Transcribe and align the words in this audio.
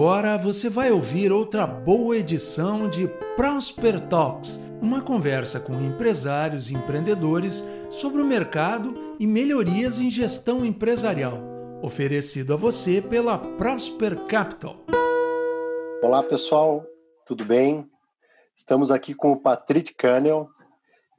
Agora 0.00 0.38
você 0.38 0.70
vai 0.70 0.90
ouvir 0.90 1.30
outra 1.30 1.66
boa 1.66 2.16
edição 2.16 2.88
de 2.88 3.06
Prosper 3.36 4.00
Talks, 4.08 4.58
uma 4.80 5.02
conversa 5.02 5.60
com 5.60 5.78
empresários 5.78 6.70
e 6.70 6.74
empreendedores 6.74 7.62
sobre 7.90 8.22
o 8.22 8.24
mercado 8.24 9.14
e 9.20 9.26
melhorias 9.26 10.00
em 10.00 10.08
gestão 10.08 10.64
empresarial, 10.64 11.34
oferecido 11.82 12.54
a 12.54 12.56
você 12.56 13.02
pela 13.02 13.36
Prosper 13.58 14.24
Capital. 14.24 14.78
Olá 16.02 16.22
pessoal, 16.22 16.82
tudo 17.26 17.44
bem? 17.44 17.86
Estamos 18.56 18.90
aqui 18.90 19.12
com 19.12 19.32
o 19.32 19.36
Patrick 19.38 19.92
Canel 19.92 20.48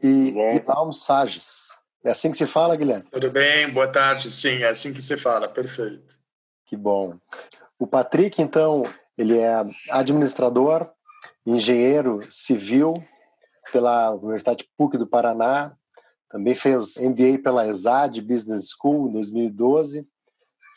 e 0.02 0.32
Guilherme 0.32 0.92
Sages. 0.96 1.68
É 2.04 2.10
assim 2.10 2.32
que 2.32 2.38
se 2.40 2.48
fala, 2.48 2.76
Guilherme? 2.76 3.06
Tudo 3.12 3.30
bem, 3.30 3.72
boa 3.72 3.88
tarde. 3.88 4.32
Sim, 4.32 4.64
é 4.64 4.70
assim 4.70 4.92
que 4.92 5.04
se 5.04 5.18
fala, 5.18 5.48
perfeito. 5.48 6.20
Que 6.66 6.76
bom. 6.76 7.20
O 7.82 7.88
Patrick, 7.88 8.40
então, 8.40 8.84
ele 9.18 9.40
é 9.40 9.56
administrador, 9.90 10.88
engenheiro 11.44 12.24
civil 12.30 12.94
pela 13.74 14.12
Universidade 14.12 14.70
PUC 14.78 15.00
do 15.00 15.08
Paraná, 15.08 15.76
também 16.30 16.54
fez 16.54 16.98
MBA 16.98 17.40
pela 17.44 17.68
ESAD 17.68 18.22
Business 18.22 18.70
School 18.70 19.10
em 19.10 19.14
2012, 19.14 20.08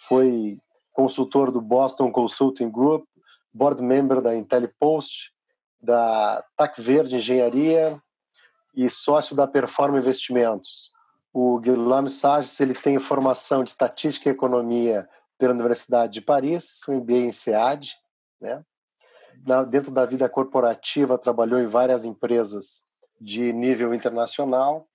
foi 0.08 0.56
consultor 0.94 1.52
do 1.52 1.60
Boston 1.60 2.10
Consulting 2.10 2.70
Group, 2.70 3.04
board 3.52 3.82
member 3.82 4.22
da 4.22 4.34
IntelliPost, 4.34 5.30
da 5.82 6.42
TAC 6.56 6.80
Verde 6.80 7.16
Engenharia 7.16 8.00
e 8.74 8.88
sócio 8.88 9.36
da 9.36 9.46
Performa 9.46 9.98
Investimentos. 9.98 10.90
O 11.34 11.58
Guilherme 11.58 12.08
Sages 12.08 12.58
ele 12.60 12.72
tem 12.72 12.98
formação 12.98 13.62
de 13.62 13.72
Estatística 13.72 14.30
e 14.30 14.32
Economia 14.32 15.06
pela 15.38 15.52
Universidade 15.52 16.14
de 16.14 16.20
Paris, 16.20 16.80
um 16.88 16.96
MBA 16.96 17.12
em 17.12 17.32
SEAD, 17.32 17.96
né? 18.40 18.64
dentro 19.68 19.90
da 19.90 20.06
vida 20.06 20.28
corporativa 20.28 21.18
trabalhou 21.18 21.60
em 21.60 21.66
várias 21.66 22.04
empresas 22.04 22.84
de 23.20 23.52
nível 23.52 23.94
internacional, 23.94 24.86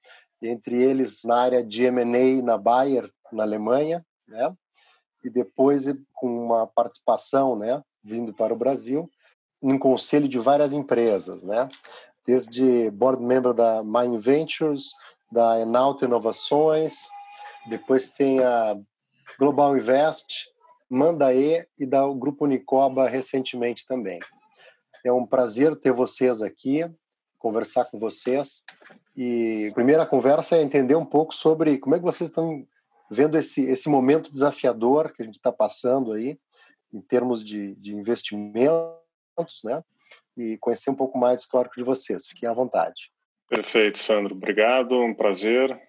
entre 0.42 0.82
eles 0.82 1.23
na 1.23 1.38
área 1.38 1.64
de 1.64 1.84
M&A 1.84 2.42
na 2.42 2.58
Bayer, 2.58 3.10
na 3.32 3.44
Alemanha, 3.44 4.06
né? 4.28 4.56
E 5.23 5.30
depois 5.30 5.86
com 6.14 6.45
uma 6.45 6.66
participação, 6.66 7.56
né, 7.58 7.84
vindo 8.02 8.34
para 8.34 8.54
o 8.54 8.58
Brasil, 8.58 9.10
em 9.62 9.78
conselho 9.78 10.30
de 10.30 10.40
várias 10.40 10.72
empresas, 10.72 11.44
né? 11.44 11.67
Desde 12.26 12.90
board 12.92 13.22
member 13.22 13.54
da 13.54 13.84
Mind 13.84 14.22
Ventures, 14.22 14.92
da 15.32 15.60
Enalta 15.60 16.06
Inovações, 16.06 17.08
depois 17.67 18.10
tem 18.10 18.40
a 18.40 18.78
Global 19.38 19.78
Invest, 19.78 20.50
Mandae 20.90 21.68
e 21.78 21.86
da 21.86 22.08
Grupo 22.08 22.46
Unicoba 22.46 23.08
recentemente 23.08 23.86
também. 23.86 24.20
É 25.06 25.12
um 25.12 25.26
prazer 25.26 25.76
ter 25.76 25.92
vocês 25.92 26.42
aqui, 26.42 26.86
conversar 27.38 27.86
com 27.86 28.00
vocês. 28.00 28.64
E 29.16 29.68
a 29.72 29.74
primeira 29.74 30.06
conversa 30.06 30.58
é 30.58 30.62
entender 30.62 30.96
um 30.96 31.06
pouco 31.06 31.34
sobre 31.34 31.78
como 31.78 31.96
é 31.96 32.00
que 32.00 32.06
vocês 32.06 32.30
estão 32.30 32.66
vendo 33.10 33.38
esse, 33.38 33.64
esse 33.64 33.90
momento 33.90 34.32
desafiador 34.32 35.14
que 35.14 35.22
a 35.22 35.26
gente 35.26 35.36
está 35.36 35.52
passando 35.52 36.14
aí, 36.14 36.38
em 36.94 37.02
termos 37.02 37.44
de, 37.44 37.76
de 37.76 37.94
investimentos, 37.94 39.02
né? 39.64 39.84
E 40.38 40.58
conhecer 40.58 40.90
um 40.90 40.96
pouco 40.96 41.18
mais 41.18 41.38
do 41.38 41.42
histórico 41.42 41.76
de 41.76 41.84
vocês. 41.84 42.28
Fiquem 42.28 42.48
à 42.48 42.54
vontade. 42.54 43.12
Perfeito, 43.50 43.98
Sandro. 43.98 44.36
Obrigado, 44.36 45.00
um 45.00 45.14
prazer. 45.14 45.80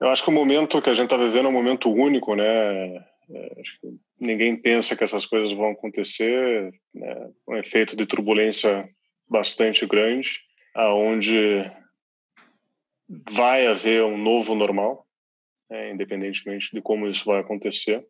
Eu 0.00 0.08
acho 0.08 0.22
que 0.22 0.30
o 0.30 0.32
momento 0.32 0.80
que 0.82 0.90
a 0.90 0.94
gente 0.94 1.06
está 1.06 1.16
vivendo 1.16 1.46
é 1.46 1.48
um 1.48 1.52
momento 1.52 1.90
único, 1.90 2.34
né? 2.34 2.44
É, 3.28 3.60
acho 3.60 3.80
que 3.80 3.88
ninguém 4.20 4.56
pensa 4.56 4.94
que 4.94 5.02
essas 5.02 5.26
coisas 5.26 5.52
vão 5.52 5.70
acontecer, 5.70 6.72
né? 6.94 7.30
um 7.48 7.56
efeito 7.56 7.96
de 7.96 8.06
turbulência 8.06 8.88
bastante 9.28 9.84
grande, 9.86 10.38
aonde 10.74 11.70
vai 13.30 13.66
haver 13.66 14.04
um 14.04 14.16
novo 14.16 14.54
normal, 14.54 15.06
né? 15.68 15.90
independentemente 15.90 16.70
de 16.72 16.80
como 16.80 17.08
isso 17.08 17.24
vai 17.24 17.40
acontecer, 17.40 18.06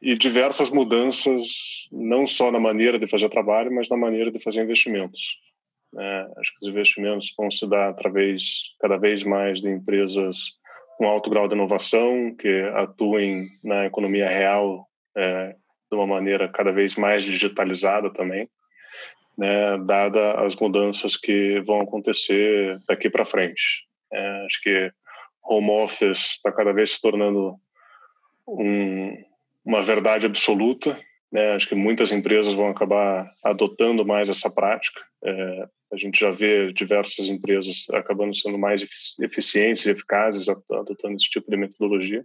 e 0.00 0.16
diversas 0.16 0.70
mudanças, 0.70 1.88
não 1.92 2.26
só 2.26 2.50
na 2.50 2.58
maneira 2.58 2.98
de 2.98 3.06
fazer 3.06 3.28
trabalho, 3.28 3.70
mas 3.70 3.90
na 3.90 3.96
maneira 3.98 4.30
de 4.30 4.42
fazer 4.42 4.62
investimentos. 4.62 5.38
Né? 5.92 6.28
Acho 6.38 6.52
que 6.52 6.64
os 6.64 6.68
investimentos 6.68 7.34
vão 7.36 7.50
se 7.50 7.68
dar 7.68 7.90
através 7.90 8.74
cada 8.80 8.96
vez 8.96 9.22
mais 9.22 9.60
de 9.60 9.68
empresas 9.68 10.58
com 11.00 11.08
alto 11.08 11.30
grau 11.30 11.48
de 11.48 11.54
inovação, 11.54 12.36
que 12.36 12.60
atuem 12.74 13.48
na 13.64 13.86
economia 13.86 14.28
real 14.28 14.86
é, 15.16 15.56
de 15.90 15.96
uma 15.96 16.06
maneira 16.06 16.46
cada 16.46 16.70
vez 16.72 16.94
mais 16.94 17.24
digitalizada 17.24 18.12
também, 18.12 18.46
né, 19.38 19.78
dada 19.86 20.34
as 20.44 20.54
mudanças 20.56 21.16
que 21.16 21.58
vão 21.64 21.80
acontecer 21.80 22.76
daqui 22.86 23.08
para 23.08 23.24
frente. 23.24 23.86
É, 24.12 24.44
acho 24.44 24.60
que 24.60 24.92
home 25.42 25.70
office 25.70 26.32
está 26.32 26.52
cada 26.52 26.70
vez 26.70 26.90
se 26.90 27.00
tornando 27.00 27.54
um, 28.46 29.24
uma 29.64 29.80
verdade 29.80 30.26
absoluta. 30.26 31.00
Né? 31.32 31.54
Acho 31.54 31.66
que 31.66 31.74
muitas 31.74 32.12
empresas 32.12 32.52
vão 32.52 32.68
acabar 32.68 33.26
adotando 33.42 34.04
mais 34.04 34.28
essa 34.28 34.50
prática. 34.50 35.00
É, 35.24 35.68
a 35.92 35.96
gente 35.96 36.20
já 36.20 36.30
vê 36.30 36.72
diversas 36.72 37.28
empresas 37.28 37.84
acabando 37.92 38.34
sendo 38.34 38.58
mais 38.58 38.84
eficientes 39.20 39.84
e 39.84 39.90
eficazes 39.90 40.48
adotando 40.48 41.16
esse 41.16 41.28
tipo 41.28 41.50
de 41.50 41.56
metodologia. 41.56 42.24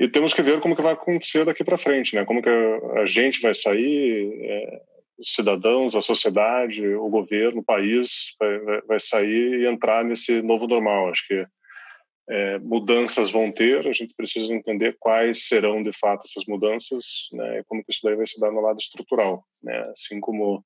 E 0.00 0.08
temos 0.08 0.34
que 0.34 0.42
ver 0.42 0.60
como 0.60 0.74
que 0.74 0.82
vai 0.82 0.94
acontecer 0.94 1.44
daqui 1.44 1.62
para 1.62 1.78
frente, 1.78 2.16
né? 2.16 2.24
Como 2.24 2.42
que 2.42 2.48
a 2.48 3.06
gente 3.06 3.40
vai 3.40 3.54
sair, 3.54 4.32
é, 4.42 4.80
os 5.18 5.32
cidadãos, 5.34 5.94
a 5.94 6.00
sociedade, 6.00 6.86
o 6.86 7.08
governo, 7.08 7.60
o 7.60 7.64
país 7.64 8.34
vai, 8.38 8.80
vai 8.82 9.00
sair 9.00 9.60
e 9.60 9.66
entrar 9.66 10.04
nesse 10.04 10.42
novo 10.42 10.66
normal. 10.66 11.10
Acho 11.10 11.26
que 11.28 11.46
é, 12.28 12.58
mudanças 12.58 13.30
vão 13.30 13.52
ter, 13.52 13.86
a 13.86 13.92
gente 13.92 14.14
precisa 14.16 14.52
entender 14.54 14.96
quais 14.98 15.46
serão 15.46 15.82
de 15.82 15.92
fato 15.92 16.24
essas 16.24 16.44
mudanças, 16.46 17.28
né? 17.32 17.60
E 17.60 17.64
como 17.64 17.84
que 17.84 17.92
isso 17.92 18.00
daí 18.02 18.16
vai 18.16 18.26
se 18.26 18.40
dar 18.40 18.50
no 18.50 18.60
lado 18.60 18.78
estrutural, 18.78 19.44
né? 19.62 19.78
Assim 19.92 20.18
como 20.20 20.64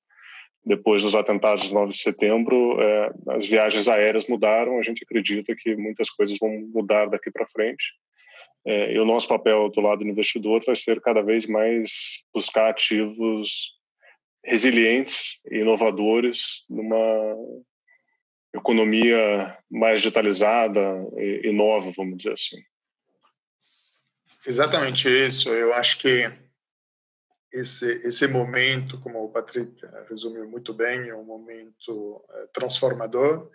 depois 0.68 1.02
dos 1.02 1.14
atentados 1.14 1.64
de 1.64 1.72
9 1.72 1.92
de 1.92 1.98
setembro, 1.98 2.78
é, 2.80 3.10
as 3.30 3.46
viagens 3.46 3.88
aéreas 3.88 4.28
mudaram. 4.28 4.78
A 4.78 4.82
gente 4.82 5.02
acredita 5.02 5.56
que 5.56 5.74
muitas 5.74 6.10
coisas 6.10 6.36
vão 6.38 6.50
mudar 6.72 7.06
daqui 7.06 7.30
para 7.30 7.48
frente. 7.48 7.94
É, 8.66 8.92
e 8.92 8.98
o 8.98 9.04
nosso 9.06 9.26
papel 9.26 9.70
do 9.70 9.80
lado 9.80 10.00
do 10.00 10.08
investidor 10.10 10.62
vai 10.64 10.76
ser 10.76 11.00
cada 11.00 11.22
vez 11.22 11.46
mais 11.46 12.22
buscar 12.34 12.68
ativos 12.68 13.72
resilientes 14.44 15.40
e 15.50 15.58
inovadores 15.58 16.64
numa 16.68 17.34
economia 18.54 19.56
mais 19.70 20.00
digitalizada 20.00 20.80
e, 21.16 21.48
e 21.48 21.52
nova, 21.52 21.90
vamos 21.96 22.18
dizer 22.18 22.34
assim. 22.34 22.58
Exatamente 24.46 25.08
isso. 25.08 25.48
Eu 25.48 25.72
acho 25.72 25.98
que 25.98 26.30
esse 27.52 28.06
esse 28.06 28.26
momento, 28.26 29.00
como 29.00 29.24
o 29.24 29.32
Patrick 29.32 29.84
eh, 29.84 30.06
resumiu 30.08 30.48
muito 30.48 30.72
bem, 30.72 31.08
é 31.08 31.14
um 31.14 31.24
momento 31.24 32.22
eh, 32.30 32.48
transformador 32.52 33.50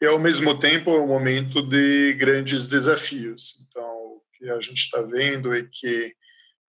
e 0.00 0.06
ao 0.06 0.18
mesmo 0.18 0.58
tempo 0.58 0.90
é 0.90 1.00
um 1.00 1.06
momento 1.06 1.62
de 1.62 2.14
grandes 2.14 2.66
desafios. 2.66 3.66
Então, 3.68 3.84
o 3.84 4.22
que 4.34 4.48
a 4.48 4.60
gente 4.60 4.78
está 4.78 5.02
vendo 5.02 5.54
é 5.54 5.62
que 5.70 6.14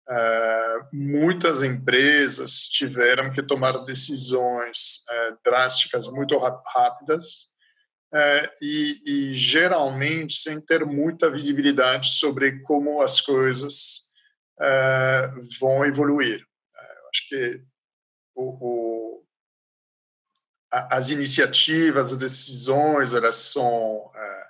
uh, 0.09 0.87
muitas 0.91 1.63
empresas 1.63 2.67
tiveram 2.67 3.31
que 3.31 3.41
tomar 3.41 3.85
decisões 3.85 5.05
uh, 5.09 5.37
drásticas 5.45 6.09
muito 6.09 6.37
rápidas 6.37 7.45
uh, 8.13 8.49
e, 8.61 8.99
e 9.05 9.33
geralmente 9.33 10.35
sem 10.35 10.59
ter 10.59 10.85
muita 10.85 11.31
visibilidade 11.31 12.09
sobre 12.15 12.59
como 12.63 13.01
as 13.01 13.21
coisas 13.21 14.03
vão 15.59 15.83
evoluir 15.83 16.45
acho 17.13 17.29
que 17.29 17.61
o, 18.35 18.43
o, 18.43 19.23
as 20.71 21.09
iniciativas, 21.09 22.11
as 22.11 22.17
decisões, 22.17 23.13
elas 23.13 23.35
são 23.35 24.11
é, 24.15 24.45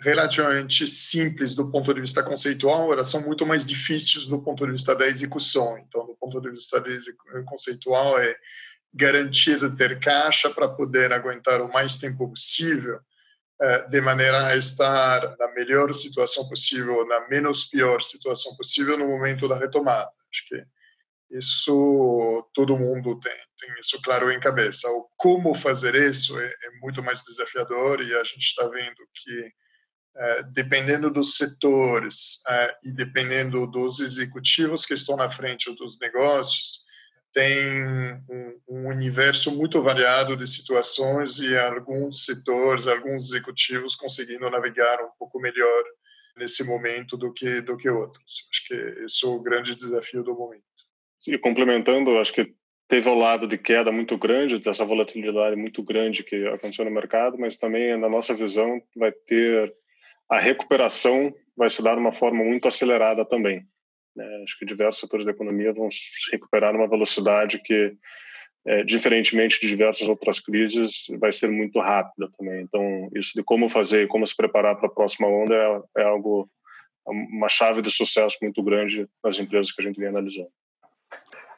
relativamente 0.00 0.86
simples 0.88 1.54
do 1.54 1.70
ponto 1.70 1.94
de 1.94 2.00
vista 2.00 2.22
conceitual, 2.22 2.92
elas 2.92 3.08
são 3.08 3.20
muito 3.20 3.46
mais 3.46 3.64
difíceis 3.64 4.26
do 4.26 4.42
ponto 4.42 4.66
de 4.66 4.72
vista 4.72 4.94
da 4.94 5.06
execução. 5.06 5.78
Então, 5.78 6.04
do 6.04 6.16
ponto 6.16 6.40
de 6.40 6.50
vista 6.50 6.82
conceitual, 7.46 8.18
é 8.18 8.36
garantir 8.92 9.58
ter 9.76 10.00
caixa 10.00 10.50
para 10.50 10.68
poder 10.68 11.12
aguentar 11.12 11.62
o 11.62 11.72
mais 11.72 11.96
tempo 11.96 12.28
possível, 12.28 13.00
é, 13.60 13.88
de 13.88 14.00
maneira 14.00 14.48
a 14.48 14.56
estar 14.56 15.36
na 15.38 15.48
melhor 15.54 15.94
situação 15.94 16.48
possível, 16.48 17.06
na 17.06 17.28
menos 17.28 17.64
pior 17.64 18.02
situação 18.02 18.56
possível 18.56 18.98
no 18.98 19.06
momento 19.06 19.48
da 19.48 19.56
retomada. 19.56 20.10
Acho 20.30 20.48
que 20.48 20.64
isso 21.32 22.48
todo 22.54 22.76
mundo 22.76 23.18
tem, 23.20 23.36
tem 23.58 23.70
isso 23.80 24.00
claro 24.02 24.30
em 24.30 24.40
cabeça. 24.40 24.88
O 24.90 25.08
como 25.16 25.54
fazer 25.54 25.94
isso 25.94 26.38
é, 26.38 26.46
é 26.46 26.70
muito 26.80 27.02
mais 27.02 27.22
desafiador 27.22 28.02
e 28.02 28.14
a 28.14 28.24
gente 28.24 28.38
está 28.38 28.66
vendo 28.66 28.96
que 29.14 29.52
é, 30.14 30.42
dependendo 30.42 31.10
dos 31.10 31.36
setores 31.36 32.42
é, 32.46 32.76
e 32.84 32.92
dependendo 32.92 33.66
dos 33.66 33.98
executivos 33.98 34.84
que 34.84 34.92
estão 34.92 35.16
na 35.16 35.30
frente 35.30 35.74
dos 35.74 35.98
negócios, 35.98 36.84
tem 37.32 37.82
um, 37.82 38.60
um, 38.68 38.88
universo 38.88 39.50
muito 39.50 39.82
variado 39.82 40.36
de 40.36 40.46
situações 40.46 41.38
e 41.40 41.56
alguns 41.56 42.26
setores, 42.26 42.86
alguns 42.86 43.28
executivos 43.28 43.96
conseguindo 43.96 44.50
navegar 44.50 45.02
um 45.02 45.10
pouco 45.18 45.40
melhor 45.40 45.84
nesse 46.36 46.62
momento 46.64 47.16
do 47.16 47.32
que 47.32 47.62
do 47.62 47.76
que 47.76 47.88
outros. 47.88 48.46
Acho 48.50 48.66
que 48.66 48.74
esse 49.04 49.24
é 49.24 49.28
o 49.28 49.40
grande 49.40 49.74
desafio 49.74 50.22
do 50.22 50.34
momento. 50.34 50.64
E 51.26 51.38
complementando, 51.38 52.18
acho 52.18 52.32
que 52.32 52.52
teve 52.88 53.08
ao 53.08 53.16
lado 53.16 53.46
de 53.46 53.56
queda 53.56 53.90
muito 53.92 54.18
grande, 54.18 54.58
dessa 54.58 54.84
volatilidade 54.84 55.56
muito 55.56 55.82
grande 55.82 56.22
que 56.22 56.46
aconteceu 56.46 56.84
no 56.84 56.90
mercado, 56.90 57.38
mas 57.38 57.56
também, 57.56 57.96
na 57.96 58.08
nossa 58.08 58.34
visão, 58.34 58.80
vai 58.96 59.12
ter 59.12 59.72
a 60.28 60.38
recuperação 60.38 61.32
vai 61.56 61.68
se 61.68 61.82
dar 61.82 61.94
de 61.94 62.00
uma 62.00 62.12
forma 62.12 62.42
muito 62.42 62.66
acelerada 62.66 63.24
também. 63.24 63.66
Né? 64.16 64.42
Acho 64.44 64.58
que 64.58 64.64
diversos 64.64 65.00
setores 65.00 65.24
da 65.24 65.32
economia 65.32 65.72
vão 65.72 65.90
se 65.90 66.30
recuperar 66.30 66.72
numa 66.72 66.88
velocidade 66.88 67.60
que, 67.62 67.94
é, 68.66 68.82
diferentemente 68.84 69.60
de 69.60 69.68
diversas 69.68 70.08
outras 70.08 70.40
crises, 70.40 71.06
vai 71.18 71.32
ser 71.32 71.50
muito 71.50 71.78
rápida 71.80 72.30
também. 72.38 72.62
Então, 72.62 73.10
isso 73.14 73.32
de 73.34 73.42
como 73.42 73.68
fazer 73.68 74.04
e 74.04 74.08
como 74.08 74.26
se 74.26 74.36
preparar 74.36 74.76
para 74.76 74.86
a 74.86 74.92
próxima 74.92 75.28
onda 75.28 75.54
é, 75.54 76.02
é 76.02 76.04
algo, 76.04 76.50
uma 77.06 77.48
chave 77.48 77.82
de 77.82 77.90
sucesso 77.90 78.36
muito 78.40 78.62
grande 78.62 79.06
nas 79.22 79.38
empresas 79.38 79.72
que 79.72 79.82
a 79.82 79.84
gente 79.84 79.98
vem 79.98 80.08
analisando. 80.08 80.50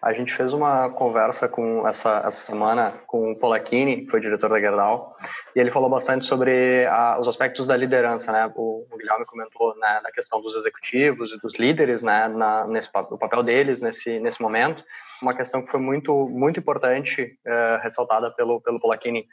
A 0.05 0.13
gente 0.13 0.35
fez 0.37 0.53
uma 0.53 0.91
conversa 0.91 1.49
com 1.49 1.89
essa, 1.89 2.23
essa 2.27 2.45
semana 2.45 2.93
com 3.07 3.33
o 3.33 3.37
Polacchini, 3.37 4.05
que 4.05 4.11
foi 4.11 4.21
diretor 4.21 4.51
da 4.51 4.61
Gerdau, 4.61 5.17
e 5.57 5.59
ele 5.59 5.71
falou 5.71 5.89
bastante 5.89 6.27
sobre 6.27 6.85
a, 6.85 7.19
os 7.19 7.27
aspectos 7.27 7.67
da 7.67 7.75
liderança, 7.75 8.31
né? 8.31 8.53
O, 8.55 8.87
o 8.93 8.99
Guilherme 8.99 9.25
comentou 9.25 9.75
né, 9.77 10.01
na 10.05 10.13
questão 10.13 10.43
dos 10.43 10.55
executivos 10.57 11.33
e 11.33 11.39
dos 11.39 11.55
líderes, 11.59 12.03
né? 12.03 12.29
Na, 12.29 12.67
nesse 12.67 12.91
o 12.93 13.17
papel 13.17 13.43
deles 13.43 13.81
nesse 13.81 14.21
nesse 14.21 14.43
momento, 14.43 14.85
uma 15.23 15.35
questão 15.35 15.63
que 15.63 15.71
foi 15.71 15.81
muito 15.81 16.29
muito 16.29 16.61
importante 16.61 17.39
é, 17.43 17.81
ressaltada 17.83 18.31
pelo 18.31 18.61
pelo 18.61 18.79
Polacchini, 18.79 19.27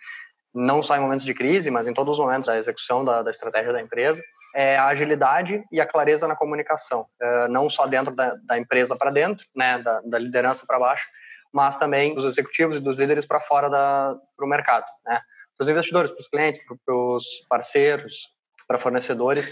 não 0.56 0.82
só 0.82 0.96
em 0.96 1.02
momentos 1.02 1.26
de 1.26 1.34
crise, 1.34 1.70
mas 1.70 1.86
em 1.86 1.94
todos 1.94 2.18
os 2.18 2.24
momentos 2.24 2.48
da 2.48 2.58
execução 2.58 3.04
da, 3.04 3.22
da 3.22 3.30
estratégia 3.30 3.74
da 3.74 3.82
empresa 3.82 4.22
é 4.56 4.78
a 4.78 4.88
agilidade 4.88 5.64
e 5.72 5.80
a 5.80 5.86
clareza 5.86 6.28
na 6.28 6.36
comunicação, 6.36 7.06
é, 7.22 7.48
não 7.48 7.70
só 7.70 7.88
dentro 7.88 8.16
da, 8.16 8.36
da 8.44 8.58
empresa 8.58 8.96
para 8.96 9.12
dentro, 9.12 9.46
né, 9.56 9.80
da, 9.80 10.02
da 10.02 10.20
liderança 10.20 10.66
para 10.66 10.80
baixo, 10.80 11.08
mas 11.54 11.78
também 11.78 12.16
dos 12.16 12.26
executivos 12.26 12.78
e 12.78 12.80
dos 12.80 12.98
líderes 12.98 13.26
para 13.26 13.40
fora 13.42 13.70
para 13.70 14.46
o 14.46 14.48
mercado, 14.48 14.86
né, 15.06 15.22
para 15.58 15.64
os 15.64 15.70
investidores, 15.70 16.12
para 16.12 16.22
os 16.22 16.28
clientes, 16.28 16.62
para 16.86 16.96
os 16.96 17.26
parceiros, 17.50 18.30
para 18.68 18.80
fornecedores. 18.80 19.50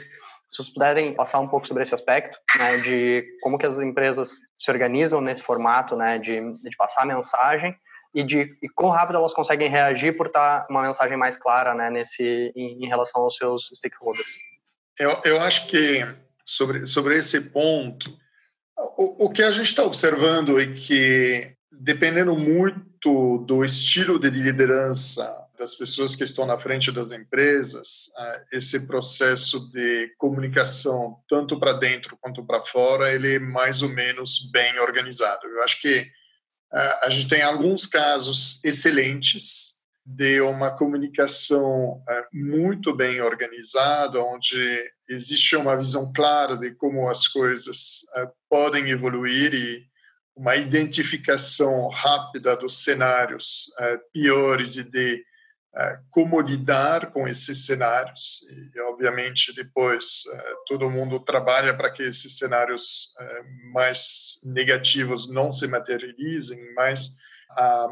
Se 0.48 0.58
vocês 0.58 0.74
puderem 0.74 1.14
passar 1.14 1.40
um 1.40 1.48
pouco 1.48 1.68
sobre 1.68 1.84
esse 1.84 1.94
aspecto, 1.94 2.38
né, 2.58 2.78
de 2.78 3.24
como 3.42 3.58
que 3.58 3.66
as 3.66 3.80
empresas 3.80 4.32
se 4.56 4.72
organizam 4.72 5.22
nesse 5.22 5.44
formato, 5.44 5.96
né, 5.96 6.18
de, 6.18 6.42
de 6.62 6.76
passar 6.76 7.04
a 7.04 7.06
mensagem 7.06 7.76
e 8.14 8.24
de 8.24 8.58
e 8.62 8.68
quão 8.70 8.90
rápido 8.90 9.18
elas 9.18 9.34
conseguem 9.34 9.70
reagir 9.70 10.18
por 10.18 10.28
estar 10.28 10.66
uma 10.70 10.82
mensagem 10.82 11.16
mais 11.16 11.38
clara, 11.38 11.76
né, 11.76 11.90
nesse 11.90 12.52
em, 12.56 12.84
em 12.84 12.88
relação 12.88 13.22
aos 13.22 13.36
seus 13.36 13.70
stakeholders. 13.76 14.28
Eu, 15.00 15.22
eu 15.24 15.42
acho 15.42 15.68
que 15.68 16.06
sobre, 16.44 16.86
sobre 16.86 17.18
esse 17.18 17.40
ponto, 17.52 18.14
o, 18.98 19.26
o 19.26 19.30
que 19.30 19.42
a 19.42 19.52
gente 19.52 19.68
está 19.68 19.84
observando 19.84 20.60
é 20.60 20.68
que, 20.74 21.54
dependendo 21.72 22.36
muito 22.36 23.38
do 23.48 23.64
estilo 23.64 24.20
de 24.20 24.30
liderança 24.30 25.26
das 25.58 25.76
pessoas 25.76 26.16
que 26.16 26.24
estão 26.24 26.46
na 26.46 26.58
frente 26.58 26.92
das 26.92 27.12
empresas, 27.12 28.10
esse 28.52 28.88
processo 28.88 29.70
de 29.72 30.14
comunicação, 30.18 31.18
tanto 31.28 31.60
para 31.60 31.74
dentro 31.74 32.18
quanto 32.20 32.46
para 32.46 32.66
fora, 32.66 33.14
ele 33.14 33.36
é 33.36 33.40
mais 33.40 33.82
ou 33.82 33.90
menos 33.90 34.50
bem 34.52 34.80
organizado. 34.80 35.48
Eu 35.48 35.64
acho 35.64 35.82
que 35.82 36.10
a 36.72 37.10
gente 37.10 37.28
tem 37.28 37.42
alguns 37.42 37.86
casos 37.86 38.64
excelentes 38.64 39.79
de 40.12 40.42
uma 40.42 40.72
comunicação 40.76 42.04
é, 42.10 42.26
muito 42.34 42.96
bem 42.96 43.22
organizada, 43.22 44.20
onde 44.20 44.92
existe 45.08 45.56
uma 45.56 45.78
visão 45.78 46.12
clara 46.12 46.58
de 46.58 46.72
como 46.72 47.08
as 47.08 47.28
coisas 47.28 48.00
é, 48.16 48.28
podem 48.50 48.90
evoluir 48.90 49.54
e 49.54 49.84
uma 50.36 50.56
identificação 50.56 51.90
rápida 51.90 52.56
dos 52.58 52.84
cenários 52.84 53.72
é, 53.80 54.00
piores 54.12 54.78
e 54.78 54.84
de 54.84 55.24
como 56.10 56.42
lidar 56.42 57.12
com 57.12 57.28
esses 57.28 57.68
cenários. 57.68 58.40
E, 58.76 58.80
obviamente, 58.82 59.54
depois 59.54 60.24
todo 60.68 60.90
mundo 60.90 61.20
trabalha 61.20 61.78
para 61.78 61.92
que 61.92 62.02
esses 62.02 62.40
cenários 62.40 63.14
mais 63.72 64.42
negativos 64.44 65.32
não 65.32 65.54
se 65.54 65.68
materializem, 65.68 66.74
mas 66.74 67.12
a 67.52 67.88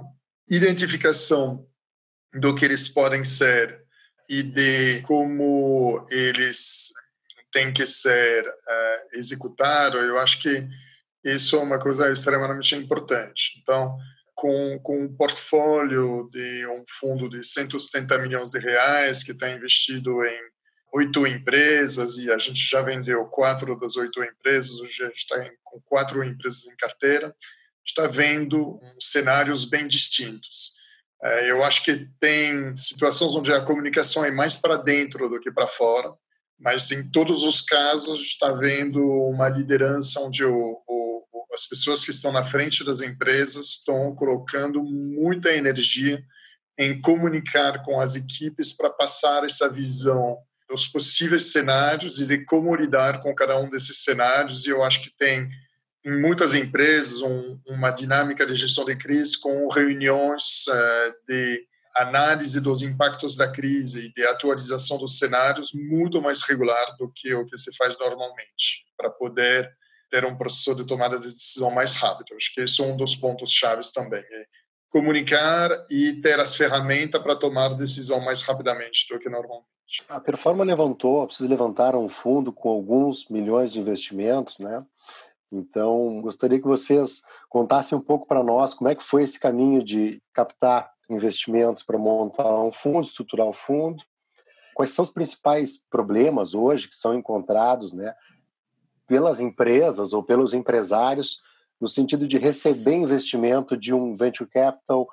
identificação 0.49 1.67
do 2.33 2.55
que 2.55 2.65
eles 2.65 2.87
podem 2.87 3.23
ser 3.23 3.81
e 4.29 4.43
de 4.43 5.01
como 5.03 6.05
eles 6.09 6.91
têm 7.51 7.71
que 7.71 7.85
ser 7.85 8.47
uh, 8.47 9.17
executados, 9.17 10.01
eu 10.01 10.19
acho 10.19 10.41
que 10.41 10.67
isso 11.23 11.55
é 11.55 11.59
uma 11.59 11.79
coisa 11.79 12.11
extremamente 12.11 12.75
importante. 12.75 13.59
Então, 13.61 13.97
com, 14.35 14.79
com 14.83 15.03
um 15.03 15.15
portfólio 15.15 16.29
de 16.31 16.67
um 16.67 16.83
fundo 16.99 17.29
de 17.29 17.43
170 17.43 18.17
milhões 18.19 18.49
de 18.49 18.59
reais 18.59 19.23
que 19.23 19.31
está 19.31 19.49
investido 19.49 20.23
em 20.23 20.39
oito 20.93 21.25
empresas 21.25 22.17
e 22.17 22.31
a 22.31 22.37
gente 22.37 22.59
já 22.59 22.81
vendeu 22.81 23.25
quatro 23.25 23.77
das 23.79 23.95
oito 23.97 24.23
empresas, 24.23 24.77
hoje 24.79 25.03
a 25.03 25.07
gente 25.07 25.17
está 25.17 25.51
com 25.63 25.81
quatro 25.81 26.23
empresas 26.23 26.67
em 26.67 26.75
carteira, 26.75 27.35
está 27.83 28.07
vendo 28.07 28.79
cenários 28.99 29.65
bem 29.65 29.87
distintos. 29.87 30.76
É, 31.23 31.49
eu 31.51 31.63
acho 31.63 31.83
que 31.83 32.07
tem 32.19 32.75
situações 32.75 33.35
onde 33.35 33.51
a 33.51 33.63
comunicação 33.65 34.23
é 34.23 34.31
mais 34.31 34.55
para 34.55 34.77
dentro 34.77 35.27
do 35.29 35.39
que 35.39 35.51
para 35.51 35.67
fora, 35.67 36.13
mas 36.59 36.91
em 36.91 37.09
todos 37.11 37.43
os 37.43 37.61
casos 37.61 38.21
está 38.21 38.51
vendo 38.51 38.99
uma 38.99 39.49
liderança 39.49 40.19
onde 40.19 40.43
o, 40.45 40.81
o, 40.87 41.23
as 41.53 41.65
pessoas 41.65 42.05
que 42.05 42.11
estão 42.11 42.31
na 42.31 42.45
frente 42.45 42.83
das 42.83 43.01
empresas 43.01 43.77
estão 43.77 44.15
colocando 44.15 44.83
muita 44.83 45.51
energia 45.51 46.21
em 46.77 47.01
comunicar 47.01 47.83
com 47.83 47.99
as 47.99 48.15
equipes 48.15 48.71
para 48.71 48.89
passar 48.89 49.43
essa 49.43 49.67
visão 49.67 50.37
dos 50.69 50.87
possíveis 50.87 51.51
cenários 51.51 52.19
e 52.19 52.27
de 52.27 52.45
como 52.45 52.75
lidar 52.75 53.21
com 53.21 53.33
cada 53.33 53.57
um 53.57 53.69
desses 53.69 54.03
cenários. 54.03 54.65
E 54.65 54.69
eu 54.69 54.83
acho 54.83 55.01
que 55.01 55.11
tem 55.17 55.49
em 56.07 56.21
muitas 56.21 56.53
empresas 56.53 57.21
um, 57.21 57.59
uma 57.67 57.91
dinâmica 57.91 58.45
de 58.45 58.55
gestão 58.55 58.85
de 58.85 58.95
crise 58.95 59.37
com 59.37 59.67
reuniões 59.67 60.65
uh, 60.69 61.13
de 61.27 61.67
análise 61.93 62.61
dos 62.61 62.81
impactos 62.81 63.35
da 63.35 63.51
crise 63.51 64.05
e 64.05 64.13
de 64.13 64.25
atualização 64.25 64.97
dos 64.97 65.17
cenários 65.17 65.73
muito 65.73 66.21
mais 66.21 66.43
regular 66.43 66.95
do 66.97 67.11
que 67.13 67.33
o 67.33 67.45
que 67.45 67.57
se 67.57 67.75
faz 67.75 67.99
normalmente, 67.99 68.85
para 68.95 69.09
poder 69.09 69.69
ter 70.09 70.23
um 70.23 70.37
processo 70.37 70.75
de 70.75 70.87
tomada 70.87 71.19
de 71.19 71.27
decisão 71.27 71.71
mais 71.71 71.95
rápido. 71.95 72.35
Acho 72.37 72.53
que 72.53 72.61
esse 72.61 72.81
é 72.81 72.85
um 72.85 72.95
dos 72.95 73.13
pontos 73.13 73.51
chaves 73.51 73.91
também. 73.91 74.21
É 74.21 74.45
comunicar 74.89 75.69
e 75.89 76.21
ter 76.21 76.39
as 76.39 76.55
ferramentas 76.55 77.21
para 77.21 77.35
tomar 77.35 77.73
decisão 77.73 78.21
mais 78.21 78.41
rapidamente 78.43 79.05
do 79.09 79.19
que 79.19 79.27
normalmente. 79.27 79.67
A 80.07 80.19
Performa 80.19 80.63
levantou, 80.63 81.25
precisa 81.25 81.49
levantar 81.49 81.95
um 81.95 82.07
fundo 82.07 82.53
com 82.53 82.69
alguns 82.69 83.27
milhões 83.27 83.73
de 83.73 83.79
investimentos, 83.79 84.59
né? 84.59 84.85
Então, 85.51 86.21
gostaria 86.21 86.59
que 86.59 86.67
vocês 86.67 87.21
contassem 87.49 87.97
um 87.97 88.01
pouco 88.01 88.27
para 88.27 88.43
nós 88.43 88.73
como 88.73 88.89
é 88.89 88.95
que 88.95 89.03
foi 89.03 89.23
esse 89.23 89.39
caminho 89.39 89.83
de 89.83 90.21
captar 90.33 90.91
investimentos 91.09 91.83
para 91.83 91.97
montar 91.97 92.61
um 92.61 92.71
fundo, 92.71 93.07
estruturar 93.07 93.47
um 93.47 93.53
fundo. 93.53 94.03
Quais 94.75 94.91
são 94.91 95.03
os 95.03 95.09
principais 95.09 95.77
problemas 95.77 96.53
hoje 96.53 96.87
que 96.87 96.95
são 96.95 97.15
encontrados, 97.15 97.93
né, 97.93 98.13
pelas 99.07 99.39
empresas 99.39 100.11
ou 100.13 100.21
pelos 100.21 100.53
empresários 100.53 101.41
no 101.79 101.87
sentido 101.87 102.27
de 102.27 102.37
receber 102.37 102.95
investimento 102.95 103.77
de 103.77 103.93
um 103.93 104.15
venture 104.15 104.49
capital? 104.49 105.07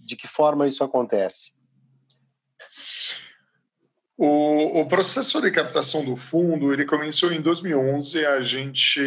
De 0.00 0.16
que 0.16 0.26
forma 0.26 0.66
isso 0.66 0.82
acontece? 0.82 1.52
O, 4.16 4.80
o, 4.80 4.88
processo 4.88 5.40
de 5.40 5.50
captação 5.50 6.04
do 6.04 6.16
fundo 6.16 6.72
ele 6.72 6.84
começou 6.84 7.32
em 7.32 7.40
2011. 7.40 8.24
A 8.26 8.40
gente 8.40 9.00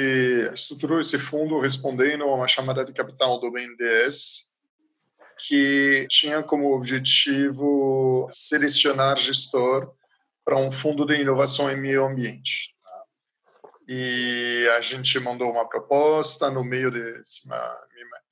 estruturou 0.54 1.00
esse 1.00 1.20
fundo 1.20 1.60
respondendo 1.60 2.24
a 2.24 2.36
uma 2.36 2.48
chamada 2.48 2.84
de 2.84 2.92
capital 2.92 3.40
do 3.40 3.52
BNDES, 3.52 4.46
que 5.48 6.08
tinha 6.10 6.42
como 6.42 6.76
objetivo 6.76 8.28
selecionar 8.32 9.18
gestor 9.18 9.94
para 10.44 10.58
um 10.58 10.72
fundo 10.72 11.06
de 11.06 11.22
inovação 11.22 11.72
em 11.72 11.80
meio 11.80 12.06
ambiente. 12.06 12.74
Tá? 12.84 13.04
E 13.88 14.68
a 14.76 14.82
gente 14.82 15.20
mandou 15.20 15.52
uma 15.52 15.68
proposta 15.70 16.50
no 16.50 16.64
meio 16.64 16.90
de, 16.90 17.22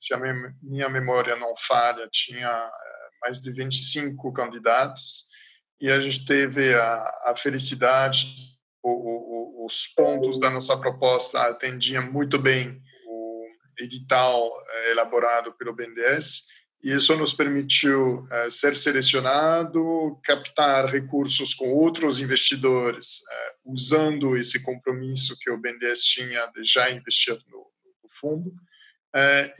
se 0.00 0.12
a 0.12 0.18
minha 0.62 0.88
memória 0.88 1.36
não 1.36 1.54
falha, 1.56 2.08
tinha 2.10 2.48
eh, 2.48 3.08
mais 3.22 3.40
de 3.40 3.52
25 3.52 4.32
candidatos 4.32 5.32
e 5.80 5.90
a 5.90 6.00
gente 6.00 6.24
teve 6.24 6.74
a, 6.74 7.22
a 7.26 7.34
felicidade, 7.36 8.26
o, 8.82 8.90
o, 8.90 9.66
os 9.66 9.86
pontos 9.88 10.38
da 10.38 10.50
nossa 10.50 10.76
proposta 10.76 11.40
atendiam 11.42 12.10
muito 12.10 12.38
bem 12.38 12.80
o, 13.06 13.46
edital 13.78 14.50
elaborado 14.90 15.52
pelo 15.54 15.74
BNDES 15.74 16.44
e 16.82 16.94
isso 16.94 17.16
nos 17.16 17.32
permitiu 17.32 18.18
uh, 18.20 18.50
ser 18.50 18.76
selecionado, 18.76 20.20
captar 20.22 20.86
recursos 20.86 21.54
com 21.54 21.72
outros 21.72 22.20
investidores, 22.20 23.20
uh, 23.20 23.72
usando 23.72 24.36
esse 24.36 24.62
compromisso 24.62 25.34
que 25.40 25.50
o 25.50 25.56
BNDES 25.56 26.02
tinha 26.02 26.46
de 26.54 26.62
já 26.62 26.90
investir 26.90 27.38
no, 27.50 27.66
no 28.02 28.08
fundo, 28.10 28.52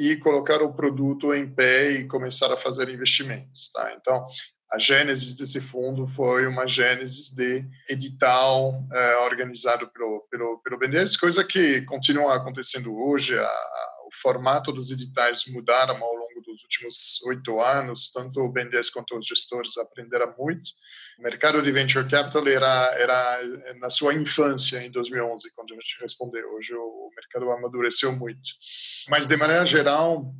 e 0.01 0.17
colocar 0.17 0.61
o 0.63 0.75
produto 0.75 1.33
em 1.33 1.49
pé 1.49 1.93
e 1.93 2.09
começar 2.09 2.53
a 2.53 2.57
fazer 2.57 2.89
investimentos. 2.89 3.71
Tá? 3.71 3.95
Então, 3.95 4.27
a 4.73 4.79
gênese 4.79 5.37
desse 5.37 5.61
fundo 5.61 6.07
foi 6.09 6.47
uma 6.47 6.67
gênese 6.67 7.35
de 7.35 7.65
edital 7.89 8.83
organizado 9.23 9.89
pelo, 9.89 10.27
pelo, 10.31 10.59
pelo 10.59 10.79
BNDES, 10.79 11.17
coisa 11.17 11.45
que 11.45 11.83
continua 11.83 12.35
acontecendo 12.35 12.95
hoje. 12.97 13.39
A, 13.39 13.51
o 14.07 14.11
formato 14.21 14.73
dos 14.73 14.91
editais 14.91 15.45
mudaram 15.47 15.97
ao 15.97 16.15
longo 16.15 16.41
dos 16.43 16.63
últimos 16.63 17.23
oito 17.27 17.61
anos, 17.61 18.11
tanto 18.11 18.41
o 18.41 18.49
BNDES 18.49 18.91
quanto 18.91 19.17
os 19.19 19.27
gestores 19.27 19.77
aprenderam 19.77 20.35
muito. 20.39 20.71
O 21.19 21.23
mercado 21.23 21.63
de 21.63 21.73
venture 21.73 22.09
capital 22.09 22.47
era, 22.47 22.95
era 22.99 23.75
na 23.79 23.89
sua 23.89 24.15
infância, 24.15 24.85
em 24.85 24.91
2011, 24.91 25.53
quando 25.55 25.73
a 25.73 25.77
gente 25.77 25.99
respondeu. 26.01 26.53
Hoje 26.55 26.75
o 26.75 27.11
mercado 27.17 27.51
amadureceu 27.51 28.13
muito. 28.13 28.51
Mas, 29.09 29.27
de 29.27 29.37
maneira 29.37 29.65
geral, 29.65 30.35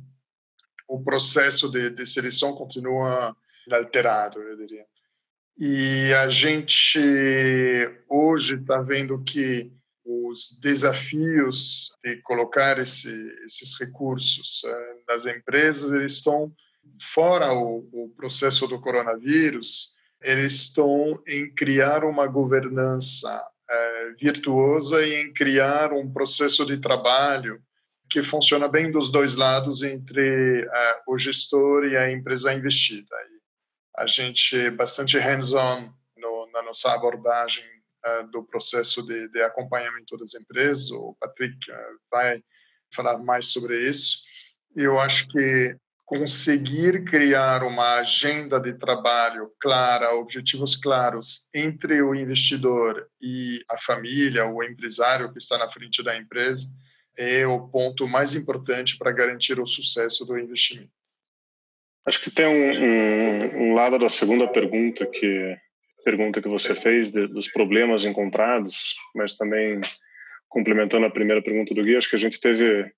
o 0.87 1.03
processo 1.03 1.69
de, 1.69 1.89
de 1.89 2.05
seleção 2.05 2.53
continua 2.53 3.35
inalterado, 3.67 4.41
eu 4.41 4.57
diria. 4.57 4.85
E 5.57 6.13
a 6.13 6.29
gente 6.29 6.99
hoje 8.09 8.55
está 8.55 8.81
vendo 8.81 9.23
que 9.23 9.71
os 10.05 10.57
desafios 10.61 11.95
de 12.03 12.17
colocar 12.17 12.77
esse, 12.77 13.09
esses 13.45 13.79
recursos 13.79 14.61
uh, 14.63 15.03
nas 15.07 15.25
empresas 15.25 15.91
eles 15.91 16.13
estão 16.13 16.53
fora 17.01 17.51
o, 17.53 17.89
o, 17.91 18.13
processo 18.15 18.67
do 18.67 18.79
coronavírus 18.79 19.95
eles 20.21 20.53
estão 20.53 21.19
em 21.27 21.51
criar 21.53 22.03
uma 22.03 22.27
governança 22.27 23.35
uh, 23.35 24.15
virtuosa 24.19 25.03
e 25.03 25.15
em 25.15 25.33
criar 25.33 25.91
um 25.91 26.11
processo 26.11 26.65
de 26.65 26.77
trabalho 26.77 27.59
que 28.09 28.21
funciona 28.21 28.67
bem 28.67 28.91
dos 28.91 29.11
dois 29.11 29.35
lados 29.35 29.81
entre 29.81 30.65
uh, 30.65 30.71
o 31.07 31.17
gestor 31.17 31.85
e 31.85 31.97
a 31.97 32.11
empresa 32.11 32.53
investida. 32.53 33.15
A 33.97 34.05
gente 34.05 34.57
é 34.57 34.71
bastante 34.71 35.17
hands-on 35.17 35.91
na 36.55 36.61
nossa 36.61 36.93
abordagem 36.93 37.65
uh, 38.05 38.27
do 38.31 38.43
processo 38.43 39.05
de, 39.05 39.27
de, 39.27 39.41
acompanhamento 39.41 40.17
das 40.17 40.33
empresas. 40.33 40.89
O 40.91 41.15
Patrick 41.19 41.69
uh, 41.69 41.75
vai 42.09 42.41
falar 42.93 43.17
mais 43.17 43.51
sobre 43.51 43.89
isso. 43.89 44.19
Eu 44.73 44.97
acho 44.97 45.27
que 45.27 45.77
conseguir 46.05 47.03
criar 47.03 47.63
uma 47.63 47.95
agenda 47.95 48.59
de 48.59 48.73
trabalho 48.73 49.51
clara, 49.59 50.15
objetivos 50.15 50.75
claros 50.75 51.49
entre 51.53 52.01
o 52.01 52.13
investidor 52.13 53.09
e 53.19 53.63
a 53.69 53.77
família, 53.79 54.45
o 54.45 54.63
empresário 54.63 55.31
que 55.31 55.39
está 55.39 55.57
na 55.57 55.69
frente 55.69 56.03
da 56.03 56.15
empresa, 56.15 56.67
é 57.17 57.45
o 57.47 57.67
ponto 57.67 58.07
mais 58.07 58.35
importante 58.35 58.97
para 58.97 59.11
garantir 59.11 59.59
o 59.59 59.65
sucesso 59.65 60.25
do 60.25 60.37
investimento. 60.37 60.91
Acho 62.05 62.21
que 62.21 62.29
tem 62.29 62.45
um, 62.45 62.83
um, 62.83 63.63
um 63.63 63.73
lado 63.73 63.97
da 63.97 64.09
segunda 64.09 64.47
pergunta 64.47 65.05
que 65.05 65.57
pergunta 66.03 66.39
que 66.41 66.47
você 66.47 66.75
fez 66.75 67.09
de, 67.09 67.27
dos 67.27 67.49
problemas 67.49 68.05
encontrados, 68.05 68.95
mas 69.15 69.35
também 69.35 69.81
complementando 70.47 71.07
a 71.07 71.11
primeira 71.11 71.41
pergunta 71.41 71.73
do 71.73 71.83
Gui, 71.83 71.97
acho 71.97 72.09
que 72.09 72.15
a 72.15 72.19
gente 72.19 72.39
teve 72.39 72.89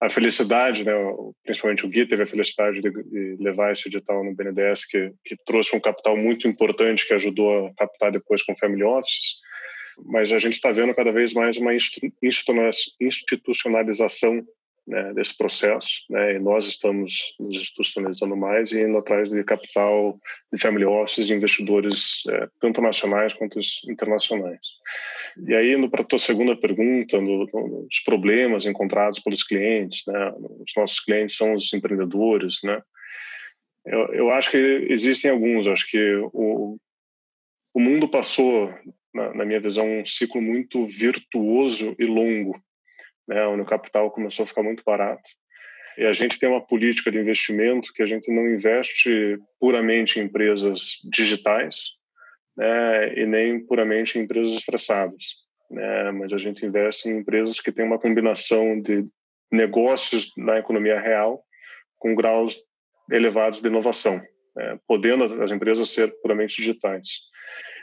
a 0.00 0.08
felicidade, 0.08 0.82
né, 0.84 0.92
principalmente 1.44 1.84
o 1.84 1.88
Gui 1.88 2.06
teve 2.06 2.22
a 2.22 2.26
felicidade 2.26 2.80
de, 2.80 2.90
de 2.90 3.36
levar 3.38 3.72
esse 3.72 3.86
edital 3.88 4.24
no 4.24 4.34
BNDES, 4.34 4.86
que, 4.86 5.12
que, 5.24 5.36
trouxe 5.44 5.76
um 5.76 5.80
capital 5.80 6.16
muito 6.16 6.48
importante 6.48 7.06
que 7.06 7.12
ajudou 7.14 7.66
a 7.66 7.74
captar 7.74 8.10
depois 8.10 8.42
com 8.42 8.56
family 8.56 8.82
offices, 8.82 9.34
mas 10.06 10.32
a 10.32 10.38
gente 10.38 10.54
está 10.54 10.72
vendo 10.72 10.94
cada 10.94 11.12
vez 11.12 11.34
mais 11.34 11.56
uma 11.58 11.72
institucionalização 13.00 14.42
né, 14.88 15.12
desse 15.12 15.36
processo, 15.36 16.02
né, 16.08 16.34
e 16.34 16.38
nós 16.38 16.66
estamos 16.66 17.34
nos 17.38 17.56
institucionalizando 17.56 18.34
mais 18.34 18.72
e 18.72 18.80
indo 18.80 18.96
atrás 18.96 19.28
de 19.28 19.44
capital 19.44 20.18
de 20.50 20.58
family 20.58 20.86
offices 20.86 21.26
de 21.26 21.34
investidores 21.34 22.22
é, 22.30 22.48
tanto 22.58 22.80
nacionais 22.80 23.34
quanto 23.34 23.60
internacionais. 23.86 24.66
E 25.46 25.54
aí, 25.54 25.74
indo 25.74 25.90
para 25.90 26.00
a 26.00 26.04
tua 26.04 26.18
segunda 26.18 26.56
pergunta, 26.56 27.20
no, 27.20 27.46
no, 27.52 27.82
nos 27.82 28.00
problemas 28.02 28.64
encontrados 28.64 29.18
pelos 29.18 29.42
clientes, 29.42 30.02
né, 30.06 30.32
os 30.38 30.72
nossos 30.74 31.00
clientes 31.00 31.36
são 31.36 31.52
os 31.52 31.70
empreendedores, 31.74 32.60
né, 32.64 32.80
eu, 33.84 34.14
eu 34.14 34.30
acho 34.30 34.50
que 34.50 34.56
existem 34.88 35.30
alguns, 35.30 35.66
acho 35.66 35.88
que 35.90 36.14
o, 36.32 36.78
o 37.74 37.80
mundo 37.80 38.08
passou, 38.08 38.72
na, 39.12 39.34
na 39.34 39.44
minha 39.44 39.60
visão, 39.60 39.86
um 39.86 40.06
ciclo 40.06 40.40
muito 40.40 40.84
virtuoso 40.86 41.94
e 41.98 42.06
longo 42.06 42.58
né, 43.28 43.46
o 43.46 43.64
capital 43.64 44.10
começou 44.10 44.44
a 44.44 44.46
ficar 44.46 44.62
muito 44.62 44.82
barato. 44.84 45.28
E 45.98 46.04
a 46.04 46.12
gente 46.12 46.38
tem 46.38 46.48
uma 46.48 46.64
política 46.64 47.10
de 47.10 47.18
investimento 47.18 47.92
que 47.92 48.02
a 48.02 48.06
gente 48.06 48.32
não 48.32 48.48
investe 48.48 49.38
puramente 49.60 50.18
em 50.18 50.24
empresas 50.24 50.98
digitais, 51.04 51.90
né, 52.56 53.18
e 53.18 53.26
nem 53.26 53.64
puramente 53.64 54.18
em 54.18 54.22
empresas 54.22 54.52
estressadas, 54.52 55.24
né, 55.70 56.10
mas 56.12 56.32
a 56.32 56.38
gente 56.38 56.64
investe 56.64 57.08
em 57.08 57.18
empresas 57.18 57.60
que 57.60 57.70
têm 57.70 57.84
uma 57.84 57.98
combinação 57.98 58.80
de 58.80 59.04
negócios 59.52 60.32
na 60.36 60.58
economia 60.58 61.00
real 61.00 61.42
com 61.98 62.14
graus 62.14 62.58
elevados 63.10 63.60
de 63.60 63.68
inovação, 63.68 64.20
né, 64.56 64.78
podendo 64.86 65.42
as 65.42 65.50
empresas 65.50 65.90
ser 65.90 66.14
puramente 66.22 66.56
digitais. 66.56 67.08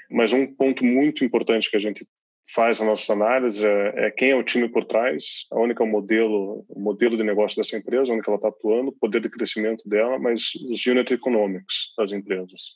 Mas 0.09 0.31
um 0.31 0.45
ponto 0.45 0.85
muito 0.85 1.25
importante 1.25 1.69
que 1.69 1.75
a 1.75 1.79
gente 1.79 2.05
faz 2.47 2.79
a 2.79 2.85
nossa 2.85 3.13
análise 3.13 3.65
é, 3.65 4.07
é, 4.07 4.11
quem 4.11 4.31
é 4.31 4.35
o 4.35 4.43
time 4.43 4.69
por 4.69 4.85
trás, 4.85 5.45
onde 5.51 5.73
é 5.73 5.83
o 5.83 5.87
modelo, 5.87 6.65
o 6.69 6.79
modelo 6.79 7.17
de 7.17 7.23
negócio 7.23 7.57
dessa 7.57 7.77
empresa, 7.77 8.13
onde 8.13 8.27
ela 8.27 8.35
está 8.35 8.49
atuando, 8.49 8.89
o 8.89 8.99
poder 8.99 9.19
de 9.19 9.29
crescimento 9.29 9.87
dela, 9.87 10.19
mas 10.19 10.53
os 10.69 10.85
unit 10.85 11.13
economics 11.13 11.93
das 11.97 12.11
empresas. 12.11 12.75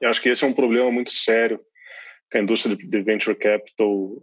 E 0.00 0.06
acho 0.06 0.20
que 0.20 0.28
esse 0.28 0.44
é 0.44 0.46
um 0.46 0.52
problema 0.52 0.90
muito 0.90 1.12
sério 1.12 1.60
que 2.30 2.38
a 2.38 2.42
indústria 2.42 2.76
de 2.76 3.02
venture 3.02 3.36
capital 3.36 4.22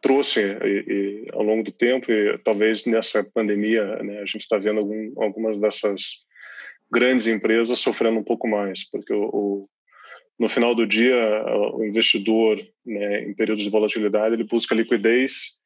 trouxe 0.00 0.40
e, 0.40 1.26
e, 1.26 1.28
ao 1.32 1.42
longo 1.42 1.62
do 1.62 1.72
tempo 1.72 2.10
e 2.10 2.38
talvez 2.38 2.84
nessa 2.84 3.22
pandemia 3.22 3.84
né, 4.02 4.20
a 4.20 4.26
gente 4.26 4.42
está 4.42 4.56
vendo 4.56 4.78
algum, 4.78 5.12
algumas 5.22 5.58
dessas 5.58 6.26
grandes 6.90 7.26
empresas 7.26 7.78
sofrendo 7.78 8.18
um 8.18 8.24
pouco 8.24 8.48
mais, 8.48 8.88
porque 8.88 9.12
o, 9.12 9.24
o 9.24 9.68
no 10.38 10.48
final 10.48 10.74
do 10.74 10.86
dia, 10.86 11.44
o 11.74 11.84
investidor, 11.84 12.58
né, 12.86 13.24
em 13.24 13.34
períodos 13.34 13.64
de 13.64 13.70
volatilidade, 13.70 14.34
ele 14.34 14.44
busca 14.44 14.74
liquidez 14.74 15.56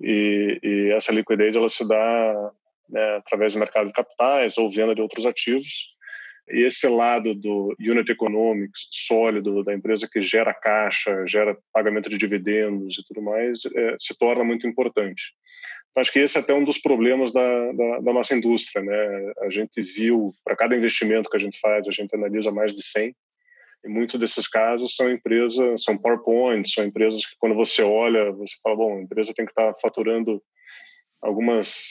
e, 0.00 0.58
e 0.62 0.92
essa 0.92 1.12
liquidez 1.12 1.56
ela 1.56 1.68
se 1.68 1.86
dá 1.88 2.52
né, 2.90 3.16
através 3.16 3.54
do 3.54 3.60
mercado 3.60 3.86
de 3.86 3.92
capitais 3.92 4.58
ou 4.58 4.68
venda 4.68 4.94
de 4.94 5.00
outros 5.00 5.24
ativos. 5.24 5.96
E 6.50 6.64
esse 6.64 6.88
lado 6.88 7.34
do 7.34 7.74
unit 7.78 8.10
economics 8.10 8.88
sólido 8.90 9.62
da 9.64 9.74
empresa 9.74 10.08
que 10.10 10.20
gera 10.20 10.54
caixa, 10.54 11.26
gera 11.26 11.56
pagamento 11.72 12.08
de 12.08 12.16
dividendos 12.16 12.98
e 12.98 13.04
tudo 13.06 13.22
mais, 13.22 13.64
é, 13.74 13.96
se 13.98 14.16
torna 14.18 14.44
muito 14.44 14.66
importante. 14.66 15.34
Então, 15.90 16.00
acho 16.00 16.12
que 16.12 16.20
esse 16.20 16.38
é 16.38 16.40
até 16.40 16.54
um 16.54 16.64
dos 16.64 16.78
problemas 16.78 17.32
da, 17.32 17.72
da, 17.72 18.00
da 18.00 18.12
nossa 18.12 18.34
indústria. 18.34 18.82
Né? 18.82 19.32
A 19.40 19.50
gente 19.50 19.80
viu, 19.82 20.32
para 20.44 20.56
cada 20.56 20.76
investimento 20.76 21.28
que 21.28 21.36
a 21.36 21.40
gente 21.40 21.58
faz, 21.60 21.86
a 21.86 21.90
gente 21.90 22.14
analisa 22.14 22.50
mais 22.50 22.74
de 22.74 22.82
100 22.82 23.14
e 23.84 23.88
muitos 23.88 24.18
desses 24.18 24.48
casos 24.48 24.94
são 24.94 25.10
empresas, 25.10 25.82
são 25.82 25.96
PowerPoint, 25.96 26.68
são 26.68 26.84
empresas 26.84 27.24
que 27.24 27.36
quando 27.38 27.54
você 27.54 27.82
olha, 27.82 28.32
você 28.32 28.54
fala, 28.62 28.76
bom, 28.76 28.98
a 28.98 29.02
empresa 29.02 29.32
tem 29.34 29.44
que 29.44 29.52
estar 29.52 29.72
faturando 29.80 30.42
algumas 31.20 31.84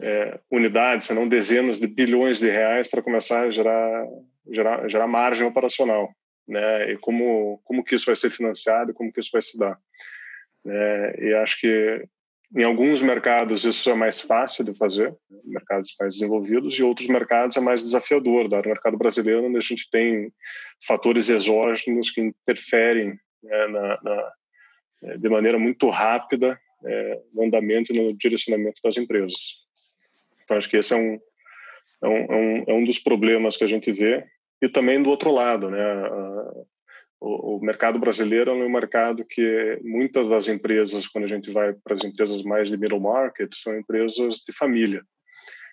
é, 0.00 0.38
unidades, 0.50 1.06
se 1.06 1.14
não 1.14 1.28
dezenas 1.28 1.78
de 1.78 1.86
bilhões 1.86 2.38
de 2.38 2.50
reais 2.50 2.88
para 2.88 3.02
começar 3.02 3.42
a 3.42 3.50
gerar, 3.50 4.06
gerar, 4.50 4.88
gerar 4.88 5.06
margem 5.06 5.46
operacional, 5.46 6.08
né? 6.46 6.92
E 6.92 6.98
como 6.98 7.60
como 7.64 7.84
que 7.84 7.94
isso 7.94 8.06
vai 8.06 8.16
ser 8.16 8.30
financiado, 8.30 8.94
como 8.94 9.12
que 9.12 9.20
isso 9.20 9.30
vai 9.32 9.42
se 9.42 9.58
dar, 9.58 9.78
né? 10.64 11.14
E 11.18 11.34
acho 11.34 11.60
que 11.60 12.04
em 12.54 12.64
alguns 12.64 13.00
mercados 13.00 13.64
isso 13.64 13.88
é 13.88 13.94
mais 13.94 14.20
fácil 14.20 14.64
de 14.64 14.74
fazer, 14.74 15.14
mercados 15.44 15.94
mais 15.98 16.14
desenvolvidos, 16.14 16.74
e 16.74 16.82
outros 16.82 17.08
mercados 17.08 17.56
é 17.56 17.60
mais 17.60 17.82
desafiador. 17.82 18.48
No 18.48 18.62
mercado 18.62 18.98
brasileiro, 18.98 19.44
onde 19.44 19.56
a 19.56 19.60
gente 19.60 19.88
tem 19.90 20.30
fatores 20.86 21.30
exógenos 21.30 22.10
que 22.10 22.20
interferem 22.20 23.18
né, 23.42 23.66
na, 23.68 23.98
na, 24.02 24.32
é, 25.04 25.18
de 25.18 25.28
maneira 25.28 25.58
muito 25.58 25.88
rápida 25.88 26.58
é, 26.84 27.20
no 27.32 27.44
andamento 27.44 27.92
e 27.92 27.98
no 27.98 28.12
direcionamento 28.16 28.80
das 28.84 28.96
empresas. 28.96 29.56
Então, 30.44 30.56
acho 30.56 30.68
que 30.68 30.76
esse 30.76 30.92
é 30.92 30.96
um, 30.96 31.18
é 32.02 32.08
um, 32.08 32.16
é 32.16 32.36
um, 32.36 32.64
é 32.68 32.74
um 32.74 32.84
dos 32.84 32.98
problemas 32.98 33.56
que 33.56 33.64
a 33.64 33.68
gente 33.68 33.90
vê. 33.90 34.24
E 34.60 34.68
também 34.68 35.02
do 35.02 35.10
outro 35.10 35.32
lado, 35.32 35.70
né, 35.70 35.78
o, 37.22 37.60
mercado 37.60 37.98
brasileiro 37.98 38.50
é 38.50 38.54
um 38.54 38.68
mercado 38.68 39.24
que 39.24 39.78
muitas 39.82 40.28
das 40.28 40.48
empresas, 40.48 41.06
quando 41.06 41.24
a 41.24 41.28
gente 41.28 41.50
vai 41.50 41.72
para 41.72 41.94
as 41.94 42.02
empresas 42.02 42.42
mais 42.42 42.68
de 42.68 42.76
middle 42.76 43.00
market, 43.00 43.52
são 43.54 43.78
empresas 43.78 44.36
de 44.46 44.52
família. 44.52 45.02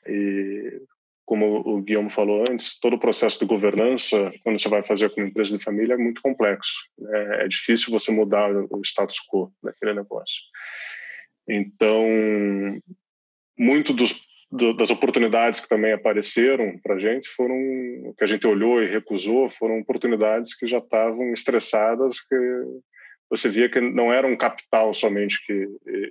E 0.08 0.82
como 1.26 1.58
o 1.58 1.82
Guilherme 1.82 2.10
falou 2.10 2.44
antes, 2.50 2.80
todo 2.80 2.96
o 2.96 3.00
processo 3.00 3.40
de 3.40 3.46
governança, 3.46 4.32
quando 4.44 4.60
você 4.60 4.70
vai 4.70 4.84
fazer 4.84 5.10
com 5.10 5.22
uma 5.22 5.28
empresa 5.28 5.58
de 5.58 5.64
família, 5.64 5.94
é 5.94 5.98
muito 5.98 6.22
complexo. 6.22 6.74
É, 7.08 7.46
é 7.46 7.48
difícil 7.48 7.92
você 7.92 8.12
mudar 8.12 8.50
o 8.52 8.82
status 8.84 9.18
quo 9.28 9.52
daquele 9.62 9.94
negócio. 9.94 10.42
Então, 11.48 12.06
muito 13.58 13.92
dos, 13.92 14.29
do, 14.52 14.74
das 14.74 14.90
oportunidades 14.90 15.60
que 15.60 15.70
também 15.70 15.94
apareceram 15.94 16.78
para 16.80 16.96
a 16.96 17.00
gente 17.00 17.30
foram 17.30 17.56
que 18.18 18.24
a 18.24 18.28
gente 18.28 18.48
olhou 18.48 18.82
e 18.82 18.90
recusou 18.90 19.50
foram 19.50 19.80
oportunidades 19.80 20.56
que 20.56 20.66
já 20.66 20.80
estavam 20.80 21.32
estressadas 21.34 22.20
que 22.20 22.36
você 23.30 23.48
via 23.48 23.70
que 23.70 23.80
não 23.80 24.12
era 24.12 24.26
um 24.26 24.36
capital 24.36 24.94
somente 24.94 25.46
que 25.46 25.54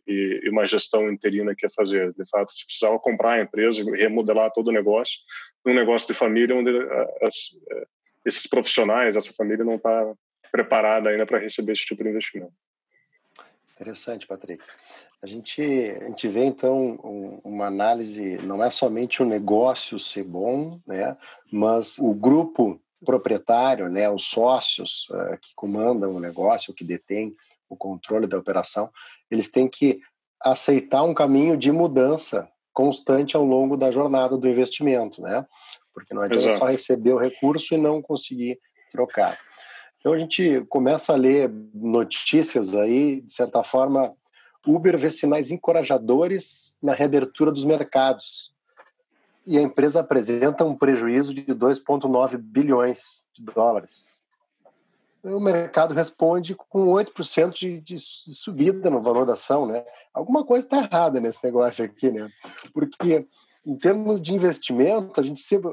e, 0.06 0.40
e, 0.44 0.50
uma 0.50 0.64
gestão 0.64 1.10
interina 1.10 1.54
que 1.54 1.66
ia 1.66 1.70
fazer. 1.70 2.12
De 2.14 2.28
fato, 2.30 2.52
você 2.52 2.64
precisava 2.64 2.98
comprar 3.00 3.32
a 3.32 3.42
empresa 3.42 3.82
remodelar 3.90 4.52
todo 4.52 4.68
o 4.68 4.72
negócio, 4.72 5.18
um 5.66 5.74
negócio 5.74 6.06
de 6.06 6.14
família 6.14 6.54
onde 6.54 6.70
as, 7.20 7.34
é, 7.72 7.86
esses 8.24 8.46
profissionais, 8.46 9.16
essa 9.16 9.32
família 9.32 9.64
não 9.64 9.74
está 9.74 10.14
preparada 10.52 11.10
ainda 11.10 11.26
para 11.26 11.38
receber 11.38 11.72
esse 11.72 11.84
tipo 11.84 12.04
de 12.04 12.10
investimento. 12.10 12.52
Interessante, 13.78 14.26
Patrick. 14.26 14.64
A 15.22 15.26
gente, 15.26 15.62
a 15.62 16.04
gente 16.08 16.26
vê 16.26 16.44
então 16.44 16.98
um, 17.04 17.40
uma 17.44 17.66
análise, 17.66 18.38
não 18.38 18.62
é 18.62 18.70
somente 18.70 19.22
o 19.22 19.26
negócio 19.26 20.00
ser 20.00 20.24
bom, 20.24 20.80
né, 20.84 21.16
mas 21.52 21.96
o 21.98 22.12
grupo 22.12 22.80
proprietário, 23.04 23.88
né, 23.88 24.10
os 24.10 24.24
sócios 24.24 25.06
uh, 25.10 25.38
que 25.40 25.54
comandam 25.54 26.12
o 26.12 26.20
negócio, 26.20 26.74
que 26.74 26.82
detêm 26.82 27.36
o 27.68 27.76
controle 27.76 28.26
da 28.26 28.36
operação, 28.36 28.90
eles 29.30 29.48
têm 29.48 29.68
que 29.68 30.00
aceitar 30.42 31.04
um 31.04 31.14
caminho 31.14 31.56
de 31.56 31.70
mudança 31.70 32.48
constante 32.72 33.36
ao 33.36 33.44
longo 33.44 33.76
da 33.76 33.92
jornada 33.92 34.36
do 34.36 34.48
investimento, 34.48 35.20
né? 35.20 35.44
Porque 35.92 36.14
não 36.14 36.22
adianta 36.22 36.44
Exato. 36.44 36.58
só 36.58 36.66
receber 36.66 37.12
o 37.12 37.18
recurso 37.18 37.74
e 37.74 37.78
não 37.78 38.00
conseguir 38.00 38.58
trocar. 38.90 39.38
Então 39.98 40.12
a 40.12 40.18
gente 40.18 40.64
começa 40.68 41.12
a 41.12 41.16
ler 41.16 41.50
notícias 41.74 42.74
aí, 42.74 43.20
de 43.20 43.32
certa 43.32 43.62
forma, 43.64 44.14
Uber 44.66 44.96
vê 44.98 45.10
sinais 45.10 45.50
encorajadores 45.50 46.76
na 46.82 46.92
reabertura 46.92 47.50
dos 47.50 47.64
mercados 47.64 48.52
e 49.46 49.56
a 49.56 49.62
empresa 49.62 50.00
apresenta 50.00 50.64
um 50.64 50.76
prejuízo 50.76 51.32
de 51.32 51.42
2,9 51.42 52.36
bilhões 52.36 53.26
de 53.32 53.42
dólares. 53.42 54.12
O 55.22 55.40
mercado 55.40 55.94
responde 55.94 56.54
com 56.54 56.86
8% 56.86 57.54
de, 57.54 57.80
de, 57.80 57.94
de 57.94 58.34
subida 58.34 58.90
no 58.90 59.02
valor 59.02 59.26
da 59.26 59.32
ação, 59.32 59.66
né? 59.66 59.84
Alguma 60.12 60.44
coisa 60.44 60.66
está 60.66 60.78
errada 60.78 61.18
nesse 61.18 61.42
negócio 61.42 61.84
aqui, 61.84 62.10
né? 62.10 62.30
Porque 62.72 63.26
em 63.66 63.76
termos 63.76 64.22
de 64.22 64.34
investimento, 64.34 65.18
a 65.18 65.22
gente 65.22 65.40
sempre 65.40 65.70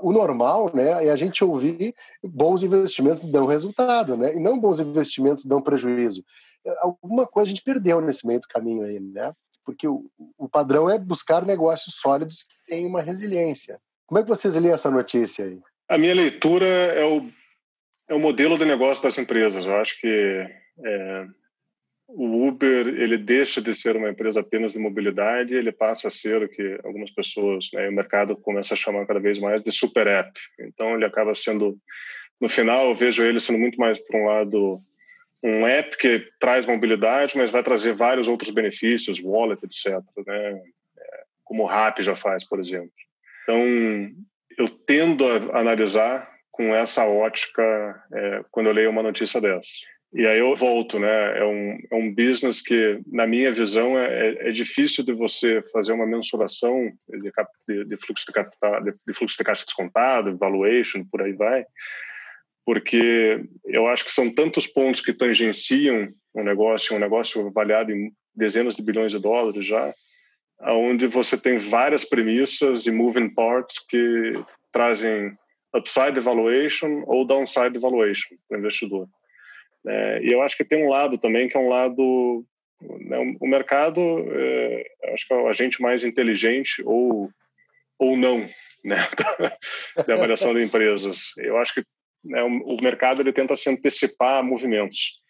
o 0.00 0.12
normal, 0.12 0.70
né, 0.74 1.06
é 1.06 1.10
a 1.10 1.16
gente 1.16 1.42
ouvir 1.44 1.94
bons 2.22 2.62
investimentos 2.62 3.24
dão 3.24 3.46
resultado, 3.46 4.16
né? 4.16 4.34
E 4.34 4.38
não 4.38 4.58
bons 4.58 4.80
investimentos 4.80 5.44
dão 5.44 5.60
prejuízo. 5.60 6.24
Alguma 6.80 7.26
coisa 7.26 7.48
a 7.48 7.54
gente 7.54 7.64
perdeu 7.64 8.00
nesse 8.00 8.26
meio 8.26 8.40
do 8.40 8.48
caminho 8.48 8.84
aí, 8.84 9.00
né? 9.00 9.32
porque 9.64 9.86
o, 9.86 10.04
o 10.38 10.48
padrão 10.48 10.88
é 10.88 10.98
buscar 10.98 11.44
negócios 11.44 11.96
sólidos 11.96 12.42
que 12.42 12.54
têm 12.66 12.86
uma 12.86 13.02
resiliência. 13.02 13.78
Como 14.06 14.18
é 14.18 14.22
que 14.22 14.28
vocês 14.28 14.54
lêem 14.54 14.74
essa 14.74 14.90
notícia 14.90 15.44
aí? 15.44 15.58
A 15.88 15.98
minha 15.98 16.14
leitura 16.14 16.66
é 16.66 17.04
o, 17.04 17.26
é 18.08 18.14
o 18.14 18.20
modelo 18.20 18.58
de 18.58 18.64
negócio 18.64 19.02
das 19.02 19.16
empresas. 19.18 19.64
Eu 19.64 19.76
acho 19.76 19.98
que 20.00 20.46
é, 20.84 21.26
o 22.14 22.46
Uber 22.46 22.88
ele 22.88 23.16
deixa 23.16 23.60
de 23.60 23.74
ser 23.74 23.96
uma 23.96 24.10
empresa 24.10 24.40
apenas 24.40 24.72
de 24.72 24.78
mobilidade, 24.78 25.54
ele 25.54 25.72
passa 25.72 26.08
a 26.08 26.10
ser 26.10 26.42
o 26.42 26.48
que 26.48 26.78
algumas 26.84 27.10
pessoas, 27.10 27.68
né, 27.72 27.88
o 27.88 27.92
mercado 27.92 28.36
começa 28.36 28.74
a 28.74 28.76
chamar 28.76 29.06
cada 29.06 29.20
vez 29.20 29.38
mais 29.38 29.62
de 29.62 29.72
super 29.72 30.06
app. 30.06 30.38
Então 30.60 30.94
ele 30.94 31.04
acaba 31.04 31.34
sendo, 31.34 31.78
no 32.40 32.48
final, 32.48 32.88
eu 32.88 32.94
vejo 32.94 33.22
ele 33.22 33.40
sendo 33.40 33.58
muito 33.58 33.78
mais 33.78 33.98
por 33.98 34.16
um 34.16 34.26
lado 34.26 34.80
um 35.42 35.66
app 35.66 35.96
que 35.96 36.30
traz 36.38 36.64
mobilidade, 36.66 37.36
mas 37.36 37.50
vai 37.50 37.62
trazer 37.62 37.94
vários 37.94 38.28
outros 38.28 38.52
benefícios, 38.52 39.20
wallet, 39.20 39.64
etc. 39.64 40.00
Né? 40.24 40.62
É, 40.98 41.24
como 41.42 41.64
o 41.64 41.66
Rap 41.66 42.00
já 42.00 42.14
faz, 42.14 42.44
por 42.44 42.60
exemplo. 42.60 42.92
Então, 43.42 43.60
eu 44.56 44.68
tendo 44.68 45.26
a 45.26 45.58
analisar 45.58 46.30
com 46.50 46.74
essa 46.74 47.06
ótica 47.06 47.62
é, 48.12 48.44
quando 48.50 48.66
eu 48.68 48.72
leio 48.72 48.90
uma 48.90 49.02
notícia 49.02 49.40
dessa. 49.40 49.70
E 50.14 50.26
aí 50.26 50.40
eu 50.40 50.54
volto, 50.54 50.98
né? 50.98 51.38
É 51.38 51.44
um, 51.44 51.78
é 51.90 51.94
um 51.94 52.14
business 52.14 52.60
que, 52.60 53.00
na 53.06 53.26
minha 53.26 53.50
visão, 53.50 53.98
é, 53.98 54.48
é 54.48 54.50
difícil 54.50 55.02
de 55.02 55.12
você 55.12 55.62
fazer 55.72 55.92
uma 55.92 56.06
mensuração 56.06 56.92
de, 57.08 57.32
de, 57.66 57.84
de 57.86 57.96
fluxo 57.96 58.26
de 58.26 58.32
capital, 58.32 58.82
de, 58.82 58.92
de, 59.06 59.14
fluxo 59.14 59.38
de 59.38 59.44
caixa 59.44 59.64
descontado, 59.64 60.36
valuation, 60.36 61.02
por 61.10 61.22
aí 61.22 61.32
vai, 61.32 61.64
porque 62.64 63.42
eu 63.64 63.86
acho 63.86 64.04
que 64.04 64.12
são 64.12 64.28
tantos 64.30 64.66
pontos 64.66 65.00
que 65.00 65.14
tangenciam 65.14 66.12
um 66.34 66.44
negócio, 66.44 66.94
um 66.94 67.00
negócio 67.00 67.46
avaliado 67.46 67.90
em 67.90 68.12
dezenas 68.34 68.76
de 68.76 68.82
bilhões 68.82 69.12
de 69.12 69.18
dólares 69.18 69.64
já, 69.64 69.94
onde 70.60 71.06
você 71.06 71.38
tem 71.38 71.56
várias 71.56 72.04
premissas 72.04 72.86
e 72.86 72.90
moving 72.90 73.30
parts 73.30 73.78
que 73.88 74.32
trazem 74.70 75.36
upside 75.74 76.20
valuation 76.20 77.02
ou 77.06 77.26
downside 77.26 77.78
valuation 77.78 78.36
para 78.46 78.58
o 78.58 78.60
investidor. 78.60 79.08
É, 79.86 80.20
e 80.22 80.32
eu 80.32 80.42
acho 80.42 80.56
que 80.56 80.64
tem 80.64 80.84
um 80.84 80.88
lado 80.88 81.18
também 81.18 81.48
que 81.48 81.56
é 81.56 81.60
um 81.60 81.68
lado 81.68 82.44
né, 82.80 83.18
o 83.40 83.46
mercado 83.46 84.00
é, 84.00 84.84
acho 85.12 85.26
que 85.26 85.34
é 85.34 85.36
o 85.36 85.48
agente 85.48 85.80
mais 85.82 86.04
inteligente 86.04 86.82
ou 86.84 87.30
ou 87.98 88.16
não 88.16 88.46
né, 88.84 88.96
da 90.06 90.14
avaliação 90.14 90.54
de 90.54 90.62
empresas. 90.62 91.32
Eu 91.36 91.56
acho 91.58 91.74
que 91.74 91.84
né, 92.24 92.42
o, 92.42 92.74
o, 92.74 92.82
mercado 92.82 93.20
ele 93.20 93.32
tenta 93.32 93.56
se 93.56 93.68
antecipar 93.70 94.38
a 94.38 94.42
movimentos. 94.42 95.20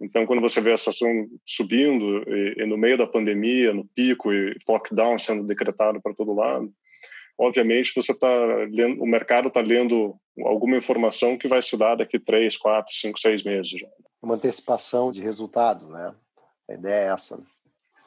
Então, 0.00 0.26
quando 0.26 0.40
você 0.40 0.60
vê 0.60 0.72
a 0.72 0.76
situação 0.76 1.08
subindo, 1.46 2.24
e, 2.28 2.62
e 2.62 2.66
no 2.66 2.76
meio 2.76 2.98
da 2.98 3.06
pandemia, 3.06 3.72
no 3.72 3.84
pico, 3.94 4.32
e 4.32 4.56
lockdown 4.68 5.18
sendo 5.18 5.44
decretado 5.44 6.00
para 6.02 6.14
todo 6.14 6.34
lado, 6.34 6.72
obviamente 7.38 7.92
você 7.94 8.12
está 8.12 8.28
o 8.98 9.06
mercado 9.06 9.48
está 9.48 9.60
lendo 9.60 10.14
alguma 10.44 10.76
informação 10.76 11.36
que 11.36 11.48
vai 11.48 11.60
se 11.60 11.76
dar 11.76 11.96
daqui 11.96 12.18
três, 12.18 12.56
quatro, 12.56 12.92
cinco, 12.94 13.18
seis 13.18 13.42
meses. 13.42 13.82
Uma 14.22 14.34
antecipação 14.34 15.10
de 15.10 15.20
resultados, 15.20 15.88
né? 15.88 16.14
A 16.68 16.74
ideia 16.74 17.08
é 17.08 17.12
essa. 17.12 17.38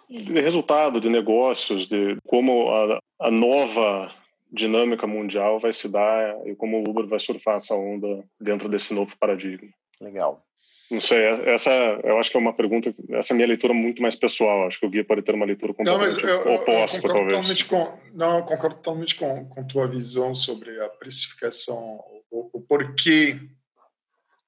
De 0.09 0.33
resultado, 0.39 1.01
de 1.01 1.09
negócios, 1.09 1.87
de 1.87 2.17
como 2.25 2.69
a, 2.69 2.99
a 3.19 3.31
nova 3.31 4.11
dinâmica 4.51 5.05
mundial 5.05 5.59
vai 5.59 5.73
se 5.73 5.89
dar 5.89 6.47
e 6.47 6.55
como 6.55 6.77
o 6.77 6.89
Uber 6.89 7.07
vai 7.07 7.19
surfar 7.19 7.57
essa 7.57 7.75
onda 7.75 8.23
dentro 8.39 8.69
desse 8.69 8.93
novo 8.93 9.15
paradigma. 9.17 9.69
Legal. 9.99 10.43
Não 10.89 11.01
sei, 11.01 11.23
essa 11.45 11.71
eu 12.03 12.19
acho 12.19 12.29
que 12.29 12.37
é 12.37 12.39
uma 12.39 12.53
pergunta, 12.53 12.93
essa 13.11 13.31
é 13.31 13.33
a 13.33 13.35
minha 13.35 13.47
leitura 13.47 13.73
muito 13.73 14.01
mais 14.01 14.15
pessoal, 14.15 14.67
acho 14.67 14.79
que 14.79 14.85
o 14.85 14.89
Gui 14.89 15.03
pode 15.03 15.23
ter 15.23 15.33
uma 15.33 15.45
leitura 15.45 15.73
completamente 15.73 16.23
não, 16.23 16.29
eu, 16.29 16.53
oposta, 16.53 16.97
eu 16.97 17.11
talvez. 17.11 17.63
Com, 17.63 17.99
não, 18.13 18.37
eu 18.37 18.43
concordo 18.43 18.75
totalmente 18.75 19.15
com, 19.15 19.49
com 19.49 19.67
tua 19.67 19.87
visão 19.87 20.35
sobre 20.35 20.79
a 20.79 20.89
precificação, 20.89 21.99
o, 22.29 22.49
o 22.53 22.61
porquê 22.61 23.39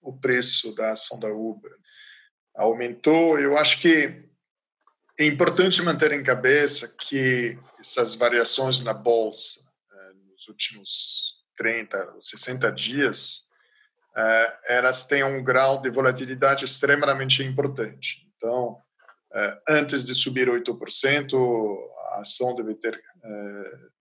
o 0.01 0.13
preço 0.13 0.75
da 0.75 0.91
ação 0.91 1.19
da 1.19 1.27
Uber 1.27 1.71
aumentou. 2.55 3.39
Eu 3.39 3.57
acho 3.57 3.81
que 3.81 4.23
é 5.19 5.25
importante 5.25 5.81
manter 5.81 6.11
em 6.11 6.21
cabeça 6.21 6.95
que 6.99 7.57
essas 7.79 8.13
variações 8.13 8.79
na 8.79 8.93
bolsa 8.93 9.67
últimos 10.49 11.35
30, 11.57 12.15
60 12.21 12.71
dias, 12.71 13.46
elas 14.65 15.05
têm 15.05 15.23
um 15.23 15.43
grau 15.43 15.81
de 15.81 15.89
volatilidade 15.89 16.65
extremamente 16.65 17.43
importante. 17.43 18.27
Então, 18.35 18.77
uh, 19.33 19.61
antes 19.69 20.03
de 20.03 20.15
subir 20.15 20.47
8%, 20.47 21.33
a 22.13 22.21
ação 22.21 22.55
deve 22.55 22.75
ter 22.75 22.95
uh, 22.95 23.91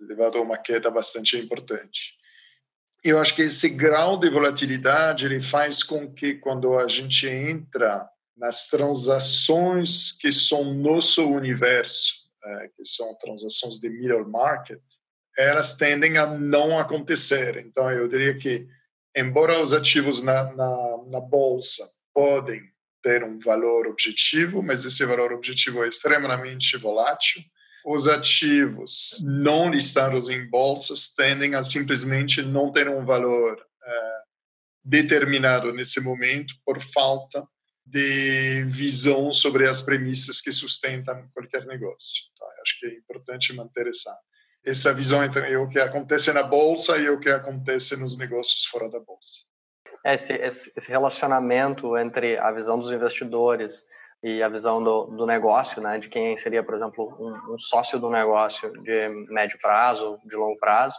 levado 0.00 0.38
a 0.38 0.40
uma 0.42 0.58
queda 0.58 0.90
bastante 0.90 1.38
importante. 1.38 2.14
Eu 3.04 3.18
acho 3.18 3.34
que 3.34 3.42
esse 3.42 3.68
grau 3.68 4.18
de 4.18 4.30
volatilidade 4.30 5.26
ele 5.26 5.40
faz 5.40 5.82
com 5.82 6.12
que 6.12 6.34
quando 6.34 6.78
a 6.78 6.86
gente 6.86 7.26
entra 7.26 8.08
nas 8.36 8.68
transações 8.68 10.12
que 10.12 10.30
são 10.30 10.72
nosso 10.72 11.28
universo, 11.28 12.22
que 12.76 12.84
são 12.84 13.14
transações 13.16 13.78
de 13.78 13.88
middle 13.88 14.28
market, 14.28 14.80
elas 15.36 15.76
tendem 15.76 16.18
a 16.18 16.26
não 16.26 16.78
acontecer. 16.78 17.58
Então, 17.58 17.90
eu 17.90 18.08
diria 18.08 18.36
que, 18.38 18.66
embora 19.16 19.60
os 19.60 19.72
ativos 19.72 20.22
na, 20.22 20.52
na, 20.54 20.96
na 21.08 21.20
bolsa 21.20 21.84
podem 22.14 22.62
ter 23.02 23.24
um 23.24 23.38
valor 23.38 23.86
objetivo, 23.86 24.62
mas 24.62 24.84
esse 24.84 25.04
valor 25.04 25.32
objetivo 25.32 25.84
é 25.84 25.88
extremamente 25.88 26.76
volátil, 26.76 27.42
os 27.84 28.06
ativos 28.06 29.20
não 29.24 29.68
listados 29.68 30.28
em 30.30 30.48
bolsas 30.48 31.12
tendem 31.12 31.54
a 31.54 31.64
simplesmente 31.64 32.40
não 32.40 32.70
ter 32.70 32.88
um 32.88 33.04
valor 33.04 33.60
é, 33.84 34.20
determinado 34.84 35.72
nesse 35.72 36.00
momento 36.00 36.54
por 36.64 36.80
falta 36.80 37.44
de 37.84 38.64
visão 38.66 39.32
sobre 39.32 39.68
as 39.68 39.82
premissas 39.82 40.40
que 40.40 40.52
sustentam 40.52 41.28
qualquer 41.34 41.66
negócio. 41.66 42.22
Tá? 42.38 42.46
Acho 42.62 42.78
que 42.78 42.86
é 42.86 42.94
importante 42.94 43.52
manter 43.52 43.88
essa 43.88 44.16
essa 44.64 44.92
visão 44.92 45.24
entre 45.24 45.56
o 45.56 45.68
que 45.68 45.78
acontece 45.78 46.32
na 46.32 46.42
bolsa 46.42 46.96
e 46.98 47.08
o 47.08 47.18
que 47.18 47.28
acontece 47.28 47.98
nos 47.98 48.16
negócios 48.16 48.64
fora 48.66 48.88
da 48.88 49.00
bolsa. 49.00 49.40
Esse, 50.04 50.32
esse 50.34 50.88
relacionamento 50.88 51.96
entre 51.96 52.38
a 52.38 52.50
visão 52.50 52.78
dos 52.78 52.92
investidores 52.92 53.84
e 54.22 54.42
a 54.42 54.48
visão 54.48 54.82
do, 54.82 55.06
do 55.06 55.26
negócio, 55.26 55.80
né, 55.80 55.98
de 55.98 56.08
quem 56.08 56.36
seria, 56.36 56.62
por 56.62 56.74
exemplo, 56.74 57.16
um, 57.18 57.54
um, 57.54 57.58
sócio 57.58 57.98
do 57.98 58.10
negócio 58.10 58.72
de 58.82 59.08
médio 59.30 59.58
prazo, 59.60 60.18
de 60.24 60.36
longo 60.36 60.58
prazo, 60.58 60.96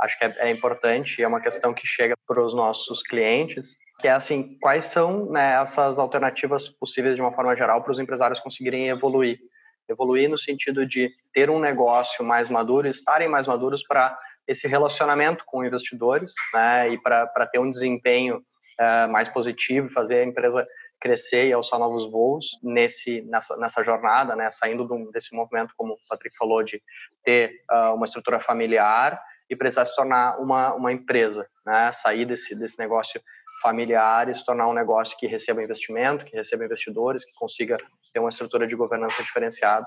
acho 0.00 0.18
que 0.18 0.24
é, 0.24 0.34
é 0.38 0.50
importante 0.50 1.18
e 1.18 1.24
é 1.24 1.28
uma 1.28 1.40
questão 1.40 1.72
que 1.72 1.86
chega 1.86 2.14
para 2.26 2.42
os 2.42 2.54
nossos 2.54 3.02
clientes 3.02 3.76
que 3.98 4.08
é 4.08 4.12
assim, 4.12 4.58
quais 4.60 4.86
são 4.86 5.26
né, 5.30 5.60
essas 5.60 5.98
alternativas 5.98 6.68
possíveis 6.68 7.16
de 7.16 7.22
uma 7.22 7.32
forma 7.32 7.56
geral 7.56 7.82
para 7.82 7.92
os 7.92 7.98
empresários 7.98 8.40
conseguirem 8.40 8.88
evoluir? 8.88 9.38
Evoluir 9.88 10.28
no 10.28 10.38
sentido 10.38 10.86
de 10.86 11.10
ter 11.32 11.50
um 11.50 11.60
negócio 11.60 12.24
mais 12.24 12.50
maduro, 12.50 12.88
estarem 12.88 13.28
mais 13.28 13.46
maduros 13.46 13.82
para 13.82 14.16
esse 14.46 14.68
relacionamento 14.68 15.44
com 15.44 15.64
investidores, 15.64 16.32
né, 16.54 16.90
e 16.90 16.98
para 16.98 17.46
ter 17.46 17.58
um 17.58 17.70
desempenho 17.70 18.36
uh, 18.36 19.10
mais 19.10 19.28
positivo, 19.28 19.90
fazer 19.90 20.20
a 20.20 20.24
empresa 20.24 20.66
crescer 21.00 21.48
e 21.48 21.52
alçar 21.52 21.78
novos 21.78 22.10
voos 22.10 22.58
nesse 22.62 23.20
nessa, 23.22 23.56
nessa 23.56 23.82
jornada, 23.82 24.34
né, 24.34 24.50
saindo 24.50 24.84
do, 24.84 25.10
desse 25.10 25.34
movimento, 25.34 25.74
como 25.76 25.94
o 25.94 25.98
Patrick 26.08 26.36
falou, 26.36 26.62
de 26.62 26.80
ter 27.24 27.62
uh, 27.70 27.94
uma 27.94 28.06
estrutura 28.06 28.40
familiar 28.40 29.20
e 29.48 29.56
precisar 29.56 29.86
se 29.86 29.94
tornar 29.94 30.38
uma, 30.40 30.74
uma 30.74 30.92
empresa, 30.92 31.46
né? 31.64 31.92
sair 31.92 32.24
desse, 32.24 32.54
desse 32.54 32.78
negócio 32.78 33.20
familiar 33.62 34.28
e 34.28 34.34
se 34.34 34.44
tornar 34.44 34.68
um 34.68 34.72
negócio 34.72 35.16
que 35.18 35.26
receba 35.26 35.62
investimento, 35.62 36.24
que 36.24 36.36
receba 36.36 36.64
investidores, 36.64 37.24
que 37.24 37.32
consiga 37.34 37.78
ter 38.12 38.20
uma 38.20 38.28
estrutura 38.28 38.66
de 38.66 38.74
governança 38.74 39.22
diferenciada. 39.22 39.86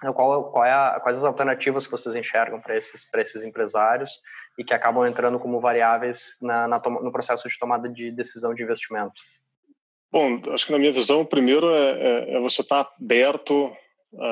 Qual, 0.00 0.50
qual 0.50 0.64
é 0.64 0.72
a, 0.72 0.98
quais 1.00 1.18
as 1.18 1.24
alternativas 1.24 1.86
que 1.86 1.92
vocês 1.92 2.14
enxergam 2.16 2.60
para 2.60 2.76
esses, 2.76 3.08
esses 3.14 3.44
empresários 3.44 4.10
e 4.58 4.64
que 4.64 4.74
acabam 4.74 5.06
entrando 5.06 5.38
como 5.38 5.60
variáveis 5.60 6.36
na, 6.42 6.66
na 6.66 6.78
no 6.80 7.12
processo 7.12 7.48
de 7.48 7.56
tomada 7.56 7.88
de 7.88 8.10
decisão 8.10 8.52
de 8.52 8.64
investimento? 8.64 9.14
Bom, 10.10 10.42
acho 10.52 10.66
que 10.66 10.72
na 10.72 10.78
minha 10.78 10.92
visão, 10.92 11.24
primeiro 11.24 11.70
é, 11.70 11.90
é, 11.92 12.34
é 12.34 12.40
você 12.40 12.62
estar 12.62 12.84
tá 12.84 12.92
aberto 13.00 13.74
a, 14.18 14.26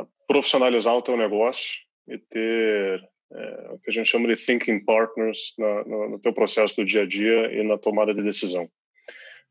a 0.00 0.06
profissionalizar 0.28 0.94
o 0.94 1.02
teu 1.02 1.16
negócio 1.16 1.80
e 2.06 2.18
ter 2.18 3.02
é, 3.32 3.72
o 3.72 3.78
que 3.78 3.90
a 3.90 3.92
gente 3.92 4.08
chama 4.08 4.28
de 4.28 4.36
thinking 4.36 4.84
partners 4.84 5.52
na, 5.58 5.84
no, 5.84 6.10
no 6.10 6.18
teu 6.18 6.32
processo 6.32 6.76
do 6.76 6.84
dia 6.84 7.02
a 7.02 7.06
dia 7.06 7.52
e 7.52 7.62
na 7.62 7.76
tomada 7.76 8.14
de 8.14 8.22
decisão. 8.22 8.68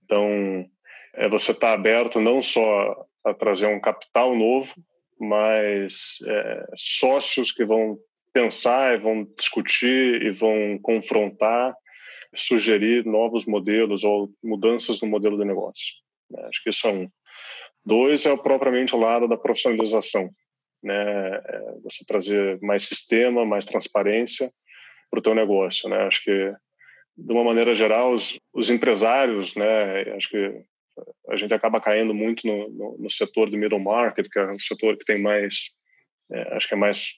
Então, 0.04 0.66
é 1.14 1.28
você 1.28 1.52
estar 1.52 1.68
tá 1.68 1.74
aberto 1.74 2.20
não 2.20 2.42
só 2.42 3.06
a 3.24 3.34
trazer 3.34 3.68
um 3.68 3.80
capital 3.80 4.36
novo, 4.36 4.74
mas 5.20 6.18
é, 6.26 6.66
sócios 6.76 7.52
que 7.52 7.66
vão 7.66 7.96
pensar 8.34 9.00
vão 9.00 9.24
discutir 9.38 10.22
e 10.22 10.32
vão 10.32 10.78
confrontar, 10.82 11.74
sugerir 12.36 13.06
novos 13.06 13.46
modelos 13.46 14.04
ou 14.04 14.30
mudanças 14.44 15.02
no 15.02 15.08
modelo 15.08 15.38
de 15.38 15.46
negócio. 15.46 15.96
É, 16.38 16.46
acho 16.48 16.62
que 16.64 16.70
isso 16.70 16.88
é 16.88 16.92
um. 16.92 17.10
Dois 17.84 18.26
é 18.26 18.36
propriamente 18.36 18.96
o 18.96 19.00
lado 19.00 19.28
da 19.28 19.38
profissionalização 19.38 20.30
né? 20.86 21.36
É, 21.36 21.62
você 21.84 22.06
trazer 22.06 22.60
mais 22.62 22.84
sistema, 22.84 23.44
mais 23.44 23.66
transparência 23.66 24.52
para 25.10 25.20
o 25.20 25.22
teu 25.22 25.34
negócio, 25.34 25.90
né? 25.90 25.98
Acho 26.04 26.24
que 26.24 26.54
de 27.18 27.34
uma 27.34 27.44
maneira 27.44 27.74
geral 27.74 28.14
os, 28.14 28.40
os, 28.54 28.70
empresários, 28.70 29.56
né? 29.56 30.04
Acho 30.16 30.30
que 30.30 30.62
a 31.30 31.38
gente 31.38 31.54
acaba 31.54 31.82
caindo 31.82 32.14
muito 32.14 32.46
no, 32.46 32.70
no, 32.70 32.98
no, 33.00 33.12
setor 33.12 33.50
do 33.50 33.58
middle 33.58 33.80
market, 33.80 34.28
que 34.30 34.38
é 34.38 34.46
o 34.46 34.60
setor 34.60 34.96
que 34.96 35.06
tem 35.06 35.20
mais, 35.20 35.72
é, 36.32 36.56
acho 36.56 36.68
que 36.68 36.74
é 36.76 36.78
mais 36.78 37.16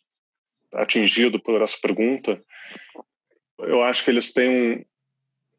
atingido 0.74 1.40
por 1.40 1.62
essa 1.62 1.78
pergunta. 1.82 2.42
Eu 3.60 3.82
acho 3.82 4.04
que 4.04 4.12
eles 4.12 4.32
têm 4.32 4.86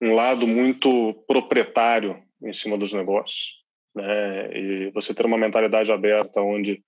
um, 0.01 0.09
um 0.09 0.15
lado 0.15 0.47
muito 0.47 1.13
proprietário 1.27 2.23
em 2.43 2.55
cima 2.55 2.79
dos 2.79 2.93
negócios, 2.93 3.55
né? 3.95 4.57
E 4.57 4.91
você 4.93 5.13
ter 5.13 5.27
uma 5.27 5.37
mentalidade 5.37 5.93
aberta 5.93 6.41
onde 6.41 6.83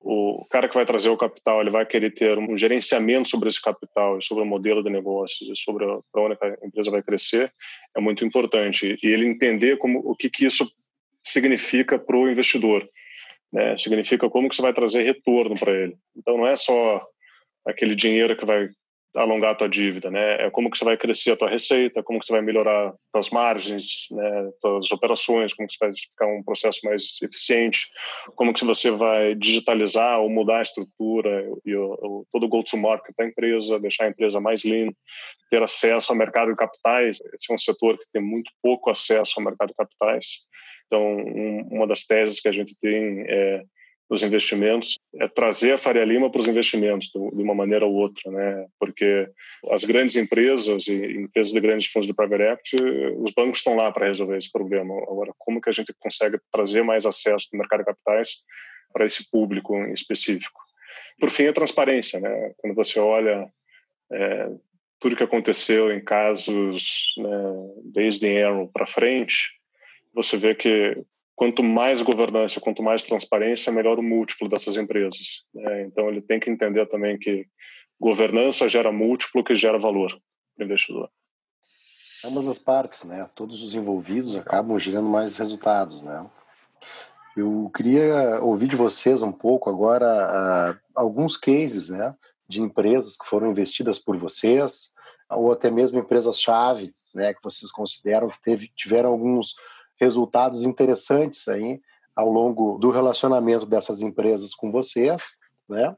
o 0.00 0.46
cara 0.48 0.68
que 0.68 0.74
vai 0.74 0.86
trazer 0.86 1.08
o 1.08 1.16
capital 1.16 1.60
ele 1.60 1.70
vai 1.70 1.84
querer 1.84 2.12
ter 2.12 2.38
um 2.38 2.56
gerenciamento 2.56 3.28
sobre 3.28 3.48
esse 3.48 3.60
capital, 3.60 4.20
sobre 4.22 4.44
o 4.44 4.46
modelo 4.46 4.82
de 4.82 4.90
negócios 4.90 5.48
sobre 5.60 5.84
para 6.12 6.22
onde 6.22 6.36
a 6.40 6.66
empresa 6.66 6.90
vai 6.90 7.02
crescer 7.02 7.52
é 7.96 8.00
muito 8.00 8.24
importante 8.24 8.98
e 9.02 9.06
ele 9.06 9.26
entender 9.26 9.78
como 9.78 9.98
o 9.98 10.14
que 10.14 10.30
que 10.30 10.46
isso 10.46 10.70
significa 11.22 11.98
para 11.98 12.16
o 12.16 12.30
investidor, 12.30 12.88
né? 13.52 13.76
Significa 13.76 14.28
como 14.30 14.48
que 14.48 14.54
você 14.54 14.62
vai 14.62 14.72
trazer 14.72 15.02
retorno 15.02 15.58
para 15.58 15.72
ele. 15.72 15.96
Então 16.16 16.36
não 16.36 16.46
é 16.46 16.56
só 16.56 17.04
aquele 17.66 17.94
dinheiro 17.94 18.36
que 18.36 18.46
vai 18.46 18.68
alongar 19.18 19.50
a 19.50 19.54
tua 19.54 19.68
dívida, 19.68 20.10
né? 20.10 20.46
É 20.46 20.50
como 20.50 20.70
que 20.70 20.78
você 20.78 20.84
vai 20.84 20.96
crescer 20.96 21.32
a 21.32 21.36
tua 21.36 21.48
receita, 21.48 22.02
como 22.02 22.18
que 22.18 22.26
você 22.26 22.32
vai 22.32 22.42
melhorar 22.42 22.94
as 23.14 23.30
margens, 23.30 24.06
né, 24.10 24.50
tuas 24.60 24.90
operações, 24.92 25.52
como 25.52 25.66
que 25.66 25.74
você 25.74 25.84
vai 25.84 25.92
ficar 25.92 26.26
um 26.26 26.42
processo 26.42 26.80
mais 26.84 27.16
eficiente, 27.22 27.86
como 28.36 28.52
que 28.54 28.64
você 28.64 28.90
vai 28.90 29.34
digitalizar 29.34 30.20
ou 30.20 30.30
mudar 30.30 30.58
a 30.58 30.62
estrutura 30.62 31.44
e 31.64 31.74
o, 31.74 31.92
o, 31.94 32.26
todo 32.32 32.44
o 32.44 32.48
go-to-market 32.48 33.14
da 33.18 33.26
empresa, 33.26 33.80
deixar 33.80 34.04
a 34.04 34.08
empresa 34.08 34.40
mais 34.40 34.62
lean, 34.62 34.90
ter 35.50 35.62
acesso 35.62 36.12
ao 36.12 36.18
mercado 36.18 36.50
de 36.50 36.56
capitais. 36.56 37.18
Esse 37.34 37.50
é 37.50 37.54
um 37.54 37.58
setor 37.58 37.98
que 37.98 38.04
tem 38.12 38.22
muito 38.22 38.50
pouco 38.62 38.90
acesso 38.90 39.34
ao 39.36 39.44
mercado 39.44 39.68
de 39.68 39.74
capitais. 39.74 40.46
Então, 40.86 41.02
um, 41.02 41.68
uma 41.70 41.86
das 41.86 42.04
teses 42.04 42.40
que 42.40 42.48
a 42.48 42.52
gente 42.52 42.74
tem 42.80 43.24
é 43.28 43.62
dos 44.08 44.22
investimentos 44.22 44.98
é 45.20 45.28
trazer 45.28 45.72
a 45.72 45.78
Faria 45.78 46.04
Lima 46.04 46.30
para 46.30 46.40
os 46.40 46.48
investimentos 46.48 47.08
de 47.08 47.42
uma 47.42 47.54
maneira 47.54 47.84
ou 47.84 47.94
outra, 47.94 48.30
né? 48.30 48.66
Porque 48.78 49.28
as 49.70 49.84
grandes 49.84 50.16
empresas 50.16 50.86
e 50.86 50.94
empresas 50.94 51.52
de 51.52 51.60
grandes 51.60 51.90
fundos 51.92 52.06
de 52.06 52.14
private 52.14 52.42
equity, 52.42 52.76
os 53.18 53.32
bancos 53.32 53.58
estão 53.58 53.76
lá 53.76 53.92
para 53.92 54.06
resolver 54.06 54.38
esse 54.38 54.50
problema. 54.50 54.94
Agora, 55.02 55.32
como 55.36 55.60
que 55.60 55.68
a 55.68 55.72
gente 55.72 55.94
consegue 55.98 56.38
trazer 56.50 56.82
mais 56.82 57.04
acesso 57.04 57.48
no 57.52 57.58
mercado 57.58 57.80
de 57.80 57.86
capitais 57.86 58.42
para 58.92 59.04
esse 59.04 59.30
público 59.30 59.76
em 59.76 59.92
específico? 59.92 60.58
Por 61.20 61.28
fim, 61.28 61.46
a 61.46 61.52
transparência, 61.52 62.18
né? 62.18 62.52
Quando 62.56 62.74
você 62.74 62.98
olha 62.98 63.46
é, 64.10 64.48
tudo 64.98 65.16
que 65.16 65.22
aconteceu 65.22 65.92
em 65.92 66.02
casos 66.02 67.12
né, 67.18 67.72
desde 67.84 68.26
Enron 68.26 68.66
para 68.68 68.86
frente, 68.86 69.50
você 70.14 70.36
vê 70.36 70.54
que 70.54 70.96
quanto 71.38 71.62
mais 71.62 72.02
governança, 72.02 72.58
quanto 72.58 72.82
mais 72.82 73.04
transparência, 73.04 73.72
melhor 73.72 73.96
o 73.96 74.02
múltiplo 74.02 74.48
dessas 74.48 74.76
empresas. 74.76 75.44
Né? 75.54 75.84
Então, 75.84 76.08
ele 76.08 76.20
tem 76.20 76.40
que 76.40 76.50
entender 76.50 76.84
também 76.86 77.16
que 77.16 77.46
governança 77.98 78.68
gera 78.68 78.90
múltiplo 78.90 79.44
que 79.44 79.54
gera 79.54 79.78
valor 79.78 80.10
para 80.56 80.64
o 80.64 80.66
investidor. 80.66 81.08
Ambas 82.24 82.48
as 82.48 82.58
partes, 82.58 83.04
né? 83.04 83.30
Todos 83.36 83.62
os 83.62 83.76
envolvidos 83.76 84.34
acabam 84.34 84.76
gerando 84.80 85.08
mais 85.08 85.36
resultados, 85.36 86.02
né? 86.02 86.28
Eu 87.36 87.70
queria 87.72 88.40
ouvir 88.42 88.66
de 88.66 88.74
vocês 88.74 89.22
um 89.22 89.30
pouco 89.30 89.70
agora 89.70 90.74
uh, 90.74 90.80
alguns 90.92 91.36
cases, 91.36 91.88
né? 91.88 92.16
De 92.48 92.60
empresas 92.60 93.16
que 93.16 93.24
foram 93.24 93.48
investidas 93.48 93.96
por 94.00 94.16
vocês, 94.16 94.90
ou 95.30 95.52
até 95.52 95.70
mesmo 95.70 96.00
empresas-chave, 96.00 96.92
né? 97.14 97.32
Que 97.32 97.44
vocês 97.44 97.70
consideram 97.70 98.28
que 98.28 98.42
teve, 98.42 98.72
tiveram 98.74 99.10
alguns 99.10 99.54
resultados 99.98 100.62
interessantes 100.62 101.46
aí 101.48 101.80
ao 102.14 102.30
longo 102.30 102.78
do 102.78 102.90
relacionamento 102.90 103.64
dessas 103.64 104.00
empresas 104.02 104.54
com 104.54 104.70
vocês, 104.70 105.36
né? 105.68 105.96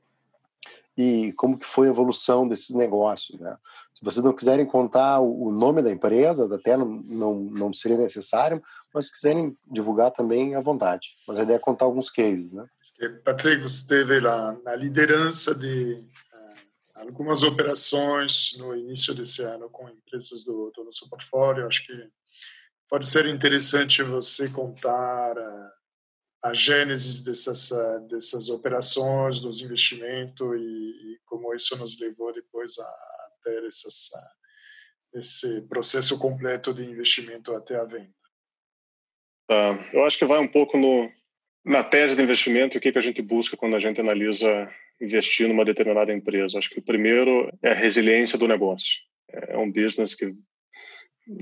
E 0.96 1.32
como 1.32 1.58
que 1.58 1.66
foi 1.66 1.86
a 1.86 1.90
evolução 1.90 2.46
desses 2.46 2.74
negócios, 2.76 3.40
né? 3.40 3.56
Se 3.94 4.04
vocês 4.04 4.24
não 4.24 4.34
quiserem 4.34 4.66
contar 4.66 5.20
o 5.20 5.50
nome 5.50 5.82
da 5.82 5.90
empresa, 5.90 6.52
até 6.54 6.76
não, 6.76 6.86
não, 6.86 7.34
não 7.34 7.72
seria 7.72 7.98
necessário, 7.98 8.62
mas 8.92 9.06
se 9.06 9.12
quiserem 9.12 9.56
divulgar 9.70 10.10
também, 10.10 10.54
à 10.54 10.60
vontade. 10.60 11.08
Mas 11.26 11.38
a 11.38 11.42
ideia 11.42 11.56
é 11.56 11.60
contar 11.60 11.84
alguns 11.84 12.10
cases, 12.10 12.52
né? 12.52 12.66
Patrick, 13.24 13.62
você 13.62 13.86
teve 13.86 14.20
lá 14.20 14.56
na 14.64 14.74
liderança 14.74 15.54
de 15.54 15.96
uh, 15.96 17.06
algumas 17.06 17.42
operações 17.42 18.54
no 18.58 18.74
início 18.74 19.14
desse 19.14 19.42
ano 19.42 19.70
com 19.70 19.88
empresas 19.88 20.44
do, 20.44 20.70
do 20.74 20.84
nosso 20.84 21.08
portfólio. 21.08 21.66
Acho 21.66 21.86
que 21.86 22.10
pode 22.90 23.08
ser 23.08 23.26
interessante 23.26 24.02
você 24.02 24.50
contar 24.50 25.38
a, 25.38 25.72
a 26.44 26.54
gênese 26.54 27.24
dessas, 27.24 27.70
dessas 28.08 28.50
operações, 28.50 29.40
dos 29.40 29.62
investimentos 29.62 30.60
e, 30.60 30.64
e, 31.14 31.18
como 31.24 31.54
isso 31.54 31.76
nos 31.76 31.98
levou 32.00 32.32
depois 32.34 32.76
a, 32.78 32.82
a 32.82 33.30
ter 33.44 33.64
essas, 33.64 34.10
esse 35.14 35.62
processo 35.62 36.18
completo 36.18 36.74
de 36.74 36.84
investimento 36.84 37.54
até 37.54 37.76
a 37.76 37.84
venda. 37.84 38.12
Tá. 39.48 39.78
Eu 39.92 40.04
acho 40.04 40.18
que 40.18 40.24
vai 40.24 40.38
um 40.38 40.48
pouco 40.48 40.76
no, 40.76 41.10
na 41.64 41.84
tese 41.84 42.16
de 42.16 42.22
investimento 42.22 42.76
o 42.76 42.80
que, 42.80 42.92
que 42.92 42.98
a 42.98 43.02
gente 43.02 43.22
busca 43.22 43.56
quando 43.56 43.76
a 43.76 43.80
gente 43.80 44.00
analisa 44.00 44.68
investir 45.00 45.48
numa 45.48 45.64
determinada 45.64 46.12
empresa. 46.12 46.58
Acho 46.58 46.70
que 46.70 46.80
o 46.80 46.84
primeiro 46.84 47.50
é 47.62 47.70
a 47.70 47.74
resiliência 47.74 48.38
do 48.38 48.48
negócio. 48.48 48.98
É 49.28 49.56
um 49.56 49.70
business 49.70 50.14
que 50.14 50.34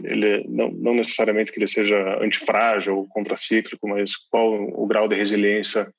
ele 0.04 0.44
não, 0.48 0.70
não 0.70 0.94
necessariamente 0.94 1.52
que 1.52 1.58
ele 1.58 1.66
seja 1.66 1.96
antifrágil 2.22 2.98
ou 2.98 3.08
contracíclico, 3.08 3.88
mas 3.88 4.16
qual 4.16 4.52
o 4.52 4.86
grau 4.86 5.08
de 5.08 5.16
resiliência 5.16 5.92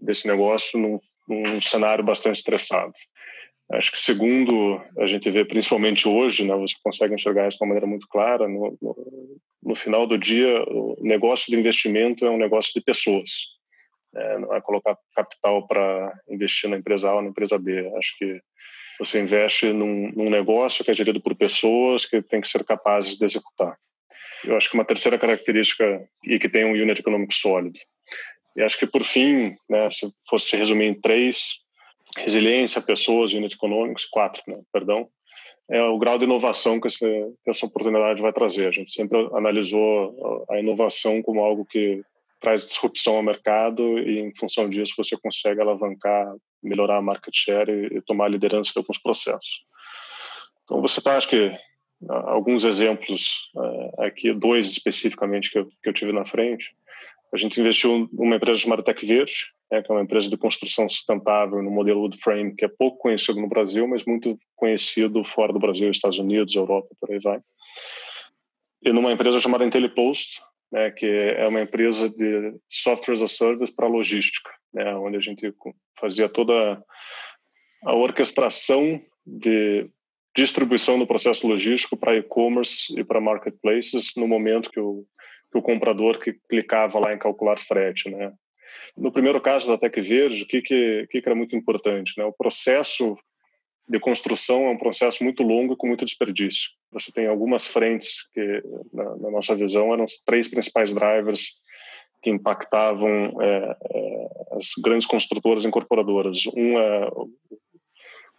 desse 0.00 0.26
negócio 0.26 0.78
num, 0.78 0.98
num 1.28 1.60
cenário 1.60 2.04
bastante 2.04 2.36
estressado. 2.36 2.92
Acho 3.72 3.92
que 3.92 3.98
segundo 3.98 4.80
a 4.98 5.06
gente 5.06 5.30
vê 5.30 5.44
principalmente 5.44 6.06
hoje, 6.06 6.44
né, 6.44 6.54
você 6.54 6.74
consegue 6.82 7.14
enxergar 7.14 7.48
isso 7.48 7.56
de 7.56 7.64
uma 7.64 7.68
maneira 7.68 7.86
muito 7.86 8.06
clara. 8.08 8.46
No, 8.46 8.76
no, 8.80 9.40
no 9.62 9.74
final 9.74 10.06
do 10.06 10.18
dia, 10.18 10.62
o 10.68 10.98
negócio 11.00 11.50
de 11.50 11.58
investimento 11.58 12.26
é 12.26 12.30
um 12.30 12.36
negócio 12.36 12.72
de 12.74 12.82
pessoas. 12.82 13.30
É, 14.14 14.38
não 14.38 14.54
é 14.54 14.60
colocar 14.60 14.96
capital 15.16 15.66
para 15.66 16.12
investir 16.28 16.68
na 16.68 16.76
empresa 16.76 17.10
A 17.10 17.16
ou 17.16 17.22
na 17.22 17.30
empresa 17.30 17.58
B. 17.58 17.90
Acho 17.96 18.16
que 18.18 18.40
você 18.98 19.20
investe 19.20 19.72
num, 19.72 20.10
num, 20.12 20.30
negócio 20.30 20.84
que 20.84 20.90
é 20.90 20.94
gerido 20.94 21.20
por 21.20 21.34
pessoas 21.34 22.04
que 22.04 22.22
tem 22.22 22.40
que 22.40 22.48
ser 22.48 22.64
capazes 22.64 23.16
de 23.16 23.24
executar. 23.24 23.76
Eu 24.44 24.56
acho 24.56 24.68
que 24.68 24.74
uma 24.74 24.84
terceira 24.84 25.18
característica 25.18 26.06
e 26.24 26.38
que 26.38 26.48
tem 26.48 26.64
um 26.64 26.72
unit 26.72 27.00
econômico 27.00 27.34
sólido. 27.34 27.78
E 28.56 28.62
acho 28.62 28.78
que 28.78 28.86
por 28.86 29.02
fim, 29.02 29.54
né, 29.68 29.90
se 29.90 30.08
fosse 30.28 30.56
resumir 30.56 30.86
em 30.86 31.00
três, 31.00 31.60
resiliência, 32.18 32.80
pessoas, 32.80 33.32
unit 33.32 33.54
econômicos, 33.54 34.04
quatro, 34.04 34.42
né, 34.46 34.60
perdão, 34.72 35.08
é 35.68 35.82
o 35.82 35.98
grau 35.98 36.18
de 36.18 36.24
inovação 36.24 36.78
que 36.78 36.88
que 36.88 37.50
essa 37.50 37.66
oportunidade 37.66 38.20
vai 38.20 38.32
trazer. 38.32 38.68
A 38.68 38.70
gente 38.70 38.92
sempre 38.92 39.18
analisou 39.34 40.44
a 40.50 40.58
inovação 40.58 41.22
como 41.22 41.42
algo 41.42 41.64
que 41.64 42.02
traz 42.44 42.66
disrupção 42.66 43.16
ao 43.16 43.22
mercado 43.22 43.98
e, 43.98 44.20
em 44.20 44.34
função 44.34 44.68
disso, 44.68 44.92
você 44.98 45.16
consegue 45.16 45.62
alavancar, 45.62 46.30
melhorar 46.62 46.98
a 46.98 47.02
market 47.02 47.34
share 47.34 47.70
e, 47.70 47.96
e 47.96 48.02
tomar 48.02 48.28
liderança 48.28 48.70
de 48.70 48.78
alguns 48.78 48.98
processos. 48.98 49.64
Então, 50.62 50.82
você 50.82 51.00
está, 51.00 51.16
acho 51.16 51.28
que, 51.28 51.50
alguns 52.08 52.66
exemplos 52.66 53.50
uh, 53.56 54.02
aqui, 54.02 54.32
dois 54.34 54.70
especificamente 54.70 55.50
que 55.50 55.58
eu, 55.58 55.66
que 55.82 55.88
eu 55.88 55.92
tive 55.94 56.12
na 56.12 56.26
frente. 56.26 56.74
A 57.32 57.36
gente 57.38 57.58
investiu 57.58 58.08
numa 58.12 58.36
empresa 58.36 58.60
chamada 58.60 58.82
Tech 58.82 59.04
Verde, 59.06 59.32
né, 59.72 59.82
que 59.82 59.90
é 59.90 59.94
uma 59.94 60.02
empresa 60.02 60.28
de 60.28 60.36
construção 60.36 60.86
sustentável 60.86 61.62
no 61.62 61.70
modelo 61.70 62.02
wood 62.02 62.18
frame, 62.18 62.54
que 62.54 62.64
é 62.64 62.68
pouco 62.68 62.98
conhecido 62.98 63.40
no 63.40 63.48
Brasil, 63.48 63.88
mas 63.88 64.04
muito 64.04 64.38
conhecido 64.54 65.24
fora 65.24 65.52
do 65.52 65.58
Brasil, 65.58 65.90
Estados 65.90 66.18
Unidos, 66.18 66.54
Europa, 66.54 66.88
por 67.00 67.10
aí 67.10 67.18
vai. 67.18 67.40
E 68.82 68.92
numa 68.92 69.12
empresa 69.12 69.40
chamada 69.40 69.64
IntelliPost, 69.64 70.42
né, 70.72 70.90
que 70.90 71.06
é 71.06 71.46
uma 71.46 71.60
empresa 71.60 72.08
de 72.08 72.54
software 72.68 73.14
as 73.14 73.22
a 73.22 73.28
service 73.28 73.74
para 73.74 73.86
logística, 73.86 74.50
né, 74.72 74.94
onde 74.96 75.16
a 75.16 75.20
gente 75.20 75.52
fazia 75.98 76.28
toda 76.28 76.82
a 77.84 77.94
orquestração 77.94 79.00
de 79.26 79.88
distribuição 80.36 80.98
do 80.98 81.06
processo 81.06 81.46
logístico 81.46 81.96
para 81.96 82.16
e-commerce 82.16 82.98
e 82.98 83.04
para 83.04 83.20
marketplaces 83.20 84.12
no 84.16 84.26
momento 84.26 84.70
que 84.70 84.80
o, 84.80 85.04
que 85.52 85.58
o 85.58 85.62
comprador 85.62 86.18
que 86.18 86.32
clicava 86.48 86.98
lá 86.98 87.14
em 87.14 87.18
calcular 87.18 87.58
frete, 87.58 88.10
né. 88.10 88.32
No 88.96 89.12
primeiro 89.12 89.40
caso 89.40 89.68
da 89.68 89.78
Tec 89.78 90.00
Verde, 90.00 90.42
o 90.42 90.46
que, 90.46 90.60
que, 90.60 91.06
que 91.08 91.22
era 91.24 91.34
muito 91.34 91.54
importante? 91.54 92.14
Né? 92.16 92.24
O 92.24 92.32
processo 92.32 93.16
de 93.88 94.00
construção 94.00 94.66
é 94.66 94.70
um 94.70 94.78
processo 94.78 95.22
muito 95.22 95.42
longo 95.42 95.76
com 95.76 95.86
muito 95.86 96.04
desperdício. 96.04 96.70
Você 96.92 97.12
tem 97.12 97.26
algumas 97.26 97.66
frentes 97.66 98.26
que, 98.32 98.62
na, 98.92 99.16
na 99.16 99.30
nossa 99.30 99.54
visão, 99.54 99.92
eram 99.92 100.04
os 100.04 100.18
três 100.24 100.48
principais 100.48 100.92
drivers 100.92 101.62
que 102.22 102.30
impactavam 102.30 103.40
é, 103.42 103.76
é, 103.92 104.26
as 104.52 104.68
grandes 104.82 105.06
construtoras 105.06 105.64
e 105.64 105.66
incorporadoras. 105.66 106.46
Um 106.56 106.78
é 106.78 107.08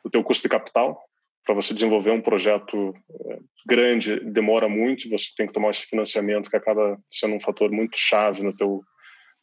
o 0.03 0.09
teu 0.09 0.23
custo 0.23 0.43
de 0.43 0.49
capital. 0.49 0.99
Para 1.45 1.53
você 1.53 1.75
desenvolver 1.75 2.09
um 2.09 2.21
projeto 2.21 2.95
é, 3.29 3.37
grande, 3.67 4.19
demora 4.21 4.67
muito, 4.67 5.07
você 5.07 5.27
tem 5.37 5.45
que 5.45 5.53
tomar 5.53 5.69
esse 5.69 5.85
financiamento 5.85 6.49
que 6.49 6.57
acaba 6.57 6.97
sendo 7.07 7.35
um 7.35 7.39
fator 7.39 7.71
muito 7.71 7.95
chave 7.95 8.43
no 8.43 8.55
teu 8.55 8.83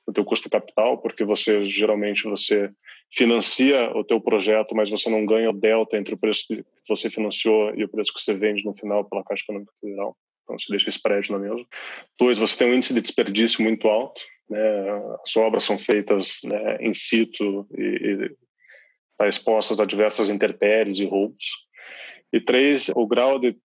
o 0.06 0.12
teu 0.12 0.24
custo 0.24 0.50
capital, 0.50 0.98
porque 0.98 1.24
você 1.24 1.64
geralmente 1.64 2.24
você 2.24 2.70
financia 3.10 3.90
o 3.96 4.02
teu 4.02 4.20
projeto, 4.20 4.74
mas 4.74 4.90
você 4.90 5.08
não 5.08 5.24
ganha 5.24 5.50
o 5.50 5.52
delta 5.52 5.96
entre 5.96 6.14
o 6.14 6.18
preço 6.18 6.46
que 6.48 6.64
você 6.88 7.08
financiou 7.10 7.74
e 7.74 7.84
o 7.84 7.88
preço 7.88 8.12
que 8.12 8.20
você 8.20 8.34
vende 8.34 8.64
no 8.64 8.74
final 8.74 9.04
pela 9.04 9.22
Caixa 9.22 9.44
Econômica 9.44 9.72
Federal. 9.80 10.16
Então, 10.42 10.58
você 10.58 10.66
deixa 10.70 10.88
spread 10.88 11.30
na 11.30 11.38
mesma. 11.38 11.64
Dois, 12.18 12.38
você 12.38 12.56
tem 12.56 12.70
um 12.70 12.74
índice 12.74 12.94
de 12.94 13.00
desperdício 13.00 13.62
muito 13.62 13.86
alto. 13.88 14.22
Né? 14.48 14.58
As 15.24 15.36
obras 15.36 15.64
são 15.64 15.78
feitas 15.78 16.40
né, 16.44 16.78
in 16.80 16.92
situ 16.94 17.66
e, 17.76 17.82
e 17.82 18.36
tá 19.16 19.28
expostas 19.28 19.78
a 19.78 19.84
diversas 19.84 20.30
intempéries 20.30 20.98
e 20.98 21.04
roubos. 21.04 21.44
E 22.32 22.40
três, 22.40 22.90
o 22.94 23.06
grau 23.06 23.38
de 23.38 23.56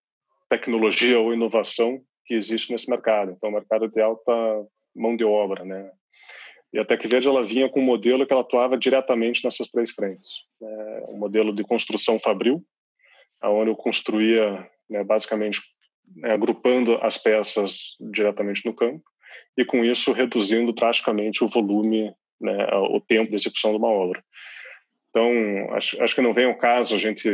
tecnologia 0.49 1.19
ou 1.19 1.33
inovação 1.33 2.01
que 2.25 2.35
existe 2.35 2.71
nesse 2.71 2.89
mercado. 2.89 3.31
Então, 3.31 3.49
o 3.49 3.53
mercado 3.53 3.87
de 3.87 4.01
alta 4.01 4.33
mão 4.95 5.15
de 5.15 5.23
obra, 5.23 5.63
né? 5.63 5.89
E 6.77 6.79
a 6.79 6.85
Tec 6.85 7.07
Verde 7.07 7.27
ela 7.27 7.43
vinha 7.43 7.67
com 7.67 7.79
um 7.79 7.83
modelo 7.83 8.23
que 8.23 8.31
ela 8.31 8.43
atuava 8.43 8.77
diretamente 8.77 9.43
nessas 9.43 9.67
três 9.67 9.89
frentes. 9.89 10.27
Né? 10.61 11.05
Um 11.07 11.17
modelo 11.17 11.51
de 11.51 11.63
construção 11.63 12.19
fabril, 12.19 12.63
onde 13.41 13.71
eu 13.71 13.75
construía 13.75 14.69
né, 14.87 15.03
basicamente 15.03 15.59
né, 16.15 16.33
agrupando 16.33 16.99
as 17.01 17.17
peças 17.17 17.95
diretamente 17.99 18.63
no 18.63 18.75
campo 18.75 19.03
e 19.57 19.65
com 19.65 19.83
isso 19.83 20.11
reduzindo 20.11 20.71
drasticamente 20.71 21.43
o 21.43 21.47
volume, 21.47 22.13
né, 22.39 22.67
o 22.91 23.01
tempo 23.01 23.31
de 23.31 23.37
execução 23.37 23.71
de 23.71 23.77
uma 23.77 23.89
obra. 23.89 24.23
Então, 25.09 25.31
acho, 25.71 25.99
acho 26.03 26.13
que 26.13 26.21
não 26.21 26.31
vem 26.31 26.45
ao 26.45 26.59
caso 26.59 26.93
a 26.93 26.99
gente 26.99 27.27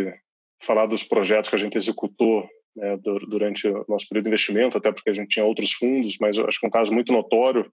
falar 0.61 0.85
dos 0.85 1.03
projetos 1.03 1.49
que 1.49 1.55
a 1.57 1.59
gente 1.59 1.77
executou 1.77 2.47
né, 2.75 2.97
durante 2.97 3.67
o 3.67 3.85
nosso 3.87 4.07
período 4.07 4.25
de 4.25 4.29
investimento, 4.29 4.77
até 4.77 4.91
porque 4.91 5.09
a 5.09 5.13
gente 5.13 5.29
tinha 5.29 5.45
outros 5.45 5.71
fundos, 5.73 6.17
mas 6.19 6.37
acho 6.37 6.59
que 6.59 6.67
um 6.67 6.71
caso 6.71 6.93
muito 6.93 7.13
notório 7.13 7.71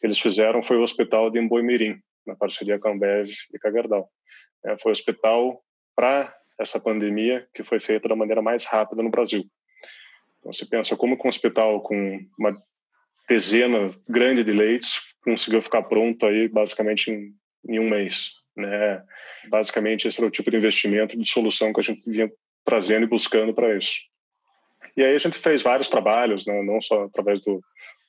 que 0.00 0.06
eles 0.06 0.18
fizeram 0.18 0.62
foi 0.62 0.76
o 0.76 0.82
hospital 0.82 1.30
de 1.30 1.38
Emboimirim, 1.38 1.98
na 2.26 2.36
parceria 2.36 2.78
com 2.78 2.88
a 2.88 2.92
Ambev 2.92 3.28
e 3.52 3.58
com 3.58 3.68
a 3.68 3.72
Gerdau. 3.72 4.08
É, 4.64 4.78
foi 4.78 4.90
o 4.90 4.92
hospital 4.92 5.62
para 5.96 6.34
essa 6.60 6.78
pandemia 6.78 7.46
que 7.54 7.64
foi 7.64 7.80
feita 7.80 8.08
da 8.08 8.16
maneira 8.16 8.42
mais 8.42 8.64
rápida 8.64 9.02
no 9.02 9.10
Brasil. 9.10 9.44
Então, 10.38 10.52
você 10.52 10.66
pensa 10.66 10.96
como 10.96 11.18
que 11.18 11.26
um 11.26 11.28
hospital 11.28 11.80
com 11.82 12.20
uma 12.38 12.56
dezena 13.28 13.86
grande 14.08 14.42
de 14.42 14.52
leitos 14.52 15.14
conseguiu 15.22 15.60
ficar 15.60 15.82
pronto 15.82 16.24
aí 16.26 16.48
basicamente 16.48 17.10
em, 17.10 17.34
em 17.68 17.78
um 17.78 17.88
mês. 17.88 18.30
Né? 18.56 19.02
Basicamente, 19.48 20.08
esse 20.08 20.20
era 20.20 20.26
o 20.26 20.30
tipo 20.30 20.50
de 20.50 20.56
investimento 20.56 21.16
de 21.16 21.28
solução 21.28 21.72
que 21.72 21.80
a 21.80 21.82
gente 21.82 22.02
vinha 22.06 22.30
trazendo 22.64 23.04
e 23.04 23.08
buscando 23.08 23.54
para 23.54 23.76
isso. 23.76 23.96
E 24.98 25.04
aí 25.04 25.14
a 25.14 25.18
gente 25.18 25.38
fez 25.38 25.62
vários 25.62 25.88
trabalhos, 25.88 26.44
né? 26.44 26.60
não 26.60 26.80
só 26.80 27.04
através 27.04 27.40
do, 27.40 27.62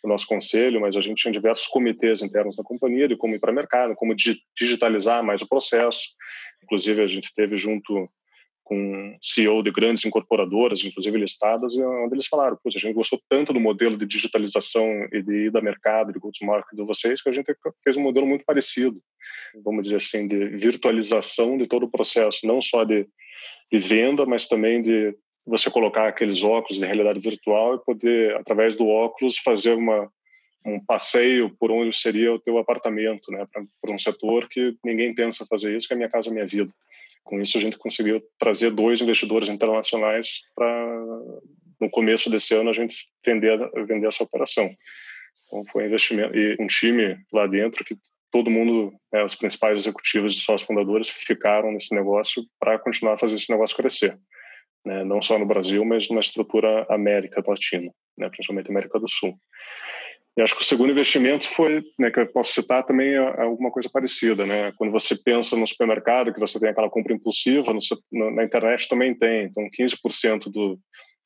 do 0.03 0.09
nosso 0.09 0.25
conselho, 0.25 0.81
mas 0.81 0.95
a 0.95 1.01
gente 1.01 1.21
tinha 1.21 1.31
diversos 1.31 1.67
comitês 1.67 2.23
internos 2.23 2.57
na 2.57 2.63
companhia 2.63 3.07
de 3.07 3.15
como 3.15 3.35
ir 3.35 3.39
para 3.39 3.51
o 3.51 3.55
mercado, 3.55 3.93
como 3.93 4.15
digitalizar 4.57 5.23
mais 5.23 5.43
o 5.43 5.47
processo. 5.47 6.01
Inclusive, 6.63 7.03
a 7.03 7.05
gente 7.05 7.31
teve 7.31 7.55
junto 7.55 8.09
com 8.63 9.15
CEO 9.21 9.61
de 9.61 9.69
grandes 9.69 10.03
incorporadoras, 10.03 10.83
inclusive 10.83 11.15
listadas, 11.19 11.77
onde 11.77 12.15
eles 12.15 12.25
falaram, 12.25 12.57
a 12.65 12.69
gente 12.71 12.93
gostou 12.93 13.21
tanto 13.29 13.53
do 13.53 13.59
modelo 13.59 13.95
de 13.95 14.07
digitalização 14.07 14.87
e 15.11 15.21
de 15.21 15.45
ida 15.45 15.61
mercado, 15.61 16.11
de 16.11 16.17
go-to-market 16.17 16.75
de 16.75 16.83
vocês, 16.83 17.21
que 17.21 17.29
a 17.29 17.31
gente 17.31 17.55
fez 17.83 17.97
um 17.97 18.01
modelo 18.01 18.25
muito 18.25 18.43
parecido, 18.43 18.99
vamos 19.63 19.83
dizer 19.83 19.97
assim, 19.97 20.27
de 20.27 20.57
virtualização 20.57 21.55
de 21.55 21.67
todo 21.67 21.83
o 21.83 21.91
processo, 21.91 22.47
não 22.47 22.59
só 22.59 22.83
de, 22.83 23.07
de 23.71 23.77
venda, 23.77 24.25
mas 24.25 24.47
também 24.47 24.81
de 24.81 25.15
você 25.45 25.69
colocar 25.69 26.07
aqueles 26.07 26.43
óculos 26.43 26.79
de 26.79 26.85
realidade 26.85 27.19
virtual 27.19 27.75
e 27.75 27.83
poder, 27.83 28.35
através 28.35 28.75
do 28.75 28.87
óculos, 28.87 29.37
fazer 29.37 29.73
uma, 29.73 30.11
um 30.65 30.79
passeio 30.83 31.49
por 31.59 31.71
onde 31.71 31.95
seria 31.95 32.33
o 32.33 32.39
teu 32.39 32.57
apartamento, 32.57 33.31
né, 33.31 33.45
para 33.81 33.93
um 33.93 33.99
setor 33.99 34.47
que 34.49 34.75
ninguém 34.83 35.13
pensa 35.13 35.45
fazer 35.45 35.75
isso, 35.75 35.87
que 35.87 35.93
é 35.93 35.97
minha 35.97 36.09
casa, 36.09 36.31
minha 36.31 36.45
vida. 36.45 36.71
Com 37.23 37.39
isso 37.39 37.57
a 37.57 37.61
gente 37.61 37.77
conseguiu 37.77 38.21
trazer 38.37 38.71
dois 38.71 39.01
investidores 39.01 39.49
internacionais 39.49 40.41
para 40.55 40.97
no 41.79 41.89
começo 41.89 42.29
desse 42.29 42.53
ano 42.53 42.69
a 42.69 42.73
gente 42.73 43.05
vender 43.25 43.57
vender 43.87 44.07
essa 44.07 44.23
operação. 44.23 44.69
Então 45.47 45.63
foi 45.71 45.83
um 45.83 45.87
investimento 45.87 46.35
e 46.35 46.57
um 46.59 46.67
time 46.67 47.17
lá 47.31 47.47
dentro 47.47 47.85
que 47.85 47.95
todo 48.31 48.49
mundo, 48.49 48.93
né, 49.11 49.23
os 49.23 49.35
principais 49.35 49.79
executivos 49.79 50.37
e 50.37 50.41
sócios 50.41 50.67
fundadores 50.67 51.09
ficaram 51.09 51.71
nesse 51.71 51.95
negócio 51.95 52.43
para 52.59 52.77
continuar 52.77 53.13
a 53.13 53.17
fazer 53.17 53.35
esse 53.35 53.51
negócio 53.51 53.75
crescer 53.75 54.17
né, 54.85 55.03
não 55.03 55.21
só 55.21 55.37
no 55.37 55.45
Brasil, 55.45 55.83
mas 55.85 56.09
na 56.09 56.19
estrutura 56.19 56.85
América 56.89 57.43
Latina, 57.45 57.91
né, 58.17 58.29
principalmente 58.29 58.69
América 58.69 58.99
do 58.99 59.09
Sul. 59.09 59.35
E 60.37 60.41
acho 60.41 60.55
que 60.55 60.61
o 60.61 60.65
segundo 60.65 60.91
investimento 60.91 61.47
foi, 61.49 61.83
né, 61.97 62.09
que 62.11 62.19
eu 62.19 62.31
posso 62.31 62.53
citar 62.53 62.85
também 62.85 63.09
é, 63.09 63.17
é 63.17 63.41
alguma 63.41 63.71
coisa 63.71 63.89
parecida, 63.91 64.45
né? 64.45 64.71
Quando 64.77 64.91
você 64.91 65.15
pensa 65.21 65.55
no 65.57 65.67
supermercado, 65.67 66.33
que 66.33 66.39
você 66.39 66.57
tem 66.59 66.69
aquela 66.69 66.89
compra 66.89 67.13
impulsiva, 67.13 67.73
no, 67.73 68.31
na 68.31 68.43
internet 68.43 68.87
também 68.87 69.13
tem. 69.13 69.45
Então, 69.45 69.67
15% 69.77 70.49
do, 70.49 70.79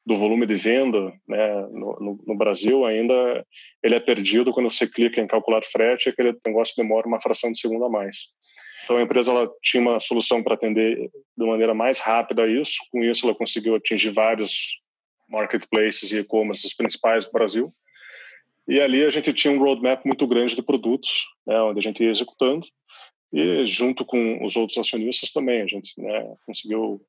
do 0.05 0.17
volume 0.17 0.45
de 0.45 0.55
venda 0.55 1.13
né, 1.27 1.61
no, 1.71 1.97
no, 1.99 2.23
no, 2.25 2.37
Brasil 2.37 2.85
ainda 2.85 3.45
ele 3.83 3.95
é 3.95 3.99
perdido 3.99 4.51
quando 4.51 4.71
você 4.71 4.87
clica 4.87 5.21
em 5.21 5.27
calcular 5.27 5.61
frete, 5.63 6.09
aquele 6.09 6.35
negócio 6.45 6.75
demora 6.75 7.07
uma 7.07 7.21
fração 7.21 7.51
de 7.51 7.59
segundo 7.59 7.85
a 7.85 7.89
mais. 7.89 8.15
Então 8.83 8.97
a 8.97 9.01
empresa 9.01 9.31
ela 9.31 9.49
tinha 9.61 9.81
uma 9.81 9.99
solução 9.99 10.43
para 10.43 10.55
atender 10.55 11.09
de 11.37 11.45
maneira 11.45 11.73
mais 11.73 11.99
rápida 11.99 12.47
isso. 12.47 12.75
Com 12.91 13.03
isso 13.03 13.25
ela 13.25 13.35
conseguiu 13.35 13.75
atingir 13.75 14.09
vários 14.09 14.79
marketplaces 15.29 16.11
e 16.11 16.19
e-commerce 16.19 16.75
principais 16.75 17.25
do 17.25 17.31
Brasil. 17.31 17.73
E 18.67 18.79
ali 18.79 19.03
a 19.03 19.09
gente 19.09 19.33
tinha 19.33 19.53
um 19.53 19.59
roadmap 19.59 20.05
muito 20.05 20.25
grande 20.27 20.55
de 20.55 20.61
produtos, 20.61 21.25
né, 21.45 21.59
onde 21.61 21.79
a 21.79 21.81
gente 21.81 22.03
ia 22.03 22.11
executando. 22.11 22.65
E 23.31 23.65
junto 23.65 24.05
com 24.05 24.45
os 24.45 24.55
outros 24.55 24.77
acionistas 24.77 25.31
também, 25.31 25.61
a 25.61 25.67
gente 25.67 25.99
né, 25.99 26.35
conseguiu 26.45 27.01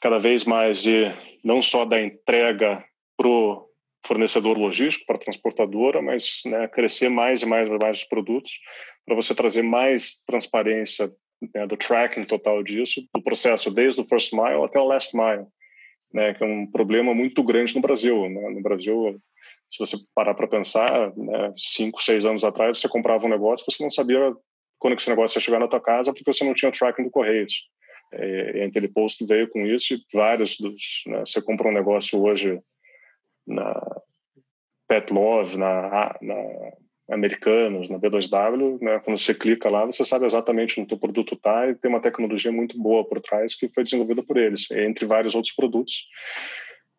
cada 0.00 0.18
vez 0.18 0.44
mais 0.44 0.86
ir 0.86 1.14
não 1.42 1.62
só 1.62 1.84
da 1.84 2.00
entrega 2.00 2.84
pro 3.16 3.68
fornecedor 4.06 4.58
logístico, 4.58 5.06
para 5.06 5.18
transportadora, 5.18 6.02
mas 6.02 6.42
né, 6.46 6.68
crescer 6.68 7.08
mais 7.08 7.42
e 7.42 7.46
mais 7.46 7.68
e 7.68 7.78
mais 7.78 7.98
os 7.98 8.04
produtos, 8.04 8.52
para 9.04 9.14
você 9.14 9.34
trazer 9.34 9.62
mais 9.62 10.22
transparência 10.26 11.10
né, 11.54 11.66
do 11.66 11.76
tracking 11.76 12.24
total 12.24 12.62
disso, 12.62 13.06
do 13.14 13.22
processo 13.22 13.70
desde 13.70 14.00
o 14.00 14.06
first 14.06 14.32
mile 14.32 14.62
até 14.64 14.78
o 14.78 14.84
last 14.84 15.16
mile, 15.16 15.46
né, 16.12 16.34
que 16.34 16.44
é 16.44 16.46
um 16.46 16.66
problema 16.70 17.14
muito 17.14 17.42
grande 17.42 17.74
no 17.74 17.80
Brasil. 17.80 18.28
Né? 18.28 18.50
No 18.50 18.62
Brasil, 18.62 19.20
se 19.70 19.78
você 19.78 19.96
parar 20.14 20.34
para 20.34 20.46
pensar, 20.46 21.14
né, 21.16 21.52
cinco, 21.56 22.02
seis 22.02 22.24
anos 22.24 22.44
atrás, 22.44 22.78
você 22.78 22.88
comprava 22.88 23.26
um 23.26 23.30
negócio, 23.30 23.66
você 23.68 23.82
não 23.82 23.90
sabia 23.90 24.32
quando 24.78 24.96
esse 24.98 25.08
negócio 25.08 25.38
ia 25.38 25.42
chegar 25.42 25.58
na 25.58 25.68
tua 25.68 25.80
casa, 25.80 26.12
porque 26.12 26.30
você 26.30 26.44
não 26.44 26.54
tinha 26.54 26.68
o 26.68 26.72
tracking 26.72 27.04
do 27.04 27.10
Correios. 27.10 27.68
É, 28.12 28.62
a 28.62 28.66
Intelipost 28.66 29.24
veio 29.26 29.48
com 29.48 29.66
isso 29.66 29.94
e 29.94 29.98
vários 30.12 30.58
dos... 30.58 31.02
Né, 31.06 31.20
você 31.20 31.42
compra 31.42 31.68
um 31.68 31.72
negócio 31.72 32.22
hoje 32.22 32.60
na 33.46 33.80
Pet 34.88 35.12
Love, 35.12 35.56
na, 35.56 36.16
na 36.20 36.36
Americanos, 37.10 37.88
na 37.88 37.98
B2W, 37.98 38.80
né, 38.80 38.98
quando 39.00 39.18
você 39.18 39.34
clica 39.34 39.68
lá, 39.68 39.84
você 39.84 40.04
sabe 40.04 40.24
exatamente 40.24 40.80
onde 40.80 40.94
o 40.94 40.98
produto 40.98 41.34
está 41.34 41.68
e 41.68 41.74
tem 41.74 41.90
uma 41.90 42.00
tecnologia 42.00 42.50
muito 42.50 42.80
boa 42.80 43.04
por 43.04 43.20
trás 43.20 43.54
que 43.54 43.68
foi 43.68 43.84
desenvolvida 43.84 44.22
por 44.22 44.36
eles, 44.36 44.70
entre 44.70 45.04
vários 45.04 45.34
outros 45.34 45.54
produtos. 45.54 46.08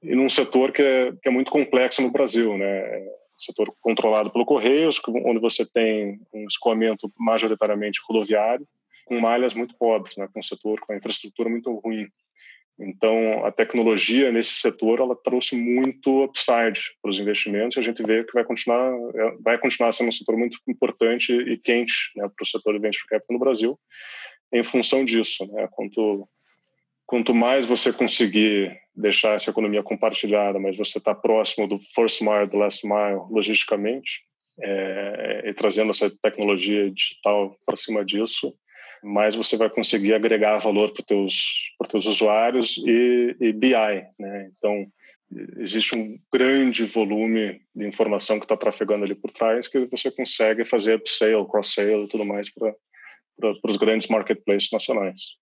E 0.04 0.16
num 0.16 0.30
setor 0.30 0.72
que 0.72 0.82
é, 0.82 1.12
que 1.12 1.28
é 1.28 1.32
muito 1.32 1.52
complexo 1.52 2.02
no 2.02 2.12
Brasil, 2.12 2.56
né? 2.58 3.08
setor 3.38 3.74
controlado 3.82 4.32
pelo 4.32 4.46
Correios, 4.46 5.02
onde 5.26 5.40
você 5.40 5.66
tem 5.66 6.20
um 6.34 6.46
escoamento 6.48 7.12
majoritariamente 7.20 8.00
rodoviário, 8.08 8.66
com 9.06 9.20
malhas 9.20 9.54
muito 9.54 9.76
pobres, 9.78 10.16
né? 10.18 10.28
com 10.32 10.40
um 10.40 10.44
setor 10.44 10.80
com 10.80 10.94
a 10.94 10.98
infraestrutura 10.98 11.50
muito 11.50 11.72
ruim. 11.80 12.08
Então, 12.78 13.46
a 13.46 13.52
tecnologia 13.52 14.32
nesse 14.32 14.52
setor 14.52 15.00
ela 15.00 15.16
trouxe 15.16 15.56
muito 15.56 16.26
upside 16.26 16.82
para 17.02 17.10
os 17.10 17.20
investimentos 17.20 17.78
e 17.78 17.80
a 17.80 17.84
gente 17.84 18.04
vê 18.04 18.24
que 18.26 18.34
vai 18.34 18.44
continuar 18.44 18.94
é, 19.16 19.38
vai 19.42 19.58
continuar 19.58 19.94
sendo 19.94 20.10
um 20.10 20.12
setor 20.12 20.36
muito 20.38 20.58
importante 20.68 21.32
e 21.32 21.58
quente 21.58 22.12
né, 22.18 22.28
para 22.28 22.44
o 22.44 22.46
setor 22.46 22.74
de 22.74 22.80
venture 22.80 23.08
capital 23.08 23.34
no 23.34 23.40
Brasil 23.40 23.80
em 24.52 24.64
função 24.64 25.06
disso. 25.06 25.46
Né? 25.52 25.68
Quanto 25.72 26.28
quanto 27.06 27.34
mais 27.34 27.66
você 27.66 27.94
conseguir 27.94 28.76
deixar 28.96 29.36
essa 29.36 29.52
economia 29.52 29.84
compartilhada, 29.84 30.60
mas 30.60 30.78
você 30.78 30.98
está 30.98 31.14
próximo 31.14 31.68
do 31.68 31.80
first 31.80 32.22
mile, 32.22 32.48
do 32.48 32.58
last 32.58 32.86
mile, 32.86 33.22
logisticamente, 33.30 34.24
é, 34.62 35.44
e 35.46 35.54
trazendo 35.54 35.92
essa 35.92 36.10
tecnologia 36.10 36.90
digital 36.90 37.56
para 37.66 37.78
cima 37.78 38.04
disso, 38.04 38.54
mais 39.06 39.36
você 39.36 39.56
vai 39.56 39.70
conseguir 39.70 40.14
agregar 40.14 40.58
valor 40.58 40.92
para 40.92 41.02
os 41.02 41.06
teus, 41.06 41.72
teus 41.90 42.06
usuários 42.08 42.78
e, 42.78 43.36
e 43.40 43.54
BI. 43.54 43.72
Né? 44.20 44.50
Então, 44.58 44.88
existe 45.58 45.98
um 45.98 46.18
grande 46.34 46.86
volume 46.86 47.62
de 47.76 47.86
informação 47.86 48.40
que 48.40 48.46
está 48.46 48.58
trafegando 48.58 49.06
ali 49.06 49.16
por 49.16 49.32
trás 49.32 49.68
que 49.68 49.86
você 49.86 50.10
consegue 50.10 50.66
fazer 50.66 50.96
upsell, 50.96 51.46
cross-sale 51.46 52.04
e 52.04 52.08
tudo 52.08 52.26
mais 52.26 52.50
para 52.52 52.74
os 53.64 53.78
grandes 53.78 54.08
marketplaces 54.08 54.70
nacionais. 54.72 55.36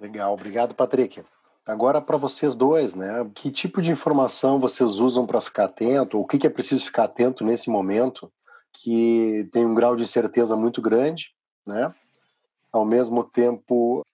Legal, 0.00 0.32
obrigado, 0.32 0.74
Patrick. 0.74 1.22
Agora 1.66 2.00
para 2.00 2.18
vocês 2.18 2.54
dois, 2.54 2.94
né? 2.94 3.28
Que 3.34 3.50
tipo 3.50 3.80
de 3.80 3.90
informação 3.90 4.60
vocês 4.60 4.98
usam 4.98 5.26
para 5.26 5.40
ficar 5.40 5.64
atento? 5.64 6.20
O 6.20 6.26
que 6.26 6.46
é 6.46 6.50
preciso 6.50 6.84
ficar 6.84 7.04
atento 7.04 7.44
nesse 7.44 7.70
momento 7.70 8.30
que 8.72 9.48
tem 9.52 9.64
um 9.64 9.74
grau 9.74 9.96
de 9.96 10.02
incerteza 10.02 10.56
muito 10.56 10.82
grande, 10.82 11.30
né? 11.66 11.94
Ao 12.74 12.84
mesmo 12.84 13.22
tempo 13.22 14.04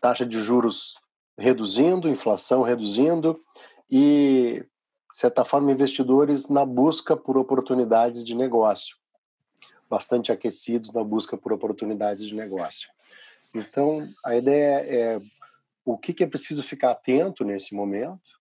taxa 0.00 0.24
de 0.24 0.40
juros 0.40 0.98
reduzindo, 1.36 2.08
inflação 2.08 2.62
reduzindo 2.62 3.38
e, 3.90 4.64
de 5.12 5.18
certa 5.18 5.44
forma, 5.44 5.70
investidores 5.70 6.48
na 6.48 6.64
busca 6.64 7.14
por 7.14 7.36
oportunidades 7.36 8.24
de 8.24 8.34
negócio, 8.34 8.96
bastante 9.90 10.32
aquecidos 10.32 10.90
na 10.90 11.04
busca 11.04 11.36
por 11.36 11.52
oportunidades 11.52 12.26
de 12.26 12.34
negócio. 12.34 12.88
Então, 13.54 14.08
a 14.24 14.34
ideia 14.34 14.80
é 14.86 15.20
o 15.84 15.98
que 15.98 16.24
é 16.24 16.26
preciso 16.26 16.62
ficar 16.62 16.92
atento 16.92 17.44
nesse 17.44 17.74
momento. 17.74 18.40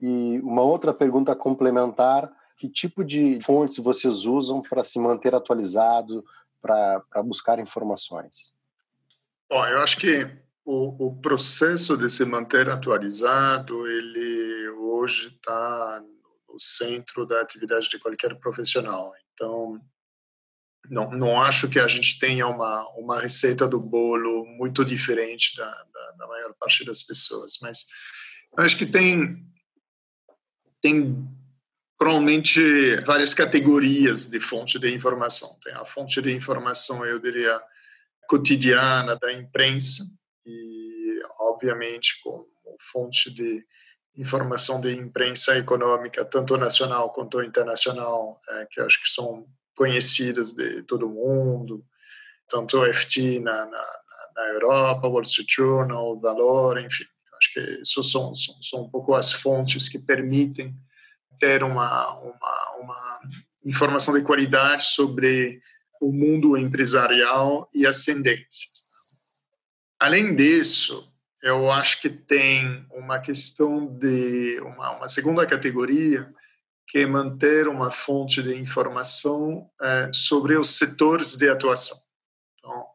E 0.00 0.38
uma 0.44 0.62
outra 0.62 0.94
pergunta 0.94 1.34
complementar: 1.34 2.32
que 2.56 2.68
tipo 2.68 3.04
de 3.04 3.40
fontes 3.40 3.78
vocês 3.78 4.26
usam 4.26 4.62
para 4.62 4.84
se 4.84 5.00
manter 5.00 5.34
atualizado, 5.34 6.24
para 6.62 7.02
buscar 7.24 7.58
informações? 7.58 8.55
Bom, 9.48 9.64
eu 9.66 9.78
acho 9.80 9.96
que 9.98 10.28
o, 10.64 11.06
o 11.06 11.20
processo 11.20 11.96
de 11.96 12.10
se 12.10 12.24
manter 12.24 12.68
atualizado, 12.68 13.86
ele 13.86 14.68
hoje 14.70 15.28
está 15.28 16.02
no 16.48 16.60
centro 16.60 17.26
da 17.26 17.40
atividade 17.40 17.88
de 17.88 17.98
qualquer 17.98 18.34
profissional. 18.40 19.12
Então, 19.32 19.80
não, 20.90 21.10
não 21.10 21.40
acho 21.40 21.68
que 21.68 21.78
a 21.78 21.86
gente 21.86 22.18
tenha 22.18 22.46
uma, 22.46 22.88
uma 22.96 23.20
receita 23.20 23.68
do 23.68 23.80
bolo 23.80 24.44
muito 24.46 24.84
diferente 24.84 25.56
da, 25.56 25.70
da, 25.70 26.10
da 26.18 26.26
maior 26.26 26.54
parte 26.58 26.84
das 26.84 27.02
pessoas, 27.02 27.58
mas 27.60 27.84
acho 28.56 28.76
que 28.76 28.86
tem, 28.86 29.44
tem 30.80 31.28
provavelmente 31.98 32.96
várias 33.04 33.34
categorias 33.34 34.26
de 34.26 34.40
fonte 34.40 34.78
de 34.78 34.94
informação. 34.94 35.58
Tem 35.62 35.74
a 35.74 35.84
fonte 35.84 36.20
de 36.22 36.32
informação, 36.32 37.04
eu 37.04 37.18
diria, 37.18 37.60
cotidiana 38.28 39.16
da 39.16 39.32
imprensa 39.32 40.04
e, 40.44 41.20
obviamente, 41.38 42.20
como 42.22 42.46
fonte 42.92 43.32
de 43.32 43.64
informação 44.16 44.80
de 44.80 44.94
imprensa 44.94 45.56
econômica, 45.58 46.24
tanto 46.24 46.56
nacional 46.56 47.12
quanto 47.12 47.42
internacional, 47.42 48.38
é, 48.48 48.66
que 48.70 48.80
acho 48.80 49.02
que 49.02 49.08
são 49.08 49.46
conhecidas 49.74 50.54
de 50.54 50.82
todo 50.84 51.08
mundo, 51.08 51.84
tanto 52.48 52.78
o 52.78 52.94
FT 52.94 53.40
na, 53.40 53.66
na, 53.66 53.86
na 54.34 54.42
Europa, 54.48 55.08
Wall 55.08 55.22
Street 55.22 55.50
Journal, 55.54 56.18
Valor, 56.18 56.78
enfim. 56.78 57.04
Acho 57.38 57.52
que 57.52 57.60
isso 57.82 58.02
são, 58.02 58.34
são, 58.34 58.62
são 58.62 58.82
um 58.84 58.90
pouco 58.90 59.14
as 59.14 59.32
fontes 59.32 59.88
que 59.88 59.98
permitem 59.98 60.74
ter 61.38 61.62
uma, 61.62 62.18
uma, 62.18 62.76
uma 62.80 63.20
informação 63.64 64.14
de 64.14 64.22
qualidade 64.22 64.84
sobre 64.86 65.60
o 66.00 66.12
mundo 66.12 66.56
empresarial 66.56 67.68
e 67.74 67.86
as 67.86 68.04
tendências. 68.04 68.86
Além 69.98 70.34
disso, 70.34 71.12
eu 71.42 71.70
acho 71.70 72.00
que 72.00 72.10
tem 72.10 72.86
uma 72.90 73.18
questão 73.18 73.86
de 73.86 74.60
uma, 74.60 74.96
uma 74.96 75.08
segunda 75.08 75.46
categoria 75.46 76.32
que 76.88 76.98
é 76.98 77.06
manter 77.06 77.66
uma 77.68 77.90
fonte 77.90 78.42
de 78.42 78.54
informação 78.56 79.68
é, 79.80 80.10
sobre 80.12 80.56
os 80.56 80.76
setores 80.76 81.36
de 81.36 81.48
atuação. 81.48 81.98
Então, 82.58 82.86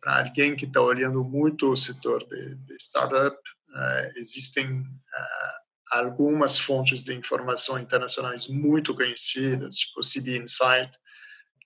para 0.00 0.24
alguém 0.24 0.54
que 0.54 0.64
está 0.64 0.80
olhando 0.80 1.24
muito 1.24 1.70
o 1.70 1.76
setor 1.76 2.26
de, 2.28 2.54
de 2.54 2.74
startup, 2.76 3.36
é, 3.74 4.12
existem 4.16 4.84
é, 5.14 5.98
algumas 5.98 6.58
fontes 6.58 7.02
de 7.02 7.14
informação 7.14 7.78
internacionais 7.78 8.46
muito 8.48 8.94
conhecidas, 8.94 9.76
tipo 9.76 10.00
CB 10.00 10.38
Insight, 10.38 10.90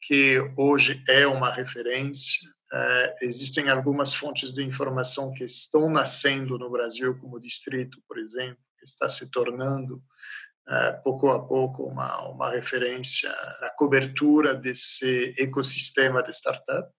que 0.02 0.38
hoje 0.56 1.02
é 1.08 1.26
uma 1.26 1.52
referência. 1.52 2.48
É, 2.72 3.16
existem 3.22 3.68
algumas 3.68 4.12
fontes 4.12 4.52
de 4.52 4.62
informação 4.62 5.32
que 5.32 5.44
estão 5.44 5.88
nascendo 5.88 6.58
no 6.58 6.70
Brasil, 6.70 7.16
como 7.18 7.36
o 7.36 7.40
Distrito, 7.40 8.02
por 8.08 8.18
exemplo, 8.18 8.58
que 8.78 8.84
está 8.84 9.08
se 9.08 9.30
tornando 9.30 10.02
é, 10.68 10.92
pouco 10.92 11.30
a 11.30 11.46
pouco 11.46 11.84
uma, 11.84 12.28
uma 12.28 12.50
referência 12.50 13.30
na 13.60 13.70
cobertura 13.70 14.54
desse 14.54 15.34
ecossistema 15.38 16.22
de 16.22 16.30
startup. 16.30 16.90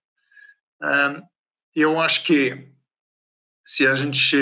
É, 0.82 1.22
eu 1.76 1.99
acho 1.99 2.24
que 2.24 2.72
se 3.65 3.86
a 3.86 3.95
gente 3.95 4.38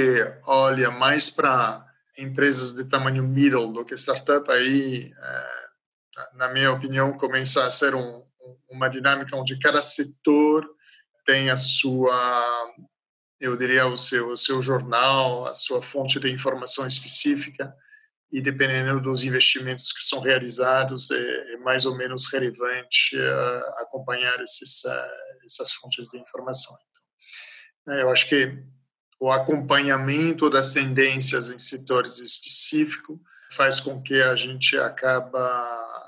olha 0.45 0.91
mais 0.91 1.31
para 1.31 1.83
empresas 2.17 2.73
de 2.73 2.85
tamanho 2.85 3.23
middle 3.23 3.73
do 3.73 3.83
que 3.83 3.95
startup, 3.95 4.49
aí, 4.51 5.11
é, 5.11 5.65
na 6.35 6.49
minha 6.49 6.71
opinião, 6.71 7.17
começa 7.17 7.65
a 7.65 7.71
ser 7.71 7.95
um, 7.95 8.23
uma 8.69 8.89
dinâmica 8.89 9.35
onde 9.35 9.59
cada 9.59 9.81
setor 9.81 10.67
tem 11.25 11.49
a 11.49 11.57
sua, 11.57 12.73
eu 13.39 13.57
diria, 13.57 13.87
o 13.87 13.97
seu, 13.97 14.29
o 14.29 14.37
seu 14.37 14.61
jornal, 14.61 15.47
a 15.47 15.53
sua 15.53 15.81
fonte 15.81 16.19
de 16.19 16.31
informação 16.31 16.87
específica, 16.87 17.73
e 18.31 18.41
dependendo 18.41 18.99
dos 18.99 19.23
investimentos 19.23 19.91
que 19.91 20.03
são 20.03 20.19
realizados, 20.19 21.09
é, 21.11 21.53
é 21.53 21.57
mais 21.57 21.85
ou 21.85 21.95
menos 21.95 22.31
relevante 22.31 23.17
uh, 23.17 23.81
acompanhar 23.81 24.41
esses, 24.41 24.83
uh, 24.83 25.45
essas 25.45 25.73
fontes 25.73 26.07
de 26.09 26.17
informação. 26.17 26.75
Então, 27.81 27.95
eu 27.95 28.09
acho 28.09 28.27
que 28.27 28.61
o 29.19 29.31
acompanhamento 29.31 30.49
das 30.49 30.71
tendências 30.71 31.49
em 31.49 31.57
setores 31.57 32.19
específicos 32.19 33.17
faz 33.51 33.79
com 33.79 34.01
que 34.01 34.21
a 34.21 34.35
gente 34.35 34.77
acaba 34.77 35.39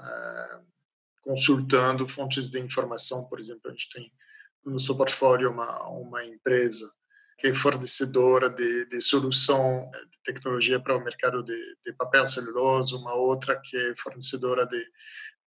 é, 0.02 0.60
consultando 1.28 2.08
fontes 2.08 2.50
de 2.50 2.58
informação. 2.58 3.28
Por 3.28 3.38
exemplo, 3.38 3.64
a 3.66 3.72
gente 3.72 3.90
tem 3.92 4.10
no 4.66 4.80
seu 4.80 4.96
portfólio 4.96 5.52
uma, 5.52 5.86
uma 5.90 6.24
empresa 6.24 6.86
que 7.38 7.48
é 7.48 7.54
fornecedora 7.54 8.50
de, 8.50 8.86
de 8.86 9.02
solução 9.02 9.92
de 9.92 10.34
tecnologia 10.34 10.80
para 10.80 10.96
o 10.96 11.04
mercado 11.04 11.44
de, 11.44 11.60
de 11.86 11.94
papel 11.94 12.26
celulose, 12.26 12.96
uma 12.96 13.14
outra 13.14 13.60
que 13.62 13.76
é 13.78 13.96
fornecedora 13.98 14.66
de 14.66 14.82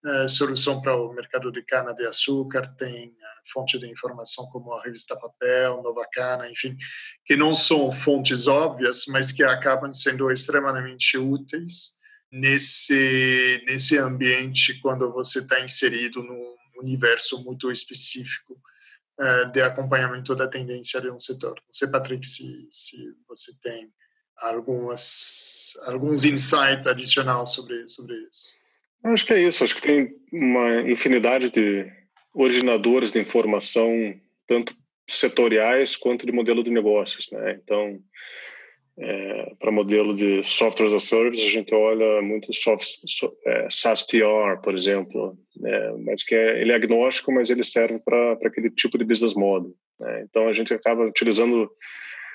uh, 0.05 0.29
solução 0.29 0.83
para 0.83 0.95
o 0.95 1.13
mercado 1.15 1.51
de 1.51 1.63
cana 1.63 1.95
de 1.95 2.07
açúcar, 2.07 2.73
tem 2.77 3.09
uh, 3.09 3.13
fonte 3.53 3.79
de 3.79 3.91
informação 3.91 4.47
como 4.53 4.73
a 4.75 4.83
revista 4.83 5.19
Papel, 5.19 5.83
Nova 5.83 6.07
Cana, 6.13 6.49
enfim, 6.49 6.77
que 7.25 7.37
não 7.37 7.55
são 7.55 7.91
fontes 7.91 8.47
óbvias, 8.47 9.05
mas 9.09 9.33
que 9.33 9.43
acabam 9.43 9.93
sendo 9.95 10.31
extremamente 10.31 11.19
úteis 11.19 11.99
nesse 12.31 13.63
nesse 13.67 13.99
ambiente 13.99 14.79
quando 14.81 15.11
você 15.13 15.41
está 15.41 15.61
inserido 15.61 16.23
num 16.23 16.55
universo 16.77 17.43
muito 17.45 17.71
específico 17.71 18.61
uh, 19.19 19.51
de 19.53 19.61
acompanhamento 19.61 20.35
da 20.35 20.49
tendência 20.49 21.01
de 21.01 21.11
um 21.11 21.21
setor. 21.21 21.55
Não 21.67 21.73
sei, 21.73 21.89
Patrick, 21.89 22.27
se, 22.27 22.67
se 22.71 23.15
você 23.29 23.53
tem 23.63 23.91
algumas 24.37 25.77
alguns 25.83 26.25
insights 26.25 26.87
adicionais 26.87 27.51
sobre 27.51 27.89
sobre 27.89 28.17
isso. 28.31 28.61
Acho 29.03 29.27
que 29.27 29.33
é 29.33 29.43
isso. 29.43 29.65
Acho 29.65 29.75
que 29.75 29.83
tem 29.83 30.15
uma 30.33 30.83
infinidade 30.83 31.51
de 31.51 31.91
originadores 32.35 33.11
de 33.11 33.19
informação, 33.19 33.91
tanto 34.47 34.75
setoriais 35.09 35.97
quanto 35.97 36.27
de 36.27 36.33
modelo 36.33 36.63
de 36.63 36.71
negócios. 36.71 37.29
Né? 37.31 37.59
Então, 37.63 37.99
é, 39.03 39.55
para 39.59 39.73
modelo 39.73 40.15
de 40.15 40.43
software 40.43 40.87
as 40.87 40.93
a 40.93 41.01
service, 41.01 41.43
a 41.43 41.49
gente 41.49 41.75
olha 41.75 42.21
muito 42.21 42.53
soft, 42.53 42.87
so, 43.07 43.35
é, 43.47 43.67
SaaS 43.71 44.07
por 44.63 44.75
exemplo, 44.75 45.39
né? 45.57 45.93
mas 46.05 46.23
que 46.23 46.35
é, 46.35 46.61
ele 46.61 46.73
é 46.73 46.75
agnóstico, 46.75 47.33
mas 47.33 47.49
ele 47.49 47.65
serve 47.65 47.99
para 47.99 48.33
aquele 48.45 48.71
tipo 48.71 48.99
de 48.99 49.05
business 49.05 49.35
model. 49.35 49.75
Né? 49.99 50.27
Então, 50.29 50.49
a 50.49 50.53
gente 50.53 50.75
acaba 50.75 51.07
utilizando 51.07 51.71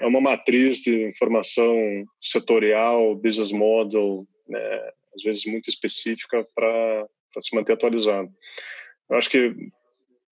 uma 0.01 0.19
matriz 0.19 0.79
de 0.79 1.07
informação 1.07 1.77
setorial, 2.19 3.15
business 3.15 3.51
model, 3.51 4.25
né? 4.47 4.89
às 5.15 5.21
vezes 5.21 5.45
muito 5.45 5.69
específica 5.69 6.45
para 6.55 7.05
se 7.39 7.55
manter 7.55 7.73
atualizado. 7.73 8.29
Eu 9.07 9.17
acho 9.17 9.29
que 9.29 9.53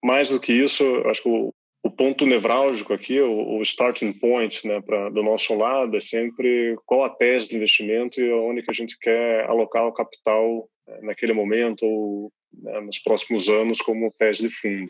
mais 0.04 0.30
do 0.30 0.40
que 0.40 0.52
isso, 0.52 0.84
acho 1.08 1.22
que 1.22 1.30
o 1.30 1.54
ponto 1.96 2.26
nevrálgico 2.26 2.94
aqui, 2.94 3.20
o, 3.20 3.58
o 3.58 3.62
starting 3.62 4.14
point, 4.14 4.68
né, 4.68 4.82
pra, 4.82 5.10
do 5.10 5.24
nosso 5.24 5.56
lado 5.56 5.98
é 5.98 6.02
sempre 6.02 6.76
qual 6.86 7.04
a 7.04 7.10
tese 7.10 7.50
de 7.50 7.56
investimento 7.56 8.20
e 8.20 8.34
onde 8.34 8.62
que 8.62 8.72
a 8.72 8.74
gente 8.74 8.98
quer 9.00 9.46
alocar 9.50 9.86
o 9.86 9.94
capital 9.94 10.70
né, 10.88 11.00
naquele 11.04 11.34
momento 11.34 11.84
ou 11.84 12.32
né, 12.54 12.80
nos 12.82 13.00
próximos 13.00 13.50
anos 13.50 13.80
como 13.80 14.14
tese 14.18 14.44
de 14.44 14.50
fundo. 14.50 14.89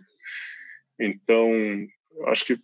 Então, 1.00 1.52
acho 2.28 2.46
que 2.46 2.58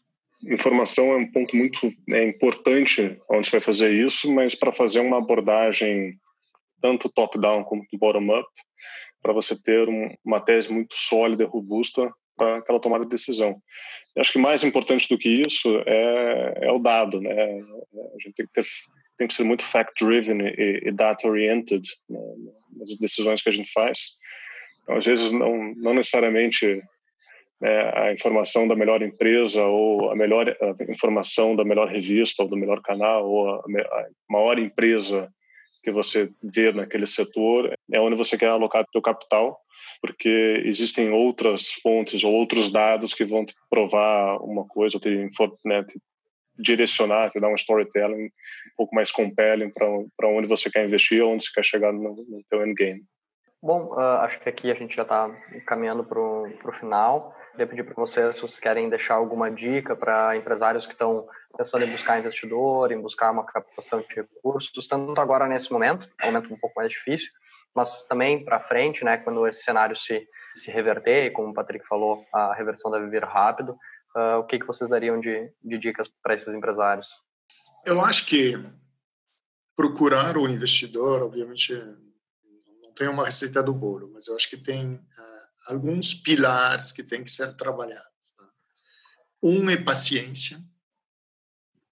informação 0.44 1.14
é 1.14 1.18
um 1.18 1.32
ponto 1.32 1.56
muito 1.56 1.92
né, 2.08 2.26
importante 2.26 3.18
onde 3.30 3.50
vai 3.50 3.60
fazer 3.60 3.94
isso, 3.94 4.32
mas 4.32 4.56
para 4.56 4.72
fazer 4.72 5.00
uma 5.00 5.18
abordagem 5.18 6.18
tanto 6.82 7.10
top-down 7.10 7.64
como 7.64 7.86
bottom-up, 7.94 8.48
para 9.22 9.34
você 9.34 9.54
ter 9.62 9.90
um, 9.90 10.10
uma 10.24 10.40
tese 10.40 10.72
muito 10.72 10.96
sólida 10.96 11.44
e 11.44 11.48
robusta 11.48 12.10
para 12.40 12.58
aquela 12.58 12.80
tomada 12.80 13.04
de 13.04 13.10
decisão. 13.12 13.62
Eu 14.16 14.22
acho 14.22 14.32
que 14.32 14.40
mais 14.40 14.64
importante 14.64 15.08
do 15.08 15.18
que 15.18 15.30
isso 15.46 15.84
é, 15.86 16.60
é 16.64 16.72
o 16.72 16.80
dado, 16.80 17.22
né? 17.22 17.32
A 17.32 18.24
gente 18.24 18.34
tem 18.36 18.48
que 18.48 18.54
ter 18.54 18.64
tem 19.18 19.28
que 19.28 19.34
ser 19.34 19.44
muito 19.44 19.66
fact-driven 19.66 20.40
e, 20.42 20.88
e 20.88 20.92
data-oriented 20.92 21.86
né, 22.10 22.20
nas 22.78 22.98
decisões 22.98 23.42
que 23.42 23.50
a 23.50 23.52
gente 23.52 23.70
faz. 23.74 24.18
Então, 24.82 24.96
às 24.96 25.06
vezes, 25.06 25.30
não, 25.30 25.76
não 25.76 25.94
necessariamente 25.94 26.82
né, 27.60 27.92
a 27.96 28.14
informação 28.14 28.66
da 28.66 28.78
melhor 28.78 29.02
empresa 29.02 29.62
ou 29.66 30.10
a 30.10 30.16
melhor 30.16 30.48
a 30.50 30.92
informação 30.92 31.54
da 31.54 31.66
melhor 31.66 31.90
revista 31.90 32.44
ou 32.44 32.50
do 32.50 32.56
melhor 32.56 32.82
canal 32.82 33.30
ou 33.30 33.50
a, 33.50 33.60
a 33.60 34.06
maior 34.30 34.58
empresa 34.58 35.30
que 35.82 35.92
você 35.92 36.30
vê 36.44 36.72
naquele 36.72 37.08
setor 37.08 37.74
é 37.92 38.00
onde 38.00 38.16
você 38.16 38.38
quer 38.38 38.50
alocar 38.50 38.86
seu 38.92 39.02
capital, 39.02 39.60
porque 40.02 40.64
existem 40.66 41.12
outras 41.12 41.72
fontes 41.74 42.24
ou 42.24 42.34
outros 42.34 42.72
dados 42.72 43.14
que 43.14 43.26
vão 43.26 43.46
te 43.46 43.54
provar 43.70 44.38
uma 44.38 44.66
coisa, 44.68 44.98
ou 44.98 45.02
te, 45.02 45.28
né, 45.66 45.84
te 45.84 46.00
direcionar, 46.58 47.32
te 47.32 47.40
dar 47.40 47.50
um 47.50 47.56
storytelling 47.56 48.26
um 48.26 48.76
pouco 48.78 48.96
mais 48.96 49.12
compelling 49.12 49.72
para 49.72 50.28
onde 50.28 50.48
você 50.48 50.70
quer 50.70 50.86
investir, 50.86 51.24
onde 51.24 51.44
você 51.44 51.52
quer 51.54 51.64
chegar 51.64 51.94
no, 51.94 52.16
no 52.16 52.44
teu 52.50 52.66
endgame. 52.66 53.04
Bom, 53.62 53.94
uh, 53.94 54.22
acho 54.22 54.40
que 54.40 54.48
aqui 54.48 54.72
a 54.72 54.74
gente 54.74 54.96
já 54.96 55.04
está 55.04 55.30
caminhando 55.66 56.04
para 56.04 56.20
o 56.20 56.74
final. 56.80 57.36
Queria 57.60 57.72
pedir 57.76 57.84
para 57.84 57.96
vocês 57.96 58.38
se 58.38 58.42
vocês 58.42 58.58
querem 58.58 58.90
deixar 58.90 59.16
alguma 59.16 59.52
dica 59.52 59.94
para 59.94 60.38
empresários 60.38 60.86
que 60.86 60.94
estão 60.94 61.28
pensando 61.58 61.84
em 61.84 61.92
buscar 61.92 62.18
investidor, 62.18 62.90
em 62.90 63.02
buscar 63.02 63.32
uma 63.32 63.44
captação 63.44 64.00
de 64.00 64.16
recursos, 64.16 64.88
tanto 64.88 65.20
agora 65.20 65.46
nesse 65.46 65.70
momento, 65.70 66.08
é 66.22 66.24
um 66.24 66.32
momento 66.32 66.54
um 66.54 66.58
pouco 66.58 66.80
mais 66.80 66.90
difícil, 66.90 67.30
mas 67.76 68.04
também 68.04 68.46
para 68.46 68.62
frente, 68.62 69.04
né, 69.04 69.18
quando 69.18 69.46
esse 69.46 69.62
cenário 69.62 69.94
se, 69.94 70.26
se 70.56 70.72
reverter, 70.72 71.26
e 71.26 71.32
como 71.32 71.50
o 71.50 71.54
Patrick 71.54 71.86
falou, 71.86 72.26
a 72.34 72.54
reversão 72.54 72.90
deve 72.90 73.10
vir 73.10 73.26
rápido, 73.26 73.78
uh, 74.16 74.38
o 74.38 74.46
que, 74.46 74.58
que 74.58 74.66
vocês 74.66 74.90
dariam 74.90 75.20
de, 75.20 75.52
de 75.62 75.78
dicas 75.78 76.10
para 76.24 76.36
esses 76.36 76.56
empresários? 76.56 77.10
Eu 77.84 78.00
acho 78.00 78.26
que 78.26 78.58
procurar 79.76 80.38
o 80.38 80.48
investidor, 80.48 81.24
obviamente, 81.24 81.74
não 82.82 82.94
tem 82.96 83.10
uma 83.10 83.26
receita 83.26 83.62
do 83.62 83.74
bolo, 83.74 84.10
mas 84.14 84.28
eu 84.28 84.36
acho 84.38 84.50
que 84.50 84.56
tem 84.56 84.94
uh, 84.94 85.39
alguns 85.70 86.16
pilares 86.16 86.92
que 86.92 87.04
têm 87.04 87.24
que 87.24 87.30
ser 87.30 87.56
trabalhados. 87.56 88.32
Tá? 88.36 88.50
Um 89.42 89.70
é 89.70 89.78
paciência. 89.78 90.60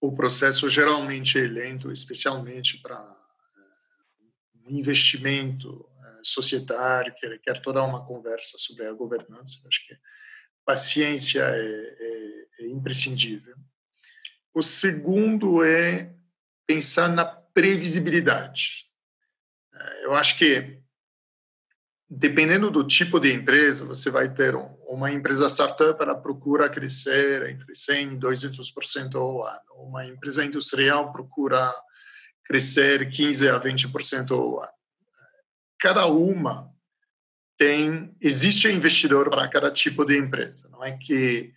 O 0.00 0.14
processo 0.14 0.68
geralmente 0.68 1.38
é 1.38 1.42
lento, 1.42 1.92
especialmente 1.92 2.78
para 2.78 3.00
uh, 3.00 4.70
investimento 4.70 5.70
uh, 5.70 6.24
societário, 6.24 7.14
que 7.14 7.26
requer 7.26 7.62
toda 7.62 7.82
uma 7.82 8.04
conversa 8.04 8.58
sobre 8.58 8.86
a 8.86 8.92
governança. 8.92 9.60
Acho 9.66 9.86
que 9.86 9.96
paciência 10.64 11.42
é, 11.42 11.96
é, 12.60 12.64
é 12.64 12.68
imprescindível. 12.68 13.56
O 14.52 14.62
segundo 14.62 15.64
é 15.64 16.14
pensar 16.66 17.08
na 17.08 17.24
previsibilidade. 17.24 18.88
Uh, 19.72 20.02
eu 20.02 20.14
acho 20.14 20.36
que 20.36 20.82
dependendo 22.10 22.70
do 22.70 22.84
tipo 22.84 23.20
de 23.20 23.32
empresa, 23.32 23.84
você 23.84 24.10
vai 24.10 24.32
ter 24.32 24.54
um, 24.54 24.74
uma 24.88 25.12
empresa 25.12 25.48
startup, 25.48 26.00
ela 26.00 26.14
procura 26.14 26.68
crescer 26.68 27.50
entre 27.50 27.74
100 27.74 28.14
e 28.14 28.16
200% 28.16 29.14
ao 29.16 29.46
ano. 29.46 29.60
Uma 29.76 30.06
empresa 30.06 30.44
industrial 30.44 31.12
procura 31.12 31.72
crescer 32.44 33.10
15 33.10 33.48
a 33.48 33.60
20% 33.60 34.30
ao 34.30 34.62
ano. 34.62 34.72
Cada 35.78 36.06
uma 36.06 36.72
tem 37.58 38.16
existe 38.20 38.68
investidor 38.68 39.28
para 39.28 39.46
cada 39.48 39.70
tipo 39.70 40.04
de 40.04 40.16
empresa. 40.16 40.68
Não 40.70 40.82
é 40.82 40.96
que 40.96 41.52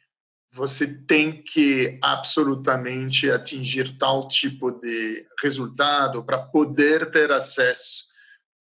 você 0.53 1.01
tem 1.05 1.41
que 1.41 1.97
absolutamente 2.01 3.31
atingir 3.31 3.97
tal 3.97 4.27
tipo 4.27 4.69
de 4.71 5.25
resultado 5.41 6.25
para 6.25 6.39
poder 6.39 7.09
ter 7.09 7.31
acesso 7.31 8.03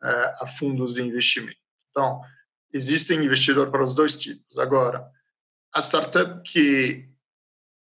uh, 0.02 0.44
a 0.44 0.46
fundos 0.46 0.94
de 0.94 1.02
investimento. 1.02 1.58
Então, 2.00 2.22
existem 2.72 3.22
investidor 3.22 3.70
para 3.70 3.84
os 3.84 3.94
dois 3.94 4.16
tipos. 4.16 4.58
Agora, 4.58 5.06
a 5.74 5.80
startup 5.80 6.42
que 6.50 7.06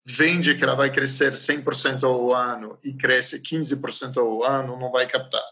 vende 0.05 0.57
que 0.57 0.65
ela 0.65 0.75
vai 0.75 0.91
crescer 0.91 1.33
100% 1.33 2.03
ao 2.03 2.35
ano 2.35 2.77
e 2.83 2.93
cresce 2.93 3.41
15% 3.41 4.17
ao 4.17 4.43
ano, 4.43 4.77
não 4.77 4.91
vai 4.91 5.07
captar. 5.07 5.45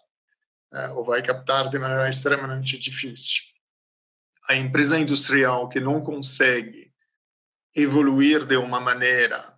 É, 0.72 0.88
ou 0.88 1.04
vai 1.04 1.22
captar 1.22 1.70
de 1.70 1.78
maneira 1.78 2.08
extremamente 2.08 2.76
difícil. 2.76 3.42
A 4.48 4.56
empresa 4.56 4.98
industrial 4.98 5.68
que 5.68 5.78
não 5.78 6.02
consegue 6.02 6.92
evoluir 7.76 8.44
de 8.44 8.56
uma 8.56 8.80
maneira 8.80 9.56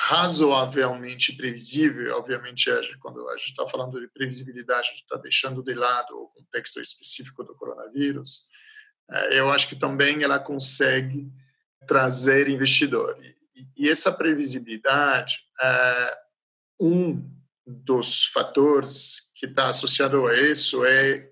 razoavelmente 0.00 1.36
previsível, 1.36 2.16
obviamente, 2.16 2.70
quando 3.00 3.28
a 3.28 3.36
gente 3.36 3.50
está 3.50 3.66
falando 3.66 4.00
de 4.00 4.06
previsibilidade, 4.06 4.88
a 4.88 4.90
gente 4.92 5.02
está 5.02 5.16
deixando 5.16 5.60
de 5.60 5.74
lado 5.74 6.14
o 6.16 6.28
contexto 6.28 6.80
específico 6.80 7.42
do 7.42 7.54
coronavírus, 7.56 8.44
é, 9.10 9.40
eu 9.40 9.50
acho 9.50 9.68
que 9.68 9.74
também 9.74 10.22
ela 10.22 10.38
consegue 10.38 11.28
trazer 11.86 12.48
investidor. 12.48 13.18
E 13.76 13.88
essa 13.88 14.12
previsibilidade 14.12 15.40
é 15.60 16.18
um 16.78 17.28
dos 17.66 18.26
fatores 18.26 19.32
que 19.34 19.46
está 19.46 19.68
associado 19.68 20.28
a 20.28 20.34
isso 20.36 20.84
é 20.84 21.28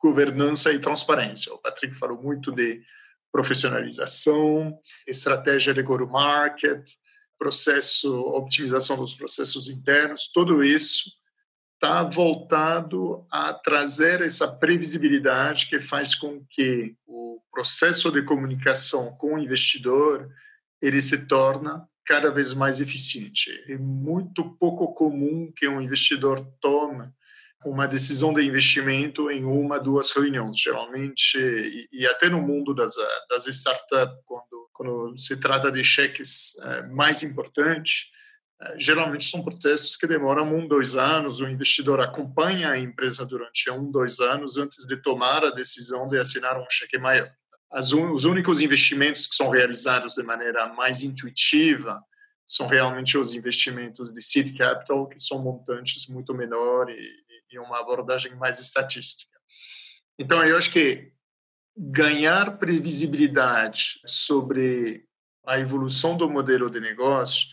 governança 0.00 0.72
e 0.72 0.78
transparência. 0.78 1.52
O 1.52 1.58
Patrick 1.58 1.96
falou 1.96 2.22
muito 2.22 2.52
de 2.52 2.80
profissionalização, 3.32 4.78
estratégia 5.06 5.74
de 5.74 5.82
go-to-market, 5.82 6.88
processo, 7.38 8.20
optimização 8.20 8.96
dos 8.96 9.14
processos 9.14 9.68
internos, 9.68 10.30
tudo 10.32 10.64
isso 10.64 11.10
está 11.74 12.02
voltado 12.02 13.24
a 13.30 13.54
trazer 13.54 14.20
essa 14.22 14.48
previsibilidade 14.48 15.68
que 15.68 15.80
faz 15.80 16.14
com 16.14 16.44
que 16.50 16.96
o 17.06 17.40
processo 17.52 18.10
de 18.10 18.22
comunicação 18.22 19.12
com 19.16 19.34
o 19.34 19.38
investidor 19.38 20.28
ele 20.82 21.00
se 21.00 21.26
torna 21.26 21.88
cada 22.04 22.30
vez 22.30 22.54
mais 22.54 22.80
eficiente. 22.80 23.50
É 23.68 23.76
muito 23.76 24.56
pouco 24.56 24.92
comum 24.94 25.52
que 25.54 25.68
um 25.68 25.80
investidor 25.80 26.44
tome 26.60 27.08
uma 27.64 27.86
decisão 27.86 28.32
de 28.32 28.42
investimento 28.42 29.30
em 29.30 29.44
uma, 29.44 29.78
duas 29.78 30.10
reuniões. 30.12 30.58
Geralmente, 30.58 31.36
e, 31.36 31.88
e 31.92 32.06
até 32.06 32.28
no 32.28 32.40
mundo 32.40 32.74
das, 32.74 32.94
das 33.28 33.46
startups, 33.46 34.18
quando, 34.24 34.57
quando 34.78 35.18
se 35.18 35.36
trata 35.36 35.72
de 35.72 35.82
cheques 35.82 36.56
é, 36.60 36.82
mais 36.86 37.24
importantes, 37.24 38.06
é, 38.62 38.78
geralmente 38.78 39.28
são 39.28 39.42
processos 39.42 39.96
que 39.96 40.06
demoram 40.06 40.56
um, 40.56 40.68
dois 40.68 40.94
anos. 40.94 41.40
O 41.40 41.48
investidor 41.48 42.00
acompanha 42.00 42.70
a 42.70 42.78
empresa 42.78 43.26
durante 43.26 43.68
um, 43.70 43.90
dois 43.90 44.20
anos 44.20 44.56
antes 44.56 44.86
de 44.86 44.96
tomar 44.96 45.44
a 45.44 45.50
decisão 45.50 46.06
de 46.06 46.16
assinar 46.16 46.56
um 46.56 46.66
cheque 46.70 46.96
maior. 46.96 47.28
As, 47.72 47.92
os 47.92 48.24
únicos 48.24 48.62
investimentos 48.62 49.26
que 49.26 49.34
são 49.34 49.50
realizados 49.50 50.14
de 50.14 50.22
maneira 50.22 50.72
mais 50.72 51.02
intuitiva 51.02 52.00
são 52.46 52.68
realmente 52.68 53.18
os 53.18 53.34
investimentos 53.34 54.12
de 54.12 54.22
seed 54.22 54.56
capital, 54.56 55.08
que 55.08 55.18
são 55.18 55.42
montantes 55.42 56.06
muito 56.06 56.32
menores 56.32 56.96
e, 56.96 57.56
e 57.56 57.58
uma 57.58 57.80
abordagem 57.80 58.36
mais 58.36 58.60
estatística. 58.60 59.36
Então, 60.16 60.42
eu 60.44 60.56
acho 60.56 60.70
que 60.70 61.12
ganhar 61.78 62.58
previsibilidade 62.58 64.00
sobre 64.04 65.04
a 65.46 65.60
evolução 65.60 66.16
do 66.16 66.28
modelo 66.28 66.68
de 66.68 66.80
negócio 66.80 67.46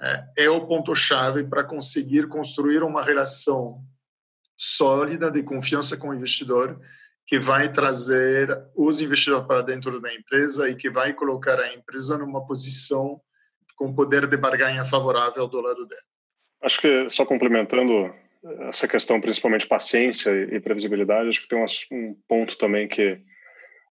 é, 0.00 0.44
é 0.44 0.50
o 0.50 0.66
ponto-chave 0.66 1.44
para 1.44 1.64
conseguir 1.64 2.28
construir 2.28 2.82
uma 2.84 3.02
relação 3.02 3.82
sólida 4.56 5.30
de 5.30 5.42
confiança 5.42 5.96
com 5.96 6.10
o 6.10 6.14
investidor 6.14 6.80
que 7.26 7.40
vai 7.40 7.72
trazer 7.72 8.48
os 8.76 9.00
investidores 9.00 9.46
para 9.46 9.62
dentro 9.62 10.00
da 10.00 10.14
empresa 10.14 10.70
e 10.70 10.76
que 10.76 10.88
vai 10.88 11.12
colocar 11.12 11.58
a 11.58 11.74
empresa 11.74 12.16
numa 12.16 12.46
posição 12.46 13.20
com 13.74 13.92
poder 13.92 14.28
de 14.28 14.36
barganha 14.36 14.84
favorável 14.84 15.48
do 15.48 15.60
lado 15.60 15.86
dela. 15.86 16.00
Acho 16.62 16.80
que 16.80 17.10
só 17.10 17.26
complementando 17.26 18.14
essa 18.68 18.86
questão, 18.86 19.20
principalmente 19.20 19.66
paciência 19.66 20.30
e 20.30 20.60
previsibilidade, 20.60 21.28
acho 21.28 21.42
que 21.42 21.48
tem 21.48 21.66
um 21.90 22.14
ponto 22.28 22.56
também 22.56 22.86
que 22.86 23.20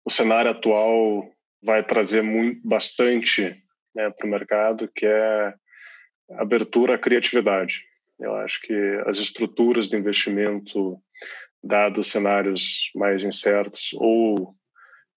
o 0.05 0.11
cenário 0.11 0.51
atual 0.51 1.29
vai 1.63 1.83
trazer 1.83 2.23
muito, 2.23 2.61
bastante 2.67 3.57
né, 3.95 4.11
para 4.11 4.27
o 4.27 4.31
mercado, 4.31 4.89
que 4.95 5.07
é 5.07 5.55
abertura 6.33 6.95
à 6.95 6.99
criatividade. 6.99 7.81
Eu 8.19 8.35
acho 8.37 8.61
que 8.61 8.75
as 9.07 9.19
estruturas 9.19 9.89
de 9.89 9.97
investimento, 9.97 10.99
dados 11.63 12.11
cenários 12.11 12.91
mais 12.95 13.25
incertos, 13.25 13.91
ou 13.95 14.55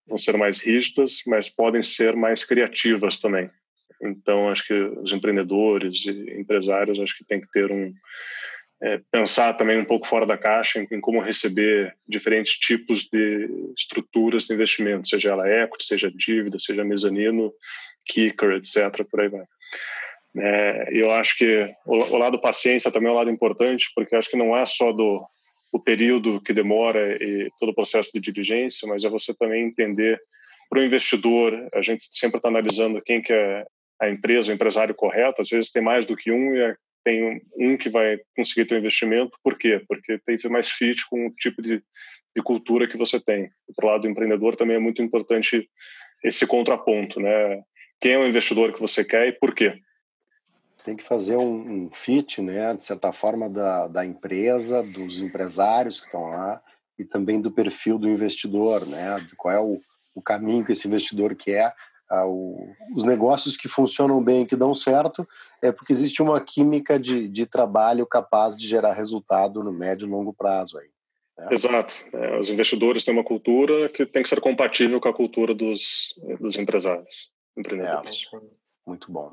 vão 0.07 0.17
ser 0.17 0.37
mais 0.37 0.61
rígidas, 0.61 1.21
mas 1.27 1.49
podem 1.49 1.83
ser 1.83 2.15
mais 2.15 2.43
criativas 2.43 3.17
também. 3.17 3.49
Então, 4.01 4.49
acho 4.49 4.65
que 4.65 4.73
os 4.73 5.11
empreendedores 5.11 6.05
e 6.05 6.39
empresários 6.39 6.99
acho 6.99 7.17
que 7.17 7.25
tem 7.25 7.41
que 7.41 7.51
ter 7.51 7.71
um 7.71 7.93
é, 8.81 9.01
pensar 9.11 9.53
também 9.53 9.79
um 9.79 9.85
pouco 9.85 10.07
fora 10.07 10.25
da 10.25 10.37
caixa 10.37 10.79
em, 10.79 10.87
em, 10.91 11.01
como 11.01 11.19
receber 11.19 11.95
diferentes 12.07 12.53
tipos 12.53 13.07
de 13.11 13.49
estruturas 13.77 14.45
de 14.45 14.53
investimento, 14.53 15.07
seja 15.07 15.31
ela 15.31 15.49
equity, 15.49 15.85
seja 15.85 16.11
dívida, 16.11 16.59
seja 16.59 16.83
mezanino, 16.83 17.51
kicker, 18.05 18.51
etc. 18.51 19.03
Por 19.09 19.21
aí 19.21 19.29
vai. 19.29 19.45
É, 20.39 20.89
eu 20.91 21.11
acho 21.11 21.37
que 21.37 21.73
o, 21.85 21.95
o, 21.95 22.17
lado 22.17 22.39
paciência 22.39 22.91
também 22.91 23.09
é 23.09 23.11
um 23.11 23.15
lado 23.15 23.31
importante, 23.31 23.91
porque 23.95 24.15
acho 24.15 24.29
que 24.29 24.37
não 24.37 24.55
é 24.55 24.65
só 24.65 24.91
do 24.91 25.25
o 25.71 25.79
período 25.79 26.39
que 26.39 26.53
demora 26.53 27.21
e 27.21 27.51
todo 27.59 27.69
o 27.69 27.75
processo 27.75 28.09
de 28.13 28.21
diligência, 28.21 28.87
mas 28.87 29.03
é 29.03 29.09
você 29.09 29.33
também 29.33 29.65
entender 29.65 30.19
para 30.69 30.79
o 30.79 30.83
investidor, 30.83 31.67
a 31.73 31.81
gente 31.81 32.07
sempre 32.11 32.37
está 32.37 32.47
analisando 32.47 33.01
quem 33.01 33.21
que 33.21 33.33
é 33.33 33.65
a 33.99 34.09
empresa, 34.09 34.51
o 34.51 34.55
empresário 34.55 34.95
correto, 34.95 35.41
às 35.41 35.49
vezes 35.49 35.71
tem 35.71 35.81
mais 35.81 36.05
do 36.05 36.15
que 36.15 36.31
um 36.31 36.55
e 36.55 36.75
tem 37.07 37.41
um 37.57 37.77
que 37.77 37.87
vai 37.87 38.19
conseguir 38.35 38.65
ter 38.65 38.75
um 38.75 38.79
investimento, 38.79 39.39
por 39.41 39.57
quê? 39.57 39.81
Porque 39.87 40.19
tem 40.25 40.35
que 40.35 40.41
ser 40.41 40.49
mais 40.49 40.67
fit 40.67 41.07
com 41.09 41.27
o 41.27 41.31
tipo 41.31 41.61
de, 41.61 41.81
de 42.35 42.43
cultura 42.43 42.85
que 42.85 42.97
você 42.97 43.17
tem. 43.17 43.49
Para 43.73 43.85
o 43.85 43.89
lado 43.89 44.01
do 44.01 44.09
empreendedor 44.09 44.57
também 44.57 44.75
é 44.75 44.79
muito 44.79 45.01
importante 45.01 45.69
esse 46.21 46.45
contraponto, 46.45 47.21
né? 47.21 47.63
Quem 48.01 48.11
é 48.11 48.19
o 48.19 48.27
investidor 48.27 48.73
que 48.73 48.81
você 48.81 49.05
quer 49.05 49.25
e 49.29 49.31
por 49.31 49.55
quê? 49.55 49.79
Tem 50.83 50.97
que 50.97 51.03
fazer 51.03 51.37
um, 51.37 51.85
um 51.85 51.89
fit, 51.93 52.41
né, 52.41 52.73
de 52.73 52.83
certa 52.83 53.13
forma, 53.13 53.49
da, 53.49 53.87
da 53.87 54.05
empresa, 54.05 54.83
dos 54.83 55.21
empresários 55.21 56.01
que 56.01 56.07
estão 56.07 56.31
lá 56.31 56.61
e 56.99 57.05
também 57.05 57.39
do 57.39 57.51
perfil 57.51 57.97
do 57.97 58.09
investidor, 58.09 58.85
né? 58.85 59.25
Qual 59.37 59.53
é 59.53 59.61
o, 59.61 59.79
o 60.13 60.21
caminho 60.21 60.65
que 60.65 60.73
esse 60.73 60.89
investidor 60.89 61.33
quer 61.37 61.73
os 62.93 63.03
negócios 63.03 63.57
que 63.57 63.67
funcionam 63.67 64.23
bem, 64.23 64.45
que 64.45 64.55
dão 64.55 64.73
certo, 64.73 65.27
é 65.61 65.71
porque 65.71 65.91
existe 65.91 66.21
uma 66.21 66.39
química 66.39 66.99
de, 66.99 67.27
de 67.27 67.45
trabalho 67.45 68.05
capaz 68.05 68.55
de 68.55 68.67
gerar 68.67 68.93
resultado 68.93 69.63
no 69.63 69.73
médio 69.73 70.07
e 70.07 70.09
longo 70.09 70.33
prazo. 70.33 70.77
Aí, 70.77 70.87
né? 71.37 71.47
Exato. 71.51 71.93
É, 72.13 72.39
os 72.39 72.49
investidores 72.49 73.03
têm 73.03 73.13
uma 73.13 73.23
cultura 73.23 73.89
que 73.89 74.05
tem 74.05 74.23
que 74.23 74.29
ser 74.29 74.39
compatível 74.39 74.99
com 75.01 75.09
a 75.09 75.13
cultura 75.13 75.53
dos, 75.53 76.13
dos 76.39 76.55
empresários, 76.55 77.29
empreendedores. 77.57 78.23
É, 78.33 78.39
muito 78.85 79.11
bom. 79.11 79.31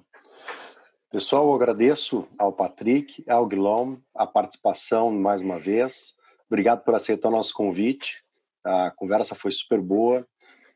Pessoal, 1.11 1.47
eu 1.47 1.55
agradeço 1.55 2.27
ao 2.37 2.53
Patrick, 2.53 3.25
ao 3.29 3.47
Guilherme, 3.47 4.03
a 4.15 4.27
participação 4.27 5.13
mais 5.13 5.43
uma 5.43 5.61
vez. 5.61 6.13
Obrigado 6.49 6.83
por 6.83 6.95
aceitar 6.95 7.29
o 7.29 7.33
nosso 7.33 7.55
convite. 7.55 8.25
A 8.65 8.91
conversa 8.91 9.35
foi 9.35 9.53
super 9.53 9.81
boa 9.81 10.27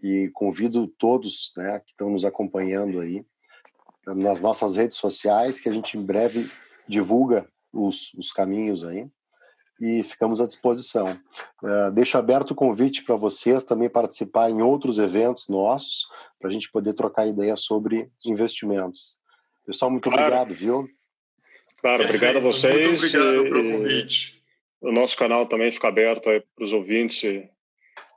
e 0.03 0.31
convido 0.33 0.87
todos 0.87 1.53
né, 1.57 1.81
que 1.81 1.91
estão 1.91 2.11
nos 2.11 2.25
acompanhando 2.25 3.01
aí 3.01 3.25
nas 4.07 4.41
nossas 4.41 4.77
redes 4.77 4.97
sociais, 4.97 5.61
que 5.61 5.69
a 5.69 5.73
gente 5.73 5.99
em 5.99 6.05
breve 6.05 6.51
divulga 6.87 7.47
os, 7.73 8.13
os 8.15 8.33
caminhos 8.33 8.85
aí 8.85 9.07
e 9.81 10.03
ficamos 10.03 10.41
à 10.41 10.47
disposição. 10.47 11.19
Uh, 11.63 11.91
deixo 11.93 12.19
aberto 12.19 12.51
o 12.51 12.55
convite 12.55 13.05
para 13.05 13.17
vocês 13.17 13.63
também 13.63 13.89
participar 13.89 14.51
em 14.51 14.61
outros 14.61 14.99
eventos 14.99 15.49
nossos, 15.49 16.07
para 16.39 16.51
a 16.51 16.53
gente 16.53 16.71
poder 16.71 16.95
trocar 16.95 17.27
ideias 17.27 17.61
sobre 17.61 18.11
investimentos. 18.25 19.19
Pessoal, 19.65 19.91
muito 19.91 20.11
claro. 20.11 20.23
obrigado, 20.23 20.55
viu? 20.55 20.89
Claro, 21.81 22.05
obrigado 22.05 22.39
a 22.39 22.41
vocês. 22.41 23.01
Muito 23.01 23.17
obrigado 23.17 23.45
pelo 23.45 23.79
convite. 23.79 24.43
O 24.81 24.93
nosso 24.93 25.17
canal 25.17 25.47
também 25.47 25.71
fica 25.71 25.89
aberto 25.89 26.25
para 26.25 26.65
os 26.65 26.73
ouvintes 26.73 27.23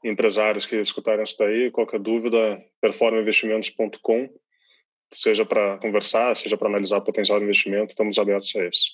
empresários 0.04 0.66
que 0.66 0.76
escutarem 0.78 1.24
isso 1.24 1.36
daí, 1.38 1.72
qualquer 1.72 2.00
dúvida, 2.00 2.62
performainvestimentos.com, 2.82 4.30
seja 5.14 5.46
para 5.46 5.78
conversar, 5.78 6.36
seja 6.36 6.58
para 6.58 6.70
analisar 6.70 7.02
potencial 7.02 7.38
de 7.40 7.46
investimento, 7.46 7.90
estamos 7.90 8.18
abertos 8.18 8.54
a 8.56 8.66
isso. 8.66 8.92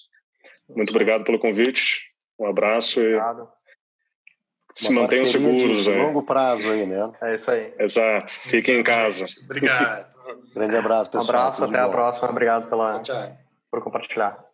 Muito 0.70 0.90
obrigado 0.90 1.24
pelo 1.24 1.40
convite, 1.40 2.12
um 2.40 2.46
abraço 2.46 3.00
obrigado. 3.00 3.50
e 4.76 4.80
se 4.80 4.90
Uma 4.90 5.02
mantenham 5.02 5.26
seguros. 5.26 5.86
De 5.86 5.92
aí. 5.92 5.98
longo 6.00 6.24
prazo 6.24 6.70
aí, 6.70 6.86
né? 6.86 7.12
É 7.22 7.36
isso 7.36 7.50
aí. 7.50 7.74
Exato. 7.80 8.32
Fiquem 8.32 8.80
em 8.80 8.84
casa. 8.84 9.26
Obrigado. 9.46 10.18
Grande 10.54 10.76
abraço, 10.76 11.10
pessoal. 11.10 11.26
Um 11.26 11.40
abraço, 11.40 11.64
até 11.64 11.80
a 11.80 11.90
próxima. 11.90 12.30
Obrigado 12.30 12.70
pela, 12.70 13.02
tchau. 13.02 13.38
por 13.72 13.82
compartilhar. 13.82 14.46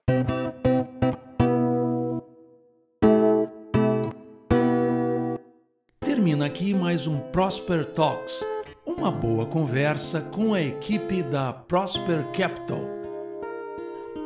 Aqui 6.53 6.71
mais 6.71 7.07
um 7.07 7.17
Prosper 7.17 7.83
Talks, 7.83 8.45
uma 8.85 9.09
boa 9.09 9.43
conversa 9.43 10.21
com 10.21 10.53
a 10.53 10.61
equipe 10.61 11.23
da 11.23 11.51
Prosper 11.51 12.27
Capital. 12.31 12.79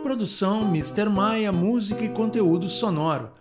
Produção 0.03 0.63
Mr. 0.63 1.07
Maia, 1.07 1.53
música 1.53 2.03
e 2.03 2.09
conteúdo 2.09 2.67
sonoro. 2.67 3.31